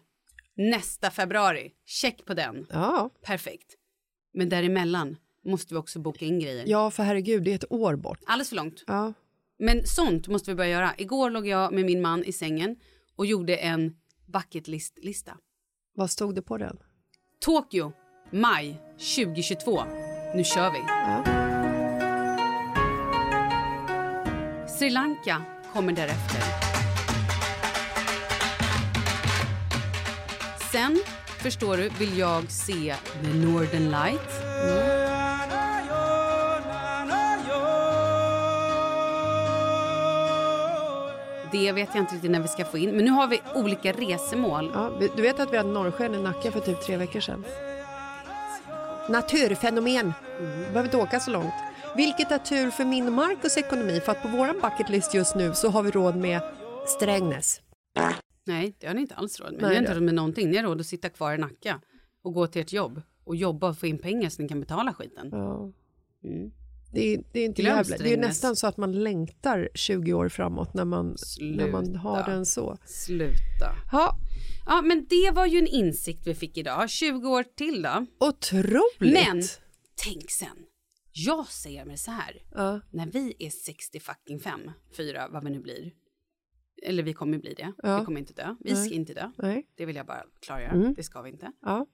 nästa 0.55 1.11
februari. 1.11 1.71
Check 1.85 2.25
på 2.25 2.33
den. 2.33 2.67
Ja. 2.69 3.09
Perfekt. 3.25 3.75
Men 4.33 4.49
däremellan 4.49 5.17
måste 5.45 5.73
vi 5.73 5.79
också 5.79 5.99
boka 5.99 6.25
in 6.25 6.39
grejer. 6.39 6.63
ja, 6.67 6.91
för 6.91 7.03
herregud, 7.03 7.43
det 7.43 7.51
är 7.51 7.55
ett 7.55 7.71
år 7.71 7.95
bort. 7.95 8.19
Alldeles 8.25 8.49
för 8.49 8.55
långt. 8.55 8.83
Ja. 8.87 9.13
Men 9.59 9.87
sånt 9.87 10.27
måste 10.27 10.51
vi 10.51 10.55
börja 10.55 10.69
göra. 10.69 10.93
Igår 10.97 11.29
låg 11.29 11.47
jag 11.47 11.73
med 11.73 11.85
min 11.85 12.01
man 12.01 12.23
i 12.23 12.31
sängen 12.33 12.75
och 13.15 13.25
gjorde 13.25 13.55
en 13.55 13.95
bucket 14.33 14.67
list-lista. 14.67 15.37
Vad 15.95 16.11
stod 16.11 16.35
det 16.35 16.41
på 16.41 16.57
den? 16.57 16.77
Tokyo, 17.45 17.91
maj 18.31 18.81
2022. 19.15 19.83
Nu 20.35 20.43
kör 20.43 20.71
vi. 20.71 20.79
Sri 24.67 24.89
Lanka 24.89 25.41
kommer 25.73 25.93
därefter. 25.93 26.41
Sen, 30.71 30.99
förstår 31.27 31.77
du, 31.77 31.89
vill 31.89 32.17
jag 32.17 32.51
se 32.51 32.95
The 33.23 33.33
Northern 33.33 33.91
Lights. 33.91 35.02
Det 41.63 41.71
vet 41.71 41.89
jag 41.93 42.03
inte 42.03 42.15
riktigt 42.15 42.31
när 42.31 42.39
vi 42.39 42.47
ska 42.47 42.65
få 42.65 42.77
in. 42.77 42.91
Men 42.95 43.05
nu 43.05 43.11
har 43.11 43.27
vi 43.27 43.41
olika 43.55 43.91
resemål. 43.91 44.71
Ja, 44.73 44.91
du 45.15 45.21
vet 45.21 45.39
att 45.39 45.53
vi 45.53 45.57
hade 45.57 45.69
norrsken 45.69 46.15
i 46.15 46.21
Nacka 46.21 46.51
för 46.51 46.59
typ 46.59 46.81
tre 46.81 46.97
veckor 46.97 47.19
sedan? 47.19 47.45
Naturfenomen. 49.09 50.13
behöver 50.39 50.83
inte 50.83 50.97
åka 50.97 51.19
så 51.19 51.31
långt. 51.31 51.53
Vilket 51.95 52.31
är 52.31 52.37
tur 52.37 52.69
för 52.69 52.85
min 52.85 53.07
och 53.07 53.13
Marcus 53.13 53.57
ekonomi 53.57 53.99
för 53.99 54.11
att 54.11 54.21
på 54.21 54.27
vår 54.27 54.61
bucketlist 54.61 55.13
just 55.13 55.35
nu 55.35 55.53
så 55.53 55.69
har 55.69 55.83
vi 55.83 55.91
råd 55.91 56.15
med 56.15 56.41
Strängnäs. 56.87 57.61
Nej, 58.45 58.75
det 58.79 58.87
har 58.87 58.93
ni 58.93 59.01
inte 59.01 59.15
alls 59.15 59.39
råd 59.39 59.51
med. 59.51 59.61
Nej, 59.61 59.69
ni 59.69 59.75
har 59.75 59.81
inte 59.81 59.93
råd 59.93 60.03
med 60.03 60.13
någonting. 60.13 60.49
Ni 60.49 60.57
har 60.57 60.63
råd 60.63 60.79
att 60.79 60.85
sitta 60.85 61.09
kvar 61.09 61.33
i 61.33 61.37
Nacka 61.37 61.81
och 62.23 62.33
gå 62.33 62.47
till 62.47 62.61
ert 62.61 62.73
jobb 62.73 63.01
och 63.23 63.35
jobba 63.35 63.69
och 63.69 63.77
få 63.77 63.87
in 63.87 63.97
pengar 63.97 64.29
så 64.29 64.41
ni 64.41 64.47
kan 64.47 64.59
betala 64.59 64.93
skiten. 64.93 65.29
Ja. 65.31 65.71
Mm. 66.23 66.51
Det 66.93 67.13
är, 67.13 67.23
det 67.31 67.39
är 67.39 67.45
inte 67.45 67.61
Glöm 67.61 67.77
jävla, 67.77 67.97
det 67.97 68.13
är 68.13 68.17
nästan 68.17 68.55
så 68.55 68.67
att 68.67 68.77
man 68.77 69.03
längtar 69.03 69.69
20 69.73 70.13
år 70.13 70.29
framåt 70.29 70.73
när 70.73 70.85
man, 70.85 71.15
när 71.41 71.71
man 71.71 71.95
har 71.95 72.23
den 72.23 72.45
så. 72.45 72.77
Sluta. 72.85 73.75
Ja, 73.91 74.17
Ja, 74.65 74.81
men 74.81 75.05
det 75.09 75.31
var 75.31 75.45
ju 75.45 75.59
en 75.59 75.67
insikt 75.67 76.27
vi 76.27 76.35
fick 76.35 76.57
idag. 76.57 76.89
20 76.89 77.29
år 77.29 77.43
till 77.43 77.81
då. 77.81 78.05
otroligt! 78.19 79.13
Men 79.13 79.41
tänk 80.03 80.31
sen. 80.31 80.65
Jag 81.11 81.47
säger 81.47 81.85
mig 81.85 81.97
så 81.97 82.11
här. 82.11 82.41
Ja. 82.51 82.81
När 82.91 83.05
vi 83.05 83.35
är 83.39 83.49
60 83.49 83.99
fucking 83.99 84.39
fem, 84.39 84.71
fyra, 84.97 85.27
vad 85.27 85.43
vi 85.43 85.49
nu 85.49 85.59
blir. 85.59 85.91
Eller 86.83 87.03
vi 87.03 87.13
kommer 87.13 87.37
bli 87.37 87.53
det. 87.53 87.73
Ja. 87.77 87.99
Vi 87.99 88.05
kommer 88.05 88.19
inte 88.19 88.33
dö. 88.33 88.55
Vi 88.59 88.73
Nej. 88.73 88.85
ska 88.85 88.95
inte 88.95 89.13
dö. 89.13 89.31
Nej. 89.37 89.67
Det 89.77 89.85
vill 89.85 89.95
jag 89.95 90.05
bara 90.05 90.23
klargöra. 90.41 90.71
Mm. 90.71 90.93
Det 90.93 91.03
ska 91.03 91.21
vi 91.21 91.29
inte. 91.29 91.51
Ja. 91.61 91.87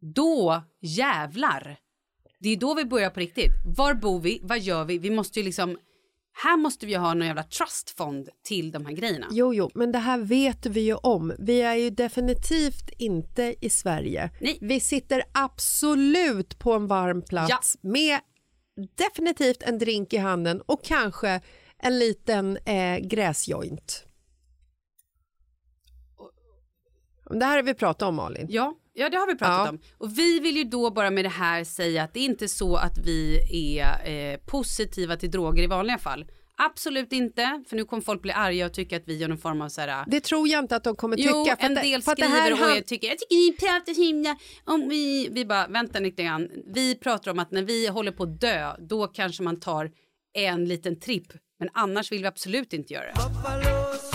Då 0.00 0.62
jävlar. 0.80 1.78
Det 2.38 2.48
är 2.48 2.56
då 2.56 2.74
vi 2.74 2.84
börjar 2.84 3.10
på 3.10 3.20
riktigt. 3.20 3.52
Var 3.76 3.94
bor 3.94 4.20
vi? 4.20 4.40
Vad 4.42 4.58
gör 4.58 4.84
vi? 4.84 4.98
Vi 4.98 5.10
måste 5.10 5.40
ju 5.40 5.44
liksom... 5.44 5.78
Här 6.44 6.56
måste 6.56 6.86
vi 6.86 6.94
ha 6.94 7.14
någon 7.14 7.26
jävla 7.26 7.42
trustfond 7.42 8.28
till 8.44 8.70
de 8.70 8.86
här 8.86 8.92
grejerna. 8.92 9.26
Jo, 9.30 9.54
jo, 9.54 9.70
men 9.74 9.92
det 9.92 9.98
här 9.98 10.18
vet 10.18 10.66
vi 10.66 10.80
ju 10.80 10.94
om. 10.94 11.32
Vi 11.38 11.62
är 11.62 11.74
ju 11.74 11.90
definitivt 11.90 12.90
inte 12.98 13.54
i 13.60 13.70
Sverige. 13.70 14.30
Nej. 14.40 14.58
Vi 14.60 14.80
sitter 14.80 15.22
absolut 15.32 16.58
på 16.58 16.72
en 16.72 16.86
varm 16.86 17.22
plats 17.22 17.78
med 17.80 18.20
definitivt 18.96 19.62
en 19.62 19.78
drink 19.78 20.12
i 20.12 20.16
handen 20.16 20.60
och 20.60 20.84
kanske 20.84 21.40
en 21.78 21.98
liten 21.98 22.56
eh, 22.56 22.98
gräsjoint. 22.98 24.06
Det 27.30 27.44
här 27.44 27.56
har 27.56 27.62
vi 27.62 27.74
pratat 27.74 28.08
om, 28.08 28.14
Malin. 28.14 28.46
Ja, 28.50 28.74
ja, 28.96 29.08
det 29.08 29.16
har 29.16 29.26
vi 29.26 29.34
pratat 29.34 29.66
Ja. 29.66 29.68
om. 29.70 29.78
Och 29.98 30.18
vi 30.18 30.40
vill 30.40 30.56
ju 30.56 30.64
då 30.64 30.90
bara 30.90 31.10
med 31.10 31.24
det 31.24 31.28
här 31.28 31.64
säga 31.64 32.02
att 32.02 32.14
det 32.14 32.20
är 32.20 32.24
inte 32.24 32.48
så 32.48 32.76
att 32.76 32.98
vi 32.98 33.40
är 33.78 34.08
eh, 34.08 34.38
positiva 34.46 35.16
till 35.16 35.30
droger 35.30 35.62
i 35.62 35.66
vanliga 35.66 35.98
fall. 35.98 36.24
Absolut 36.58 37.12
inte, 37.12 37.64
för 37.68 37.76
nu 37.76 37.84
kommer 37.84 38.02
folk 38.02 38.22
bli 38.22 38.32
arga 38.32 38.66
och 38.66 38.72
tycka 38.72 38.96
att 38.96 39.02
vi 39.06 39.16
gör 39.16 39.28
någon 39.28 39.38
form 39.38 39.60
av 39.62 39.68
så 39.68 39.80
här... 39.80 40.04
Det 40.06 40.20
tror 40.20 40.48
jag 40.48 40.64
inte 40.64 40.76
att 40.76 40.84
de 40.84 40.96
kommer 40.96 41.16
tycka. 41.16 41.30
Jo, 41.30 41.46
en 41.58 41.74
del 41.74 42.00
det 42.00 42.10
skriver 42.10 42.28
här 42.28 42.52
och 42.52 42.58
jag 42.76 42.86
tycker, 42.86 43.08
jag 43.08 43.18
tycker 43.18 43.36
ni 43.36 43.52
pratar 43.52 43.94
så 43.94 44.02
himla 44.02 44.36
om 44.64 44.88
vi... 44.88 45.28
Vi 45.32 45.44
bara, 45.44 45.66
vänta 45.66 45.98
lite 45.98 46.22
grann. 46.22 46.48
Vi 46.74 46.94
pratar 46.94 47.30
om 47.30 47.38
att 47.38 47.50
när 47.50 47.62
vi 47.62 47.86
håller 47.88 48.12
på 48.12 48.22
att 48.22 48.40
dö, 48.40 48.72
då 48.78 49.06
kanske 49.06 49.42
man 49.42 49.60
tar 49.60 49.90
en 50.38 50.64
liten 50.64 51.00
tripp. 51.00 51.26
Men 51.58 51.68
annars 51.72 52.12
vill 52.12 52.22
vi 52.22 52.28
absolut 52.28 52.72
inte 52.72 52.92
göra 52.94 53.04
det. 53.04 54.05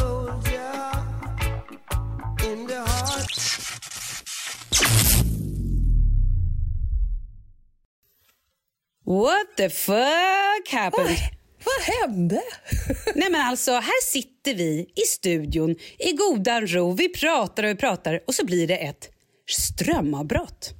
What 9.11 9.57
the 9.57 9.69
fuck 9.69 10.71
happened? 10.71 11.17
Vad 11.63 11.95
hände? 11.95 12.41
Nej 13.15 13.29
men 13.29 13.41
alltså, 13.41 13.71
här 13.71 14.03
sitter 14.03 14.53
vi 14.53 14.89
i 14.95 15.01
studion 15.01 15.75
i 15.99 16.11
godan 16.11 16.67
ro. 16.67 16.91
Vi 16.91 17.09
pratar 17.09 17.63
och 17.63 17.69
vi 17.69 17.75
pratar 17.75 18.23
och 18.27 18.35
så 18.35 18.45
blir 18.45 18.67
det 18.67 18.77
ett 18.77 19.09
strömavbrott. 19.49 20.73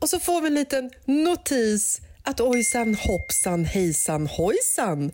Och 0.00 0.08
så 0.08 0.20
får 0.20 0.40
vi 0.40 0.46
en 0.46 0.54
liten 0.54 0.90
notis 1.04 2.00
att 2.22 2.40
ojsan 2.40 2.94
hoppsan 2.94 3.64
hejsan 3.64 4.26
hojsan. 4.26 5.12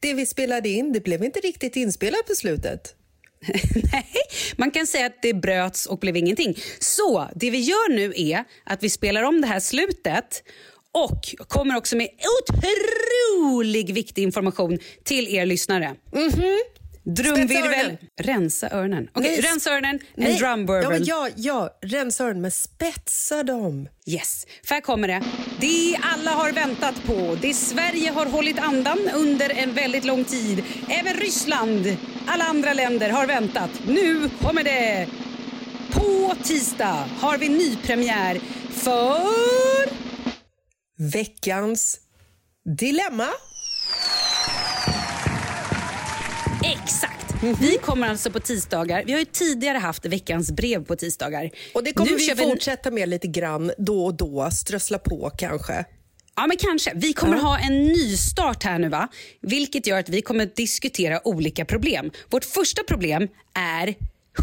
Det 0.00 0.14
vi 0.14 0.26
spelade 0.26 0.68
in 0.68 0.92
det 0.92 1.00
blev 1.00 1.24
inte 1.24 1.40
riktigt 1.40 1.76
inspelat 1.76 2.26
på 2.26 2.34
slutet. 2.34 2.94
Nej, 3.92 4.12
man 4.56 4.70
kan 4.70 4.86
säga 4.86 5.06
att 5.06 5.22
det 5.22 5.34
bröts 5.34 5.86
och 5.86 5.98
blev 5.98 6.16
ingenting. 6.16 6.58
Så 6.78 7.28
det 7.34 7.50
vi 7.50 7.58
gör 7.58 7.94
nu 7.94 8.12
är 8.16 8.44
att 8.64 8.82
vi 8.82 8.90
spelar 8.90 9.22
om 9.22 9.40
det 9.40 9.46
här 9.46 9.60
slutet 9.60 10.42
och 10.92 11.34
kommer 11.48 11.76
också 11.76 11.96
med 11.96 12.08
otrolig 12.48 13.94
viktig 13.94 14.22
information 14.22 14.78
till 15.04 15.28
er 15.28 15.46
lyssnare. 15.46 15.94
Drumvirvel. 17.04 17.74
öronen. 17.74 17.96
Rensa 18.20 18.70
öronen. 18.70 19.08
Okej, 19.12 19.30
Nej, 19.30 19.40
rensa 19.40 19.70
öronen. 19.70 19.94
En 19.94 20.24
Nej, 20.24 20.38
drumvirvel. 20.38 21.08
Ja, 21.08 21.28
ja, 21.36 21.68
ja, 21.80 21.88
rensa 21.88 22.24
öronen, 22.24 22.42
men 22.42 22.50
spetsa 22.50 23.42
dem. 23.42 23.88
Yes, 24.06 24.46
för 24.64 24.74
här 24.74 24.82
kommer 24.82 25.08
det. 25.08 25.22
Det 25.60 25.98
alla 26.02 26.30
har 26.30 26.52
väntat 26.52 27.04
på. 27.04 27.38
Det 27.40 27.54
Sverige 27.54 28.10
har 28.10 28.26
hållit 28.26 28.58
andan 28.58 28.98
under 29.14 29.50
en 29.50 29.74
väldigt 29.74 30.04
lång 30.04 30.24
tid. 30.24 30.64
Även 30.88 31.14
Ryssland, 31.14 31.96
alla 32.26 32.44
andra 32.44 32.72
länder 32.72 33.10
har 33.10 33.26
väntat. 33.26 33.70
Nu 33.86 34.28
kommer 34.40 34.64
det! 34.64 35.08
På 35.92 36.34
tisdag 36.42 37.04
har 37.20 37.38
vi 37.38 37.48
nypremiär 37.48 38.40
för... 38.70 40.11
Veckans 41.02 42.00
dilemma. 42.78 43.28
Exakt! 46.64 47.34
Vi 47.60 47.78
kommer 47.82 48.08
alltså 48.08 48.30
på 48.30 48.40
tisdagar. 48.40 49.02
Vi 49.06 49.12
har 49.12 49.18
ju 49.18 49.24
tidigare 49.24 49.78
haft 49.78 50.06
veckans 50.06 50.52
brev 50.52 50.84
på 50.84 50.96
tisdagar. 50.96 51.50
Och 51.74 51.84
det 51.84 51.92
kommer 51.92 52.10
Nu 52.10 52.16
vi 52.16 52.36
fortsätta 52.36 52.90
med 52.90 53.08
lite 53.08 53.26
grann 53.28 53.72
då 53.78 54.04
och 54.06 54.14
då. 54.14 54.50
Strössla 54.52 54.98
på 54.98 55.30
kanske. 55.38 55.84
Ja, 56.36 56.46
men 56.46 56.56
kanske. 56.56 56.92
Vi 56.94 57.12
kommer 57.12 57.36
Ja. 57.36 57.42
ha 57.42 57.58
en 57.58 57.84
ny 57.84 58.16
start 58.16 58.62
här 58.64 58.78
nu, 58.78 58.88
va? 58.88 59.08
vilket 59.40 59.86
gör 59.86 59.98
att 59.98 60.08
vi 60.08 60.22
kommer 60.22 60.46
diskutera 60.46 61.28
olika 61.28 61.64
problem. 61.64 62.10
Vårt 62.30 62.44
första 62.44 62.82
problem 62.82 63.28
är 63.54 63.94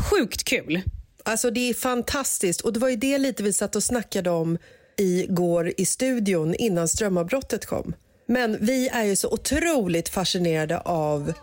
sjukt 0.10 0.44
kul. 0.44 0.82
Alltså 1.24 1.52
det 1.52 1.70
är 1.70 1.74
fantastiskt 1.74 2.62
och 2.62 2.74
det 2.74 2.80
var 2.80 2.90
ju 2.90 2.96
det 2.96 3.18
lite 3.18 3.44
vi 3.44 3.54
satt 3.54 3.76
och 3.76 3.84
snackade 3.84 4.30
om 4.30 4.58
igår 5.00 5.74
i 5.78 5.86
studion 5.86 6.56
innan 6.56 6.88
strömavbrottet 6.88 7.66
kom. 7.66 7.94
Men 8.26 8.58
vi 8.62 8.88
är 8.88 9.04
ju 9.04 9.16
så 9.16 9.30
otroligt 9.30 10.10
fascinerade 10.10 10.80
av 10.80 11.34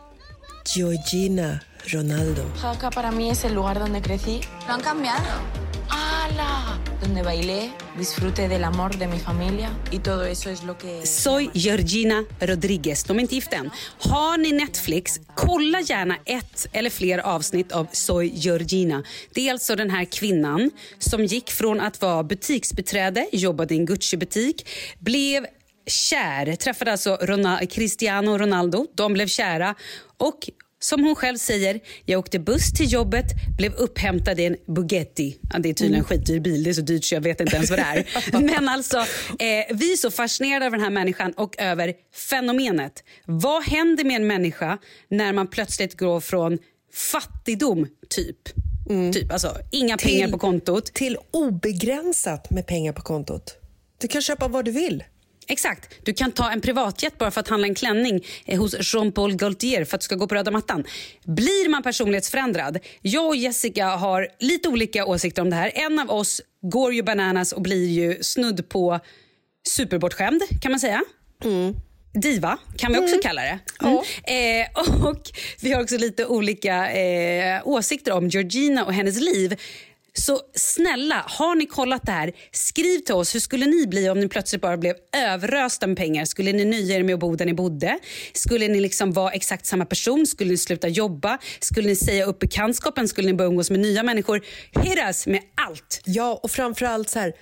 Georgina 0.77 1.59
Ronaldo. 1.85 2.43
Jaca 2.63 2.91
para 2.91 3.11
mí 3.11 3.31
es 3.31 3.45
el 3.45 3.55
lugar 3.55 3.79
donde 3.79 4.01
crecí. 4.01 4.41
Lo 4.67 4.73
han 4.73 4.81
cambiado. 4.81 5.25
¡Hala! 5.89 6.86
Donde 7.01 7.23
bailé, 7.23 7.71
disfruté 7.99 8.49
del 8.49 8.65
amor 8.65 8.97
de 8.97 9.07
mi 9.07 9.19
familia 9.19 9.71
y 9.91 9.99
todo 9.99 10.25
eso 10.25 10.51
es 10.51 10.63
lo 10.63 10.79
que... 10.79 11.07
Soy 11.07 11.51
Georgina 11.53 12.25
Rodriguez. 12.41 13.05
De 13.05 13.17
är 13.17 13.21
inte 13.21 13.35
gifta 13.35 13.57
än. 13.57 13.71
Har 13.99 14.39
ni 14.39 14.53
Netflix, 14.53 15.21
kolla 15.35 15.81
gärna 15.81 16.17
ett 16.25 16.67
eller 16.73 16.91
fler 16.91 17.19
avsnitt 17.19 17.73
av 17.73 17.87
Soy 17.93 18.31
Georgina. 18.35 19.03
Det 19.35 19.49
är 19.49 19.53
alltså 19.53 19.77
den 19.77 19.91
här 19.91 20.05
kvinnan 20.05 20.71
som 20.99 21.25
gick 21.25 21.51
från 21.51 21.81
att 21.81 22.03
vara 22.03 22.23
butiksbiträde, 22.23 23.29
jobbade 23.33 23.75
i 23.75 23.79
en 23.79 23.87
Gucci-butik, 23.87 24.69
blev 24.99 25.47
kär, 25.87 26.57
träffade 26.57 26.93
alltså 26.93 27.19
Ronald, 27.23 27.73
Cristiano 27.73 28.39
Ronaldo. 28.39 28.87
De 28.95 29.13
blev 29.13 29.27
kära 29.27 29.75
och 30.19 30.39
som 30.89 31.05
hon 31.05 31.15
själv 31.15 31.37
säger, 31.39 31.81
jag 32.05 32.19
åkte 32.19 32.39
buss 32.39 32.73
till 32.73 32.93
jobbet, 32.93 33.27
blev 33.59 33.75
upphämtad 33.75 34.41
i 34.41 34.45
en 34.45 34.57
Bugatti. 34.67 35.39
Ja, 35.53 35.59
det 35.59 35.69
är 35.69 35.75
tydligen 35.75 36.03
en 36.03 36.05
skitdyr 36.05 36.41
bil, 36.41 36.63
det 36.65 36.71
är 36.71 36.75
så 36.75 36.81
dyrt 36.81 37.05
så 37.05 37.15
jag 37.15 37.21
vet 37.21 37.41
inte 37.41 37.57
ens 37.57 37.71
vad 37.71 37.79
det 37.79 37.83
är. 37.83 38.41
Men 38.41 38.69
alltså, 38.69 38.97
eh, 38.99 39.77
vi 39.77 39.93
är 39.93 39.97
så 39.97 40.11
fascinerade 40.11 40.67
av 40.67 40.73
den 40.73 40.81
här 40.81 40.91
människan 40.91 41.33
och 41.33 41.55
över 41.59 41.95
fenomenet. 42.31 43.05
Vad 43.25 43.63
händer 43.65 44.05
med 44.05 44.17
en 44.17 44.27
människa 44.27 44.79
när 45.09 45.33
man 45.33 45.47
plötsligt 45.47 45.97
går 45.99 46.21
från 46.21 46.59
fattigdom, 46.95 47.87
typ, 48.09 48.39
typ 49.13 49.33
alltså 49.33 49.57
inga 49.73 49.97
pengar 49.97 50.27
Till- 50.27 50.33
på 50.33 50.39
kontot, 50.39 50.87
Till 50.87 51.19
obegränsat 51.31 52.51
med 52.51 52.67
pengar 52.67 52.93
på 52.93 53.03
kontot. 53.03 53.57
Du 53.99 54.09
kan 54.09 54.23
köpa 54.23 54.49
vad 54.49 54.65
du 54.65 54.71
vill. 54.71 55.05
Exakt. 55.49 55.95
Du 56.05 56.15
kan 56.15 56.33
ta 56.33 56.51
en 56.51 56.61
privatjet 56.61 57.19
bara 57.19 57.31
för 57.31 57.41
att 57.41 57.49
handla 57.49 57.67
en 57.67 57.75
klänning 57.75 58.25
eh, 58.45 58.59
hos 58.59 58.95
Jean-Paul 58.95 59.37
Gaultier 59.37 59.85
för 59.85 59.97
att 59.97 60.01
du 60.01 60.05
ska 60.05 60.15
gå 60.15 60.27
på 60.27 60.35
röda 60.35 60.51
mattan. 60.51 60.85
Blir 61.25 61.69
man 61.69 61.83
personlighetsförändrad? 61.83 62.79
Jag 63.03 63.27
och 63.27 63.37
Jessica 63.37 63.87
har 63.87 64.29
lite 64.39 64.69
olika 64.69 65.07
åsikter 65.07 65.43
om 65.43 65.51
det 65.51 65.57
här. 65.57 65.73
En 65.75 65.99
av 65.99 66.11
oss 66.11 66.41
går 66.63 66.95
ju 66.95 67.03
bananas 67.03 67.53
och 67.53 67.63
blir 67.63 67.89
ju 67.89 68.23
snudd 68.23 68.69
på 68.69 69.01
superbortskämd 69.69 70.43
kan 70.63 70.73
man 70.73 70.81
säga. 70.81 71.03
Diva 72.15 72.59
kan 72.77 72.93
vi 72.93 72.99
också 72.99 73.17
kalla 73.23 73.43
det. 73.43 73.59
Mm. 73.81 73.97
Eh, 74.25 75.07
och 75.07 75.31
Vi 75.61 75.73
har 75.73 75.83
också 75.83 75.97
lite 75.97 76.27
olika 76.27 76.93
eh, 76.93 77.61
åsikter 77.65 78.13
om 78.13 78.29
Georgina 78.29 78.85
och 78.85 78.93
hennes 78.93 79.21
liv. 79.21 79.57
Så 80.19 80.41
snälla, 80.55 81.25
har 81.29 81.55
ni 81.55 81.67
kollat 81.67 82.03
det 82.07 82.13
här? 82.13 82.33
Skriv 82.53 82.99
till 82.99 83.15
oss. 83.15 83.35
Hur 83.35 83.41
skulle 83.41 83.67
ni 83.67 83.87
bli 83.87 84.09
om 84.11 84.21
ni 84.21 84.29
plötsligt 84.29 84.63
bara 84.63 84.77
blev 84.77 84.95
överösta 85.17 85.87
med 85.87 85.97
pengar? 85.97 86.25
Skulle 86.25 86.53
ni 86.53 86.65
nöja 86.65 86.97
er 86.97 87.03
med 87.03 87.15
att 87.15 87.21
bo 87.21 87.37
där 87.37 87.47
ni 87.47 87.55
bodde? 87.55 87.99
Skulle 88.33 88.69
ni 88.69 88.81
liksom 88.81 89.13
vara 89.13 89.33
exakt 89.33 89.67
samma 89.67 89.85
person? 89.85 90.27
Skulle 90.27 90.51
ni 90.51 90.57
sluta 90.57 90.89
jobba? 90.89 91.39
Skulle 91.61 91.89
ni 91.89 91.97
säga 91.97 92.25
upp 92.25 92.39
bekantskapen? 92.39 93.09
Skulle 93.09 93.27
ni 93.27 93.35
börja 93.35 93.49
umgås 93.49 93.71
med 93.71 93.81
nya 93.81 94.03
människor? 94.03 94.43
Hit 94.83 94.99
us 95.09 95.27
med 95.27 95.41
allt! 95.55 96.01
Ja, 96.05 96.41
och 96.43 96.51
framförallt 96.51 97.09
så 97.11 97.19
här, 97.19 97.33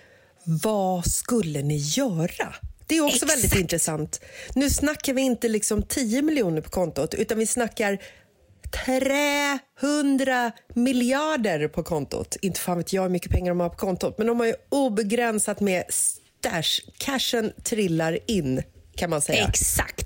vad 0.44 1.06
skulle 1.06 1.62
ni 1.62 1.76
göra? 1.76 2.54
Det 2.86 2.96
är 2.96 3.04
också 3.04 3.16
Exakt. 3.16 3.32
väldigt 3.32 3.60
intressant. 3.60 4.20
Nu 4.54 4.70
snackar 4.70 5.12
vi 5.12 5.22
inte 5.22 5.48
liksom 5.48 5.82
10 5.82 6.22
miljoner 6.22 6.60
på 6.60 6.70
kontot, 6.70 7.14
utan 7.14 7.38
vi 7.38 7.46
snackar 7.46 7.98
300 9.80 10.52
miljarder 10.74 11.68
på 11.68 11.82
kontot. 11.82 12.36
Inte 12.42 12.60
fan 12.60 12.78
vet 12.78 12.92
jag 12.92 13.02
hur 13.02 13.08
mycket 13.08 13.32
pengar 13.32 13.50
de 13.50 13.60
har 13.60 13.68
på 13.68 13.76
kontot, 13.76 14.18
men 14.18 14.26
de 14.26 14.40
har 14.40 14.46
ju 14.46 14.54
obegränsat 14.68 15.60
med 15.60 15.84
stash. 15.88 16.80
Cashen 16.98 17.52
trillar 17.64 18.18
in, 18.26 18.62
kan 18.96 19.10
man 19.10 19.22
säga. 19.22 19.48
Exakt. 19.48 20.03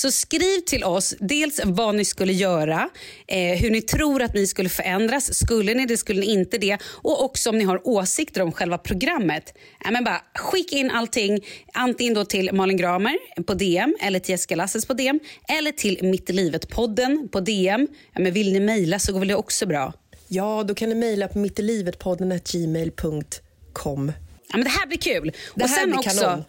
Så 0.00 0.10
skriv 0.10 0.60
till 0.60 0.84
oss 0.84 1.14
dels 1.18 1.60
vad 1.64 1.94
ni 1.94 2.04
skulle 2.04 2.32
göra, 2.32 2.90
eh, 3.26 3.58
hur 3.58 3.70
ni 3.70 3.82
tror 3.82 4.22
att 4.22 4.34
ni 4.34 4.46
skulle 4.46 4.68
förändras. 4.68 5.34
Skulle 5.34 5.74
ni 5.74 5.86
det, 5.86 5.96
skulle 5.96 6.20
ni 6.20 6.26
inte 6.26 6.58
det? 6.58 6.78
Och 6.84 7.24
också 7.24 7.50
om 7.50 7.58
ni 7.58 7.64
har 7.64 7.88
åsikter 7.88 8.42
om 8.42 8.52
själva 8.52 8.78
programmet. 8.78 9.54
Ja, 9.84 9.90
men 9.90 10.04
bara 10.04 10.22
skicka 10.34 10.76
in 10.76 10.90
allting, 10.90 11.44
antingen 11.72 12.14
då 12.14 12.24
till 12.24 12.52
Malin 12.52 12.76
Gramer 12.76 13.18
på 13.46 13.54
DM 13.54 13.96
eller 14.00 14.18
till 14.18 14.30
Jessica 14.30 14.56
Lasses 14.56 14.86
på 14.86 14.94
DM 14.94 15.20
eller 15.48 15.72
till 15.72 15.98
Mitt 16.02 16.30
i 16.30 16.32
livet-podden 16.32 17.28
på 17.28 17.40
DM. 17.40 17.88
Ja, 18.14 18.20
men 18.20 18.32
vill 18.32 18.52
ni 18.52 18.60
mejla 18.60 18.98
så 18.98 19.12
går 19.12 19.18
väl 19.18 19.28
det 19.28 19.34
också 19.34 19.66
bra. 19.66 19.92
Ja, 20.28 20.64
då 20.68 20.74
kan 20.74 20.88
ni 20.88 20.94
mejla 20.94 21.28
på 21.28 21.38
mittilivetpodden.gmail.com. 21.38 24.12
Ja, 24.48 24.56
men 24.56 24.64
det 24.64 24.70
här 24.70 24.86
blir 24.86 24.98
kul. 24.98 25.32
Det 25.54 25.66
här 25.66 25.86
blir 25.86 25.98
också, 25.98 26.20
kanon. 26.20 26.44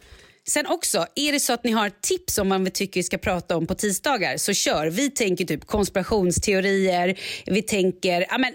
Sen 0.48 0.68
också, 0.68 1.06
är 1.16 1.32
det 1.32 1.40
så 1.40 1.54
att 1.54 1.64
ni 1.64 1.72
har 1.72 1.92
tips 2.02 2.38
om 2.38 2.50
vad 2.50 2.64
vi 2.64 2.72
tycker 2.72 3.00
vi 3.00 3.04
ska 3.04 3.18
prata 3.18 3.58
om 3.58 3.68
på 3.68 3.76
tisdagar 3.76 4.38
så 4.38 4.54
kör. 4.54 4.88
Vi 4.88 5.10
tänker 5.10 5.46
typ 5.46 5.66
konspirationsteorier, 5.66 7.20
vi 7.46 7.62
tänker 7.62 8.26
ja, 8.30 8.38
men, 8.38 8.54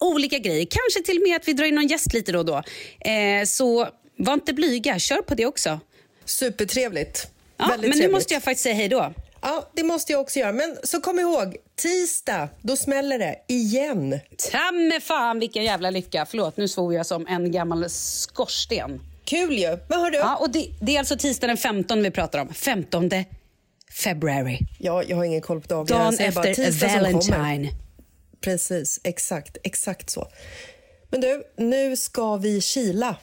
olika 0.00 0.38
grejer. 0.38 0.66
Kanske 0.70 1.02
till 1.02 1.16
och 1.22 1.28
med 1.28 1.36
att 1.36 1.48
vi 1.48 1.52
drar 1.52 1.66
in 1.66 1.74
någon 1.74 1.86
gäst 1.86 2.12
lite 2.12 2.32
då 2.32 2.38
och 2.38 2.44
då. 2.44 2.62
Eh, 3.10 3.44
så 3.46 3.88
var 4.16 4.34
inte 4.34 4.52
blyga, 4.52 4.98
kör 4.98 5.22
på 5.22 5.34
det 5.34 5.46
också. 5.46 5.80
Supertrevligt. 6.24 7.26
Ja, 7.56 7.66
Väldigt 7.66 7.80
men 7.80 7.90
nu 7.90 7.94
trevligt. 7.94 8.12
måste 8.12 8.34
jag 8.34 8.42
faktiskt 8.42 8.62
säga 8.62 8.74
hej 8.74 8.88
då. 8.88 9.12
Ja, 9.40 9.70
det 9.74 9.82
måste 9.82 10.12
jag 10.12 10.20
också 10.20 10.38
göra. 10.38 10.52
Men 10.52 10.76
så 10.82 11.00
kom 11.00 11.18
ihåg, 11.18 11.56
tisdag, 11.76 12.48
då 12.62 12.76
smäller 12.76 13.18
det 13.18 13.36
igen. 13.48 14.20
Ta 14.50 15.00
fan 15.00 15.38
vilken 15.38 15.64
jävla 15.64 15.90
lycka. 15.90 16.26
Förlåt, 16.30 16.56
nu 16.56 16.68
svor 16.68 16.94
jag 16.94 17.06
som 17.06 17.26
en 17.26 17.52
gammal 17.52 17.90
skorsten. 17.90 19.00
Kul 19.24 19.58
ju. 19.58 19.78
Men 19.88 20.00
hörru, 20.00 20.16
Ja, 20.16 20.36
och 20.36 20.50
det, 20.50 20.68
det 20.80 20.94
är 20.94 20.98
alltså 20.98 21.16
tisdag 21.16 21.46
den 21.46 21.56
15 21.56 22.02
vi 22.02 22.10
pratar 22.10 22.38
om. 22.38 22.54
15 22.54 23.10
februari. 23.92 24.58
ja, 24.78 25.02
jag 25.02 25.16
har 25.16 25.24
ingen 25.24 25.40
koll 25.40 25.60
på 25.60 25.66
dagarna. 25.68 26.04
Dagen 26.04 26.20
efter. 26.20 26.88
Valentine. 26.94 27.68
Precis, 28.40 29.00
exakt, 29.04 29.56
exakt 29.62 30.10
så. 30.10 30.28
Men 31.10 31.20
du, 31.20 31.42
nu 31.56 31.96
ska 31.96 32.36
vi 32.36 32.60
kila. 32.60 33.16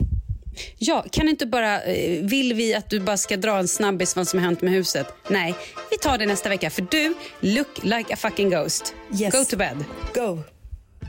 Ja, 0.78 1.06
kan 1.12 1.30
inte 1.30 1.46
bara, 1.46 1.82
eh, 1.82 2.24
vill 2.24 2.54
vi 2.54 2.74
att 2.74 2.90
du 2.90 3.00
bara 3.00 3.18
ska 3.18 3.38
dra 3.38 3.58
en 3.58 3.68
snabbis 3.68 4.16
vad 4.16 4.28
som 4.28 4.40
har 4.40 4.46
hänt 4.46 4.62
med 4.62 4.74
huset? 4.74 5.08
Nej, 5.30 5.56
vi 5.92 5.98
tar 5.98 6.18
det 6.18 6.26
nästa 6.26 6.50
vecka 6.50 6.70
för 6.70 6.88
du 6.92 7.14
look 7.40 7.84
like 7.84 8.14
a 8.14 8.18
fucking 8.18 8.50
ghost. 8.50 8.94
Yes. 9.20 9.34
Go 9.34 9.46
to 9.46 9.58
bed. 9.58 9.78
Go. 10.14 10.40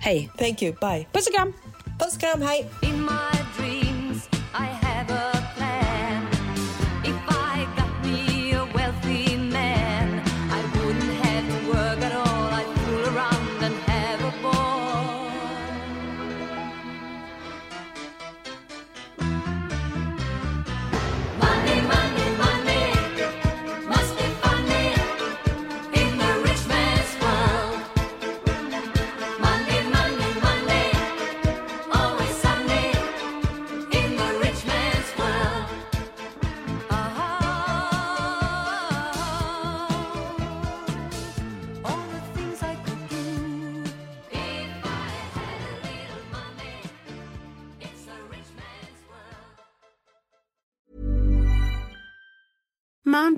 Hej. 0.01 0.30
Thank 0.38 0.62
you, 0.62 0.72
bye. 0.80 1.07
Puss 1.12 1.26
och 1.26 1.34
kram. 1.34 1.53
Puss 2.01 2.14
och 2.14 2.20
kram, 2.20 2.43
hej. 2.43 2.70